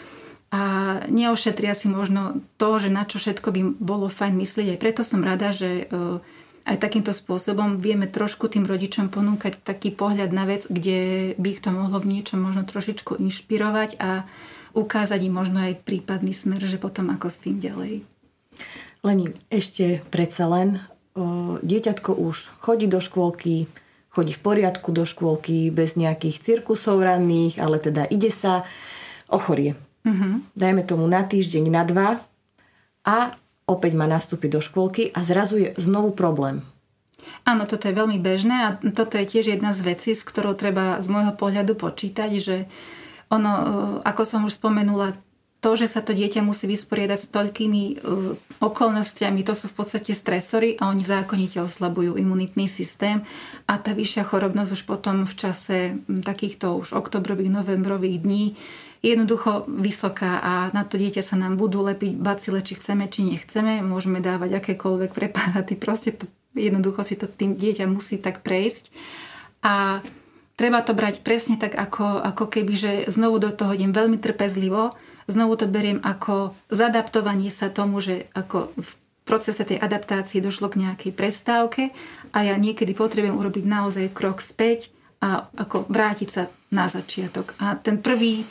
a 0.53 0.63
neošetria 1.09 1.73
si 1.73 1.89
možno 1.89 2.45
to, 2.61 2.77
že 2.77 2.93
na 2.93 3.09
čo 3.09 3.17
všetko 3.17 3.49
by 3.49 3.61
bolo 3.81 4.13
fajn 4.13 4.37
myslieť. 4.37 4.77
Aj 4.77 4.83
preto 4.85 5.01
som 5.01 5.25
rada, 5.25 5.49
že 5.49 5.89
e, 5.89 6.21
aj 6.69 6.77
takýmto 6.77 7.17
spôsobom 7.17 7.81
vieme 7.81 8.05
trošku 8.05 8.53
tým 8.53 8.69
rodičom 8.69 9.09
ponúkať 9.09 9.65
taký 9.65 9.97
pohľad 9.97 10.29
na 10.29 10.45
vec, 10.45 10.69
kde 10.69 11.33
by 11.41 11.57
ich 11.57 11.65
to 11.65 11.73
mohlo 11.73 11.97
v 12.05 12.21
niečom 12.21 12.45
možno 12.45 12.69
trošičku 12.69 13.17
inšpirovať 13.17 13.97
a 13.97 14.29
ukázať 14.77 15.21
im 15.25 15.33
možno 15.33 15.65
aj 15.65 15.89
prípadný 15.89 16.37
smer, 16.37 16.61
že 16.61 16.77
potom 16.77 17.09
ako 17.09 17.33
s 17.33 17.41
tým 17.49 17.57
ďalej. 17.57 18.05
Leni, 19.01 19.33
ešte 19.49 20.05
predsa 20.13 20.53
len, 20.53 20.85
o, 21.17 21.57
dieťatko 21.65 22.13
už 22.13 22.61
chodí 22.61 22.93
do 22.93 23.01
škôlky, 23.01 23.73
chodí 24.13 24.33
v 24.37 24.45
poriadku 24.45 24.93
do 24.93 25.09
škôlky, 25.09 25.73
bez 25.73 25.97
nejakých 25.97 26.45
cirkusov 26.45 27.01
ranných, 27.01 27.57
ale 27.57 27.81
teda 27.81 28.05
ide 28.13 28.29
sa, 28.29 28.69
ochorie 29.33 29.81
uh-huh. 30.07 30.43
dajme 30.55 30.83
tomu 30.87 31.07
na 31.09 31.23
týždeň, 31.27 31.65
na 31.71 31.83
dva 31.87 32.09
a 33.03 33.35
opäť 33.67 33.93
má 33.95 34.07
nastúpiť 34.07 34.51
do 34.53 34.61
škôlky 34.61 35.11
a 35.15 35.23
zrazu 35.27 35.59
je 35.59 35.69
znovu 35.79 36.15
problém. 36.15 36.63
Áno, 37.43 37.67
toto 37.67 37.91
je 37.91 37.95
veľmi 37.95 38.19
bežné 38.23 38.57
a 38.67 38.69
toto 38.95 39.19
je 39.19 39.27
tiež 39.27 39.55
jedna 39.55 39.75
z 39.75 39.83
vecí, 39.83 40.15
s 40.15 40.27
ktorou 40.27 40.55
treba 40.55 40.99
z 41.03 41.07
môjho 41.11 41.35
pohľadu 41.35 41.75
počítať, 41.75 42.31
že 42.39 42.57
ono, 43.31 43.53
e, 43.55 43.65
ako 44.07 44.23
som 44.23 44.47
už 44.47 44.59
spomenula, 44.59 45.19
to, 45.63 45.79
že 45.79 45.87
sa 45.87 46.03
to 46.03 46.11
dieťa 46.11 46.43
musí 46.43 46.67
vysporiadať 46.67 47.19
s 47.23 47.31
toľkými 47.31 47.83
uh, 48.03 48.35
okolnostiami, 48.59 49.47
to 49.47 49.55
sú 49.55 49.71
v 49.71 49.79
podstate 49.79 50.11
stresory 50.11 50.75
a 50.75 50.91
oni 50.91 51.07
zákonite 51.07 51.63
oslabujú 51.63 52.19
imunitný 52.19 52.67
systém 52.67 53.23
a 53.71 53.79
tá 53.79 53.95
vyššia 53.95 54.27
chorobnosť 54.27 54.75
už 54.75 54.83
potom 54.91 55.23
v 55.23 55.35
čase 55.39 56.03
takýchto 56.11 56.83
už 56.83 56.99
oktobrových, 56.99 57.55
novembrových 57.55 58.27
dní 58.27 58.45
jednoducho 59.03 59.67
vysoká 59.67 60.39
a 60.39 60.53
na 60.71 60.87
to 60.87 60.95
dieťa 60.95 61.27
sa 61.27 61.35
nám 61.35 61.59
budú 61.59 61.83
lepiť 61.83 62.15
bacile, 62.17 62.63
či 62.63 62.79
chceme, 62.79 63.11
či 63.11 63.27
nechceme. 63.27 63.83
Môžeme 63.83 64.23
dávať 64.23 64.63
akékoľvek 64.63 65.11
preparáty. 65.11 65.75
Proste 65.75 66.15
to, 66.15 66.31
jednoducho 66.55 67.03
si 67.03 67.19
to 67.19 67.27
tým 67.27 67.59
dieťa 67.59 67.91
musí 67.91 68.23
tak 68.23 68.47
prejsť. 68.47 68.95
A 69.67 70.01
treba 70.55 70.81
to 70.87 70.95
brať 70.95 71.27
presne 71.27 71.59
tak, 71.59 71.75
ako, 71.75 72.23
ako 72.23 72.47
keby, 72.47 72.75
že 72.79 72.93
znovu 73.11 73.43
do 73.43 73.51
toho 73.51 73.75
idem 73.75 73.91
veľmi 73.91 74.23
trpezlivo. 74.23 74.95
Znovu 75.27 75.59
to 75.59 75.67
beriem 75.67 75.99
ako 76.03 76.55
zadaptovanie 76.71 77.51
sa 77.51 77.75
tomu, 77.75 77.99
že 77.99 78.31
ako 78.35 78.71
v 78.79 78.91
procese 79.23 79.63
tej 79.63 79.79
adaptácie 79.79 80.43
došlo 80.43 80.71
k 80.71 80.83
nejakej 80.83 81.13
prestávke 81.15 81.95
a 82.35 82.39
ja 82.43 82.59
niekedy 82.59 82.91
potrebujem 82.91 83.39
urobiť 83.39 83.65
naozaj 83.67 84.07
krok 84.11 84.43
späť 84.43 84.91
a 85.23 85.47
ako 85.55 85.87
vrátiť 85.87 86.29
sa 86.29 86.51
na 86.75 86.91
začiatok. 86.91 87.55
A 87.63 87.79
ten 87.79 88.03
prvý 88.03 88.43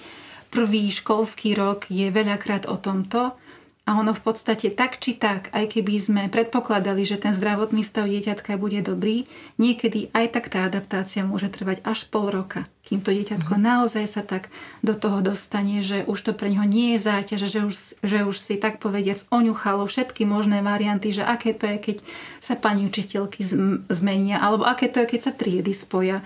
prvý 0.51 0.91
školský 0.91 1.55
rok 1.55 1.87
je 1.87 2.11
veľakrát 2.11 2.67
o 2.67 2.75
tomto 2.75 3.33
a 3.81 3.97
ono 3.97 4.13
v 4.13 4.21
podstate 4.21 4.69
tak 4.69 5.01
či 5.01 5.17
tak, 5.17 5.49
aj 5.57 5.73
keby 5.73 5.97
sme 5.97 6.21
predpokladali, 6.29 7.01
že 7.01 7.17
ten 7.17 7.33
zdravotný 7.33 7.81
stav 7.81 8.05
dieťatka 8.05 8.53
bude 8.61 8.77
dobrý, 8.85 9.25
niekedy 9.57 10.13
aj 10.13 10.37
tak 10.37 10.53
tá 10.53 10.69
adaptácia 10.69 11.25
môže 11.25 11.49
trvať 11.49 11.81
až 11.81 12.05
pol 12.05 12.29
roka, 12.29 12.69
kým 12.85 13.01
to 13.01 13.09
dieťatko 13.09 13.57
mm. 13.57 13.61
naozaj 13.61 14.05
sa 14.05 14.21
tak 14.21 14.53
do 14.85 14.93
toho 14.93 15.25
dostane, 15.25 15.81
že 15.81 16.05
už 16.05 16.19
to 16.21 16.31
pre 16.37 16.53
neho 16.53 16.63
nie 16.63 16.93
je 16.95 17.09
záťaž, 17.09 17.41
že 17.49 17.59
už, 17.65 17.75
že 18.05 18.19
už 18.21 18.35
si 18.37 18.61
tak 18.61 18.77
povediac 18.77 19.25
oňuchalo 19.33 19.89
všetky 19.89 20.29
možné 20.29 20.61
varianty, 20.61 21.09
že 21.09 21.25
aké 21.25 21.57
to 21.57 21.65
je, 21.65 21.77
keď 21.81 21.97
sa 22.37 22.53
pani 22.53 22.85
učiteľky 22.85 23.41
zmenia, 23.89 24.37
alebo 24.45 24.69
aké 24.69 24.93
to 24.93 25.01
je, 25.01 25.17
keď 25.17 25.21
sa 25.25 25.33
triedy 25.33 25.73
spoja. 25.73 26.21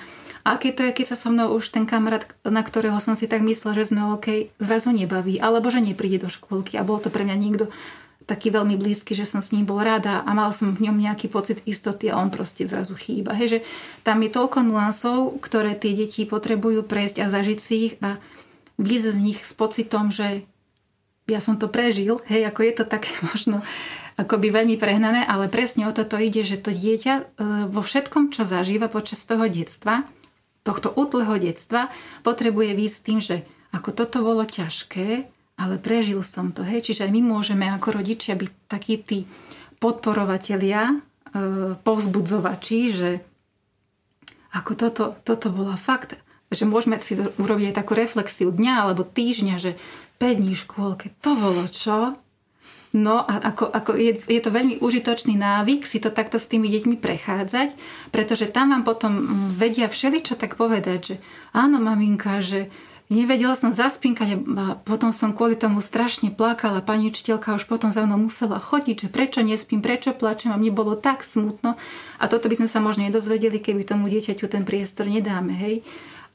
Aké 0.46 0.70
to 0.70 0.86
je, 0.86 0.94
keď 0.94 1.06
sa 1.10 1.18
so 1.18 1.34
mnou 1.34 1.58
už 1.58 1.74
ten 1.74 1.90
kamarát, 1.90 2.30
na 2.46 2.62
ktorého 2.62 3.02
som 3.02 3.18
si 3.18 3.26
tak 3.26 3.42
myslela, 3.42 3.74
že 3.82 3.90
sme 3.90 4.14
OK, 4.14 4.54
zrazu 4.62 4.94
nebaví, 4.94 5.42
alebo 5.42 5.74
že 5.74 5.82
nepríde 5.82 6.22
do 6.22 6.30
škôlky 6.30 6.78
a 6.78 6.86
bol 6.86 7.02
to 7.02 7.10
pre 7.10 7.26
mňa 7.26 7.34
niekto 7.34 7.66
taký 8.30 8.54
veľmi 8.54 8.78
blízky, 8.78 9.18
že 9.18 9.26
som 9.26 9.42
s 9.42 9.54
ním 9.54 9.66
bol 9.66 9.82
rada 9.82 10.22
a 10.22 10.30
mal 10.38 10.54
som 10.54 10.74
v 10.74 10.90
ňom 10.90 10.98
nejaký 10.98 11.30
pocit 11.30 11.62
istoty 11.66 12.10
a 12.10 12.22
on 12.22 12.34
proste 12.34 12.66
zrazu 12.66 12.98
chýba. 12.98 13.34
Hej, 13.38 13.48
že 13.58 13.60
tam 14.02 14.22
je 14.22 14.30
toľko 14.34 14.66
nuansov, 14.66 15.38
ktoré 15.42 15.78
tie 15.78 15.98
deti 15.98 16.26
potrebujú 16.30 16.86
prejsť 16.86 17.22
a 17.22 17.30
zažiť 17.34 17.60
si 17.62 17.74
ich 17.90 17.94
a 18.02 18.18
výsť 18.82 19.08
z 19.14 19.18
nich 19.18 19.40
s 19.42 19.54
pocitom, 19.54 20.10
že 20.10 20.46
ja 21.26 21.42
som 21.42 21.58
to 21.58 21.70
prežil, 21.70 22.22
hej, 22.30 22.46
ako 22.46 22.62
je 22.66 22.74
to 22.74 22.86
také 22.86 23.14
možno 23.30 23.66
akoby 24.16 24.48
veľmi 24.54 24.78
prehnané, 24.78 25.26
ale 25.26 25.52
presne 25.52 25.90
o 25.90 25.94
toto 25.94 26.16
ide, 26.16 26.46
že 26.48 26.62
to 26.62 26.72
dieťa 26.72 27.14
e, 27.14 27.24
vo 27.68 27.82
všetkom, 27.84 28.32
čo 28.32 28.48
zažíva 28.48 28.88
počas 28.88 29.20
toho 29.28 29.44
detstva, 29.52 30.08
tohto 30.66 30.90
útleho 30.98 31.38
detstva 31.38 31.94
potrebuje 32.26 32.74
výsť 32.74 32.98
tým, 33.06 33.20
že 33.22 33.46
ako 33.70 33.94
toto 33.94 34.26
bolo 34.26 34.42
ťažké, 34.42 35.30
ale 35.62 35.76
prežil 35.78 36.26
som 36.26 36.50
to. 36.50 36.66
Hej? 36.66 36.92
Čiže 36.92 37.06
aj 37.08 37.12
my 37.14 37.22
môžeme 37.22 37.70
ako 37.70 38.02
rodičia 38.02 38.34
byť 38.34 38.52
takí 38.66 38.98
tí 39.00 39.30
podporovatelia, 39.78 40.90
e, 40.90 40.96
povzbudzovači, 41.80 42.80
že 42.90 43.10
ako 44.56 44.72
toto, 44.74 45.04
toto 45.22 45.54
bola 45.54 45.78
fakt, 45.78 46.18
že 46.50 46.64
môžeme 46.64 46.98
si 47.04 47.20
urobiť 47.20 47.72
aj 47.72 47.78
takú 47.78 47.94
reflexiu 47.94 48.50
dňa 48.50 48.74
alebo 48.88 49.04
týždňa, 49.04 49.56
že 49.60 49.76
5 50.18 50.40
dní 50.40 50.56
v 50.56 50.64
škôlke, 50.64 51.08
to 51.20 51.36
bolo 51.36 51.68
čo? 51.68 52.16
No 52.96 53.28
a 53.28 53.52
ako, 53.52 53.68
ako 53.76 53.92
je, 54.00 54.24
je 54.24 54.40
to 54.40 54.56
veľmi 54.56 54.80
užitočný 54.80 55.36
návyk 55.36 55.84
si 55.84 56.00
to 56.00 56.16
takto 56.16 56.40
s 56.40 56.48
tými 56.48 56.72
deťmi 56.72 56.96
prechádzať, 56.96 57.76
pretože 58.16 58.48
tam 58.48 58.72
vám 58.72 58.88
potom 58.88 59.12
vedia 59.52 59.92
všeličo 59.92 60.40
tak 60.40 60.56
povedať, 60.56 61.00
že 61.04 61.16
áno 61.52 61.84
maminka, 61.84 62.40
že 62.40 62.72
nevedela 63.12 63.52
som 63.52 63.76
zaspinkať 63.76 64.40
a 64.56 64.80
potom 64.80 65.12
som 65.12 65.36
kvôli 65.36 65.60
tomu 65.60 65.84
strašne 65.84 66.32
plakala. 66.32 66.80
Pani 66.80 67.12
učiteľka 67.12 67.60
už 67.60 67.68
potom 67.68 67.92
za 67.92 68.08
mnou 68.08 68.32
musela 68.32 68.64
chodiť, 68.64 68.96
že 69.06 69.08
prečo 69.12 69.44
nespím, 69.44 69.84
prečo 69.84 70.16
plačem 70.16 70.56
a 70.56 70.58
mne 70.58 70.72
bolo 70.72 70.96
tak 70.96 71.28
smutno. 71.28 71.76
A 72.16 72.24
toto 72.32 72.48
by 72.48 72.64
sme 72.64 72.72
sa 72.72 72.80
možno 72.80 73.04
nedozvedeli, 73.04 73.60
keby 73.60 73.84
tomu 73.84 74.08
dieťaťu 74.08 74.48
ten 74.48 74.64
priestor 74.64 75.12
nedáme, 75.12 75.52
hej. 75.52 75.84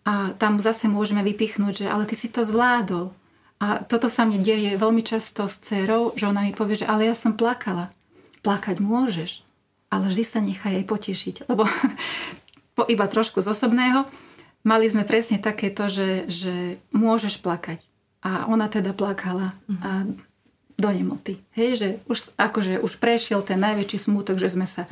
A 0.04 0.36
tam 0.36 0.60
zase 0.60 0.92
môžeme 0.92 1.24
vypichnúť, 1.24 1.84
že 1.84 1.86
ale 1.88 2.04
ty 2.04 2.20
si 2.20 2.28
to 2.28 2.44
zvládol. 2.44 3.16
A 3.60 3.84
toto 3.84 4.08
sa 4.08 4.24
mne 4.24 4.40
deje 4.40 4.72
veľmi 4.80 5.04
často 5.04 5.44
s 5.44 5.60
dcerou, 5.60 6.16
že 6.16 6.24
ona 6.24 6.48
mi 6.48 6.56
povie, 6.56 6.80
že 6.80 6.88
ale 6.88 7.04
ja 7.04 7.14
som 7.14 7.36
plakala. 7.36 7.92
Plakať 8.40 8.80
môžeš, 8.80 9.44
ale 9.92 10.08
vždy 10.08 10.24
sa 10.24 10.40
nechaj 10.40 10.80
aj 10.80 10.84
potešiť. 10.88 11.34
Lebo 11.44 11.68
po 12.76 12.82
iba 12.88 13.04
trošku 13.04 13.44
z 13.44 13.52
osobného, 13.52 14.08
mali 14.64 14.88
sme 14.88 15.04
presne 15.04 15.36
takéto, 15.36 15.92
že, 15.92 16.24
že 16.32 16.80
môžeš 16.96 17.44
plakať. 17.44 17.84
A 18.24 18.48
ona 18.48 18.68
teda 18.68 18.96
plakala 18.96 19.56
a 19.80 20.04
do 20.80 20.88
nemoty. 20.88 21.36
Hej, 21.52 21.70
že 21.76 21.88
už, 22.08 22.18
akože 22.40 22.80
už 22.80 22.96
prešiel 22.96 23.44
ten 23.44 23.60
najväčší 23.60 24.08
smútok, 24.08 24.40
že 24.40 24.56
sme 24.56 24.64
sa 24.64 24.88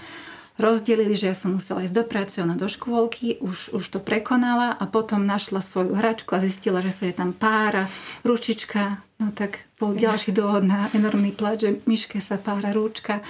rozdelili, 0.59 1.15
že 1.15 1.31
ja 1.31 1.37
som 1.39 1.55
musela 1.55 1.87
ísť 1.87 1.95
do 1.95 2.05
práce, 2.05 2.35
ona 2.43 2.59
do 2.59 2.67
škôlky, 2.67 3.39
už, 3.39 3.73
už 3.73 3.85
to 3.89 3.99
prekonala 4.03 4.75
a 4.75 4.85
potom 4.91 5.23
našla 5.25 5.63
svoju 5.63 5.95
hračku 5.95 6.35
a 6.35 6.43
zistila, 6.43 6.83
že 6.83 6.91
sa 6.91 7.07
je 7.07 7.15
tam 7.15 7.31
pára, 7.31 7.87
ručička, 8.27 8.99
no 9.23 9.31
tak 9.31 9.65
bol 9.79 9.95
ďalší 9.95 10.35
dôvod 10.35 10.67
na 10.67 10.91
enormný 10.91 11.31
plač, 11.31 11.63
že 11.63 11.79
myške 11.87 12.19
sa 12.19 12.35
pára 12.35 12.75
rúčka. 12.75 13.23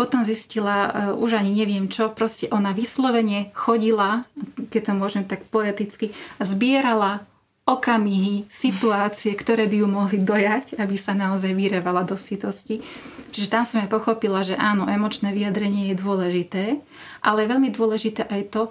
Potom 0.00 0.24
zistila, 0.24 0.88
uh, 0.88 0.92
už 1.20 1.36
ani 1.36 1.52
neviem 1.52 1.92
čo, 1.92 2.08
proste 2.08 2.48
ona 2.48 2.72
vyslovene 2.72 3.52
chodila, 3.52 4.24
keď 4.72 4.80
to 4.80 4.92
môžem 4.96 5.24
tak 5.28 5.44
poeticky, 5.52 6.16
a 6.40 6.48
zbierala 6.48 7.28
okamihy, 7.68 8.50
situácie, 8.50 9.30
ktoré 9.36 9.70
by 9.70 9.76
ju 9.84 9.88
mohli 9.88 10.18
dojať, 10.18 10.80
aby 10.80 10.96
sa 10.98 11.14
naozaj 11.14 11.54
vyrevala 11.54 12.02
do 12.02 12.18
sitosti. 12.18 12.82
Čiže 13.30 13.52
tam 13.52 13.62
som 13.62 13.78
aj 13.84 13.92
pochopila, 13.92 14.42
že 14.42 14.58
áno, 14.58 14.90
emočné 14.90 15.30
vyjadrenie 15.30 15.94
je 15.94 16.00
dôležité, 16.02 16.64
ale 17.22 17.46
veľmi 17.46 17.70
dôležité 17.70 18.26
aj 18.26 18.42
to 18.50 18.62
e, 18.66 18.70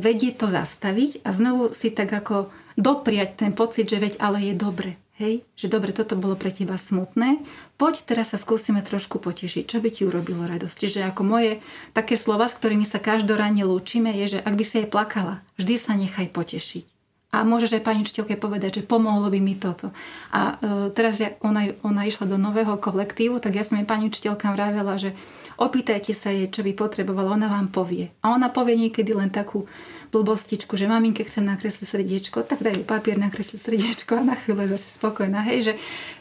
vedieť 0.00 0.40
to 0.40 0.46
zastaviť 0.48 1.20
a 1.20 1.36
znovu 1.36 1.76
si 1.76 1.92
tak 1.92 2.08
ako 2.08 2.48
dopriať 2.80 3.44
ten 3.44 3.52
pocit, 3.52 3.84
že 3.84 4.00
veď 4.00 4.16
ale 4.22 4.40
je 4.40 4.54
dobre. 4.56 4.96
Hej, 5.20 5.44
že 5.52 5.68
dobre, 5.68 5.92
toto 5.92 6.16
bolo 6.16 6.32
pre 6.32 6.48
teba 6.48 6.80
smutné, 6.80 7.44
poď 7.76 8.08
teraz 8.08 8.32
sa 8.32 8.40
skúsime 8.40 8.80
trošku 8.80 9.20
potešiť, 9.20 9.68
čo 9.68 9.84
by 9.84 9.92
ti 9.92 10.08
urobilo 10.08 10.48
radosť. 10.48 10.80
Čiže 10.80 11.12
ako 11.12 11.22
moje 11.28 11.60
také 11.92 12.16
slova, 12.16 12.48
s 12.48 12.56
ktorými 12.56 12.88
sa 12.88 13.04
každoránne 13.04 13.68
lúčime, 13.68 14.16
je, 14.16 14.32
že 14.32 14.38
ak 14.40 14.56
by 14.56 14.64
si 14.64 14.80
aj 14.80 14.88
plakala, 14.88 15.44
vždy 15.60 15.74
sa 15.76 15.92
nechaj 15.92 16.32
potešiť 16.32 16.99
a 17.30 17.46
môžeš 17.46 17.78
aj 17.78 17.86
pani 17.86 18.02
učiteľke 18.02 18.34
povedať, 18.42 18.82
že 18.82 18.88
pomohlo 18.90 19.30
by 19.30 19.38
mi 19.38 19.54
toto. 19.54 19.94
A 20.34 20.58
e, 20.58 20.90
teraz 20.90 21.22
ja, 21.22 21.30
ona, 21.46 21.70
ona 21.86 22.02
išla 22.02 22.26
do 22.26 22.34
nového 22.34 22.74
kolektívu, 22.74 23.38
tak 23.38 23.54
ja 23.54 23.62
som 23.62 23.78
jej 23.78 23.86
pani 23.86 24.10
učiteľka 24.10 24.50
vravela, 24.50 24.98
že 24.98 25.14
opýtajte 25.54 26.10
sa 26.10 26.34
jej, 26.34 26.50
čo 26.50 26.66
by 26.66 26.74
potrebovala, 26.74 27.38
ona 27.38 27.46
vám 27.46 27.70
povie. 27.70 28.10
A 28.26 28.34
ona 28.34 28.50
povie 28.50 28.74
niekedy 28.74 29.14
len 29.14 29.30
takú 29.30 29.70
blbostičku, 30.10 30.74
že 30.74 30.90
maminke 30.90 31.22
chce 31.22 31.38
nakresliť 31.38 31.86
srdiečko, 31.86 32.42
tak 32.42 32.66
dajú 32.66 32.82
papier 32.82 33.14
nakresliť 33.22 33.60
srdiečko 33.62 34.18
a 34.18 34.26
na 34.26 34.34
chvíľu 34.34 34.74
zase 34.74 34.90
spokojná. 34.90 35.46
Hej, 35.46 35.70
že 35.70 35.72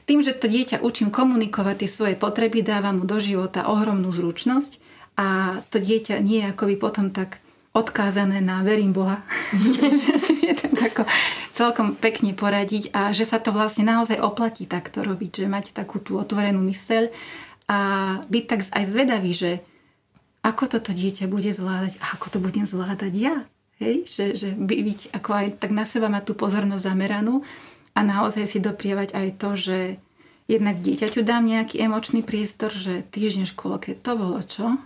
tým, 0.05 0.21
že 0.21 0.37
to 0.37 0.45
dieťa 0.45 0.85
učím 0.85 1.09
komunikovať 1.09 1.75
tie 1.81 1.89
svoje 1.89 2.15
potreby, 2.19 2.61
dáva 2.61 2.93
mu 2.93 3.09
do 3.09 3.17
života 3.17 3.65
ohromnú 3.65 4.13
zručnosť 4.13 4.77
a 5.17 5.57
to 5.73 5.81
dieťa 5.81 6.21
nie 6.21 6.45
je 6.45 6.53
akoby 6.53 6.77
potom 6.77 7.09
tak 7.09 7.41
odkázané 7.73 8.41
na 8.41 8.61
verím 8.61 8.93
Boha, 8.93 9.21
že 10.05 10.15
si 10.21 10.33
vie 10.37 10.53
ako 10.79 11.03
celkom 11.51 11.99
pekne 11.99 12.31
poradiť 12.31 12.95
a 12.95 13.11
že 13.11 13.27
sa 13.27 13.37
to 13.43 13.51
vlastne 13.51 13.83
naozaj 13.83 14.19
oplatí 14.19 14.63
takto 14.63 15.03
robiť, 15.03 15.43
že 15.43 15.51
mať 15.51 15.65
takú 15.75 15.99
tú 15.99 16.15
otvorenú 16.15 16.63
myseľ 16.63 17.11
a 17.69 17.79
byť 18.25 18.43
tak 18.47 18.59
aj 18.71 18.83
zvedavý, 18.87 19.31
že 19.35 19.51
ako 20.41 20.79
toto 20.79 20.95
dieťa 20.95 21.27
bude 21.27 21.51
zvládať 21.51 21.99
a 21.99 22.15
ako 22.15 22.27
to 22.31 22.37
budem 22.39 22.63
zvládať 22.63 23.13
ja. 23.13 23.35
Hej? 23.83 24.07
Že, 24.07 24.25
že 24.35 24.49
byť 24.55 25.13
ako 25.15 25.29
aj 25.35 25.47
tak 25.59 25.71
na 25.75 25.83
seba 25.83 26.07
mať 26.07 26.31
tú 26.31 26.33
pozornosť 26.35 26.83
zameranú 26.83 27.43
a 27.93 27.99
naozaj 28.01 28.47
si 28.47 28.59
doprievať 28.63 29.15
aj 29.15 29.27
to, 29.35 29.49
že 29.59 29.77
jednak 30.47 30.79
dieťaťu 30.81 31.21
dám 31.21 31.45
nejaký 31.45 31.83
emočný 31.83 32.23
priestor, 32.23 32.71
že 32.73 33.05
týždeň 33.11 33.51
škôlke, 33.53 33.99
to 33.99 34.11
bolo 34.15 34.39
čo? 34.41 34.79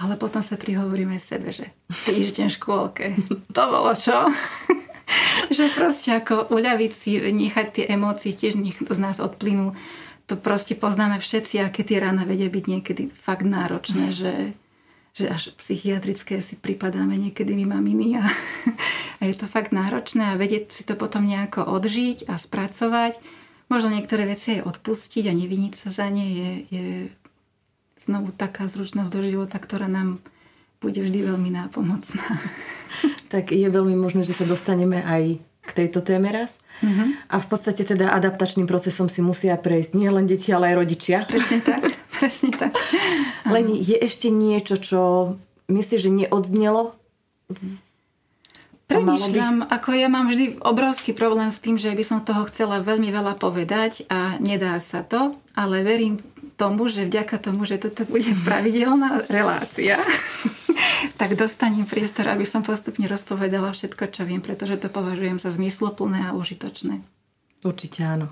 Ale 0.00 0.16
potom 0.16 0.40
sa 0.40 0.56
prihovoríme 0.56 1.20
sebe, 1.20 1.52
že 1.52 1.72
týždeň 2.08 2.48
škôlke, 2.50 3.14
to 3.52 3.62
bolo 3.70 3.92
čo? 3.96 4.26
že 5.56 5.70
proste 5.72 6.14
ako 6.14 6.50
uľaviť 6.50 6.92
si, 6.92 7.18
nechať 7.18 7.66
tie 7.74 7.84
emócie, 7.90 8.32
tiež 8.34 8.58
nech 8.58 8.78
z 8.78 8.98
nás 8.98 9.18
odplynú. 9.18 9.74
To 10.30 10.38
proste 10.38 10.78
poznáme 10.78 11.18
všetci, 11.18 11.58
aké 11.58 11.82
tie 11.82 11.98
rána 11.98 12.22
vedia 12.22 12.46
byť 12.46 12.64
niekedy 12.66 13.02
fakt 13.10 13.42
náročné, 13.42 14.14
že, 14.20 14.54
že 15.14 15.24
až 15.26 15.54
psychiatrické 15.58 16.38
si 16.40 16.54
pripadáme 16.54 17.18
niekedy 17.18 17.54
my 17.54 17.78
maminy 17.78 18.18
a, 18.20 18.24
a 19.18 19.22
je 19.26 19.34
to 19.34 19.46
fakt 19.50 19.74
náročné 19.74 20.34
a 20.34 20.40
vedieť 20.40 20.70
si 20.70 20.82
to 20.86 20.94
potom 20.94 21.26
nejako 21.26 21.66
odžiť 21.66 22.30
a 22.30 22.38
spracovať. 22.38 23.18
Možno 23.70 23.94
niektoré 23.94 24.26
veci 24.26 24.58
aj 24.58 24.66
odpustiť 24.66 25.30
a 25.30 25.32
neviniť 25.34 25.74
sa 25.78 25.94
za 25.94 26.10
ne 26.10 26.26
je, 26.26 26.50
je 26.74 26.86
znovu 28.02 28.34
taká 28.34 28.66
zručnosť 28.66 29.10
do 29.14 29.20
života, 29.22 29.62
ktorá 29.62 29.86
nám 29.86 30.18
bude 30.80 30.98
vždy 31.04 31.28
veľmi 31.28 31.52
nápomocná. 31.52 32.24
Tak 33.30 33.54
je 33.54 33.62
veľmi 33.70 33.94
možné, 33.94 34.26
že 34.26 34.34
sa 34.34 34.42
dostaneme 34.42 35.06
aj 35.06 35.38
k 35.38 35.70
tejto 35.70 36.02
téme 36.02 36.34
raz. 36.34 36.58
Uh-huh. 36.82 37.14
A 37.30 37.38
v 37.38 37.46
podstate 37.46 37.86
teda 37.86 38.10
adaptačným 38.10 38.66
procesom 38.66 39.06
si 39.06 39.22
musia 39.22 39.54
prejsť 39.54 39.94
nie 39.94 40.10
len 40.10 40.26
deti, 40.26 40.50
ale 40.50 40.74
aj 40.74 40.76
rodičia. 40.82 41.18
Presne 41.30 41.62
tak. 41.62 41.94
Presne 42.18 42.50
tak. 42.50 42.74
Leni, 43.46 43.78
je 43.78 43.94
ešte 43.94 44.34
niečo, 44.34 44.82
čo 44.82 45.00
myslíš, 45.70 46.00
že 46.02 46.10
neodznelo 46.10 46.98
Premýšľam, 48.90 49.70
ako 49.70 49.88
ja 49.94 50.10
mám 50.10 50.26
vždy 50.26 50.58
obrovský 50.66 51.14
problém 51.14 51.46
s 51.54 51.62
tým, 51.62 51.78
že 51.78 51.94
by 51.94 52.02
som 52.02 52.26
toho 52.26 52.42
chcela 52.50 52.82
veľmi 52.82 53.14
veľa 53.14 53.38
povedať 53.38 54.02
a 54.10 54.34
nedá 54.42 54.74
sa 54.82 55.06
to, 55.06 55.30
ale 55.54 55.86
verím 55.86 56.18
tomu, 56.58 56.90
že 56.90 57.06
vďaka 57.06 57.38
tomu, 57.38 57.62
že 57.62 57.78
toto 57.78 58.02
bude 58.02 58.34
pravidelná 58.42 59.22
relácia, 59.30 60.02
tak 61.20 61.36
dostanem 61.36 61.86
priestor, 61.86 62.28
aby 62.30 62.44
som 62.44 62.64
postupne 62.64 63.04
rozpovedala 63.06 63.72
všetko, 63.72 64.10
čo 64.12 64.22
viem, 64.26 64.40
pretože 64.44 64.80
to 64.80 64.88
považujem 64.92 65.38
za 65.38 65.52
zmysloplné 65.52 66.30
a 66.30 66.34
užitočné. 66.36 67.00
Určite 67.60 68.00
áno. 68.04 68.28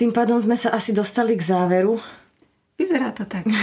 Tým 0.00 0.10
pádom 0.16 0.40
sme 0.40 0.56
sa 0.56 0.72
asi 0.72 0.96
dostali 0.96 1.36
k 1.36 1.44
záveru. 1.44 2.00
Vyzerá 2.80 3.12
to 3.12 3.28
tak. 3.28 3.44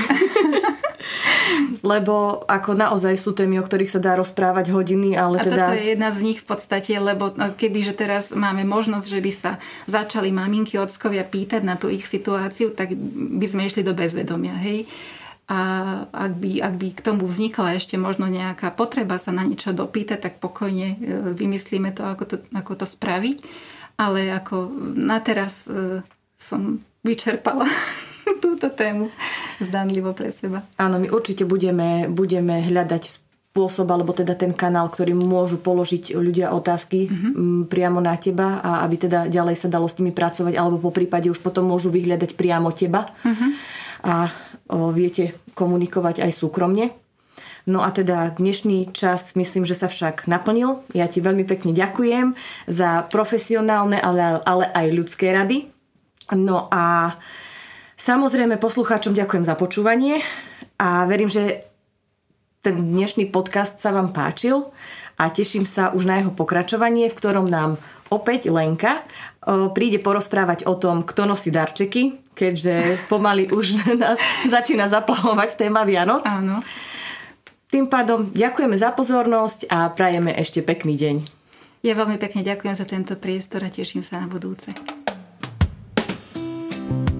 lebo 1.81 2.43
ako 2.45 2.75
naozaj 2.75 3.15
sú 3.17 3.31
témy, 3.33 3.59
o 3.61 3.65
ktorých 3.65 3.91
sa 3.91 4.01
dá 4.01 4.17
rozprávať 4.17 4.69
hodiny, 4.73 5.15
ale 5.15 5.41
a 5.41 5.43
teda... 5.45 5.55
toto 5.55 5.77
je 5.77 5.85
jedna 5.95 6.09
z 6.13 6.19
nich 6.23 6.39
v 6.41 6.47
podstate, 6.47 6.91
lebo 6.97 7.33
no, 7.33 7.53
keby, 7.53 7.79
že 7.83 7.93
teraz 7.95 8.35
máme 8.35 8.67
možnosť, 8.67 9.07
že 9.07 9.19
by 9.23 9.31
sa 9.31 9.51
začali 9.87 10.29
maminky, 10.33 10.77
ockovia 10.77 11.23
pýtať 11.23 11.61
na 11.63 11.79
tú 11.79 11.87
ich 11.87 12.05
situáciu, 12.05 12.73
tak 12.73 12.93
by 13.39 13.45
sme 13.47 13.67
išli 13.67 13.81
do 13.81 13.95
bezvedomia, 13.95 14.55
hej? 14.59 14.85
A 15.47 15.59
ak 16.11 16.33
by, 16.43 16.51
ak 16.59 16.75
by 16.75 16.87
k 16.91 17.03
tomu 17.07 17.23
vznikla 17.23 17.79
ešte 17.79 17.95
možno 17.95 18.27
nejaká 18.27 18.67
potreba 18.75 19.15
sa 19.15 19.31
na 19.31 19.47
niečo 19.47 19.71
dopýtať, 19.71 20.19
tak 20.19 20.33
pokojne 20.43 20.87
e, 20.91 20.97
vymyslíme 21.31 21.95
to, 21.95 22.03
ako 22.03 22.23
to, 22.27 22.35
ako 22.51 22.75
to 22.75 22.83
spraviť. 22.83 23.37
Ale 23.95 24.27
ako 24.35 24.67
na 24.99 25.23
teraz 25.23 25.63
e, 25.71 26.03
som 26.35 26.83
vyčerpala 26.99 27.63
túto 28.43 28.67
tému 28.67 29.07
zdanlivo 29.63 30.11
pre 30.11 30.35
seba. 30.35 30.67
Áno, 30.75 30.99
my 30.99 31.07
určite 31.07 31.47
budeme, 31.47 32.11
budeme 32.11 32.59
hľadať 32.67 33.27
spôsob, 33.57 33.89
alebo 33.89 34.13
teda 34.13 34.37
ten 34.37 34.53
kanál, 34.53 34.85
ktorý 34.91 35.17
môžu 35.17 35.57
položiť 35.57 36.13
ľudia 36.13 36.53
otázky 36.53 37.09
mm-hmm. 37.09 37.65
priamo 37.65 37.97
na 37.97 38.13
teba 38.13 38.61
a 38.61 38.85
aby 38.85 39.09
teda 39.09 39.25
ďalej 39.25 39.57
sa 39.57 39.65
dalo 39.65 39.89
s 39.89 39.97
nimi 39.97 40.13
pracovať, 40.13 40.53
alebo 40.53 40.77
po 40.77 40.93
prípade 40.93 41.25
už 41.33 41.41
potom 41.41 41.65
môžu 41.65 41.89
vyhľadať 41.89 42.37
priamo 42.37 42.69
teba 42.69 43.09
mm-hmm. 43.25 43.49
a 44.05 44.29
viete 44.69 45.35
komunikovať 45.55 46.23
aj 46.23 46.31
súkromne. 46.31 46.93
No 47.67 47.83
a 47.83 47.91
teda 47.91 48.31
dnešný 48.39 48.95
čas 48.95 49.35
myslím, 49.35 49.67
že 49.67 49.75
sa 49.75 49.91
však 49.91 50.27
naplnil. 50.31 50.87
Ja 50.95 51.11
ti 51.11 51.19
veľmi 51.19 51.43
pekne 51.43 51.75
ďakujem 51.75 52.31
za 52.71 53.03
profesionálne, 53.11 53.99
ale, 53.99 54.39
ale 54.47 54.65
aj 54.71 54.87
ľudské 54.95 55.35
rady. 55.35 55.67
No 56.31 56.71
a 56.71 57.15
Samozrejme 57.97 58.61
poslucháčom 58.61 59.17
ďakujem 59.17 59.41
za 59.41 59.57
počúvanie 59.57 60.21
a 60.77 61.09
verím, 61.09 61.33
že 61.33 61.65
ten 62.61 62.77
dnešný 62.77 63.33
podcast 63.33 63.81
sa 63.81 63.89
vám 63.89 64.13
páčil 64.13 64.69
a 65.17 65.33
teším 65.33 65.65
sa 65.65 65.89
už 65.89 66.05
na 66.05 66.21
jeho 66.21 66.29
pokračovanie, 66.29 67.09
v 67.09 67.17
ktorom 67.17 67.49
nám 67.49 67.81
opäť 68.13 68.53
Lenka 68.53 69.01
príde 69.71 70.03
porozprávať 70.03 70.67
o 70.67 70.75
tom, 70.75 71.07
kto 71.07 71.23
nosí 71.23 71.49
darčeky, 71.49 72.19
keďže 72.35 73.07
pomaly 73.07 73.47
už 73.47 73.79
nás 74.01 74.19
začína 74.45 74.91
zaplavovať 74.91 75.55
téma 75.55 75.87
Vianoc. 75.87 76.27
Áno. 76.27 76.59
Tým 77.67 77.91
pádom 77.91 78.31
ďakujeme 78.31 78.79
za 78.79 78.95
pozornosť 78.95 79.67
a 79.67 79.91
prajeme 79.91 80.31
ešte 80.35 80.63
pekný 80.63 80.95
deň. 80.95 81.15
Ja 81.83 81.93
veľmi 81.95 82.15
pekne 82.15 82.43
ďakujem 82.43 82.75
za 82.75 82.87
tento 82.87 83.19
priestor 83.19 83.63
a 83.63 83.69
teším 83.69 84.03
sa 84.03 84.23
na 84.23 84.27
budúce. 84.27 84.71
Nepovedzte, 84.71 85.07
že 87.03 87.16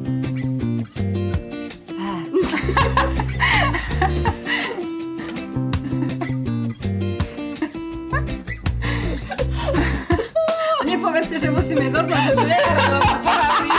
musíme 11.58 11.86
zostať, 11.90 12.22
že 12.38 12.44
nehrávame 12.46 13.14
pohári. 13.26 13.72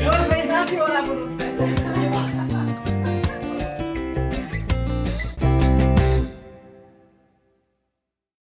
Môžeme 0.00 0.34
ísť 0.38 0.50
na 0.50 0.60
na 0.86 1.00
budúce. 1.02 1.39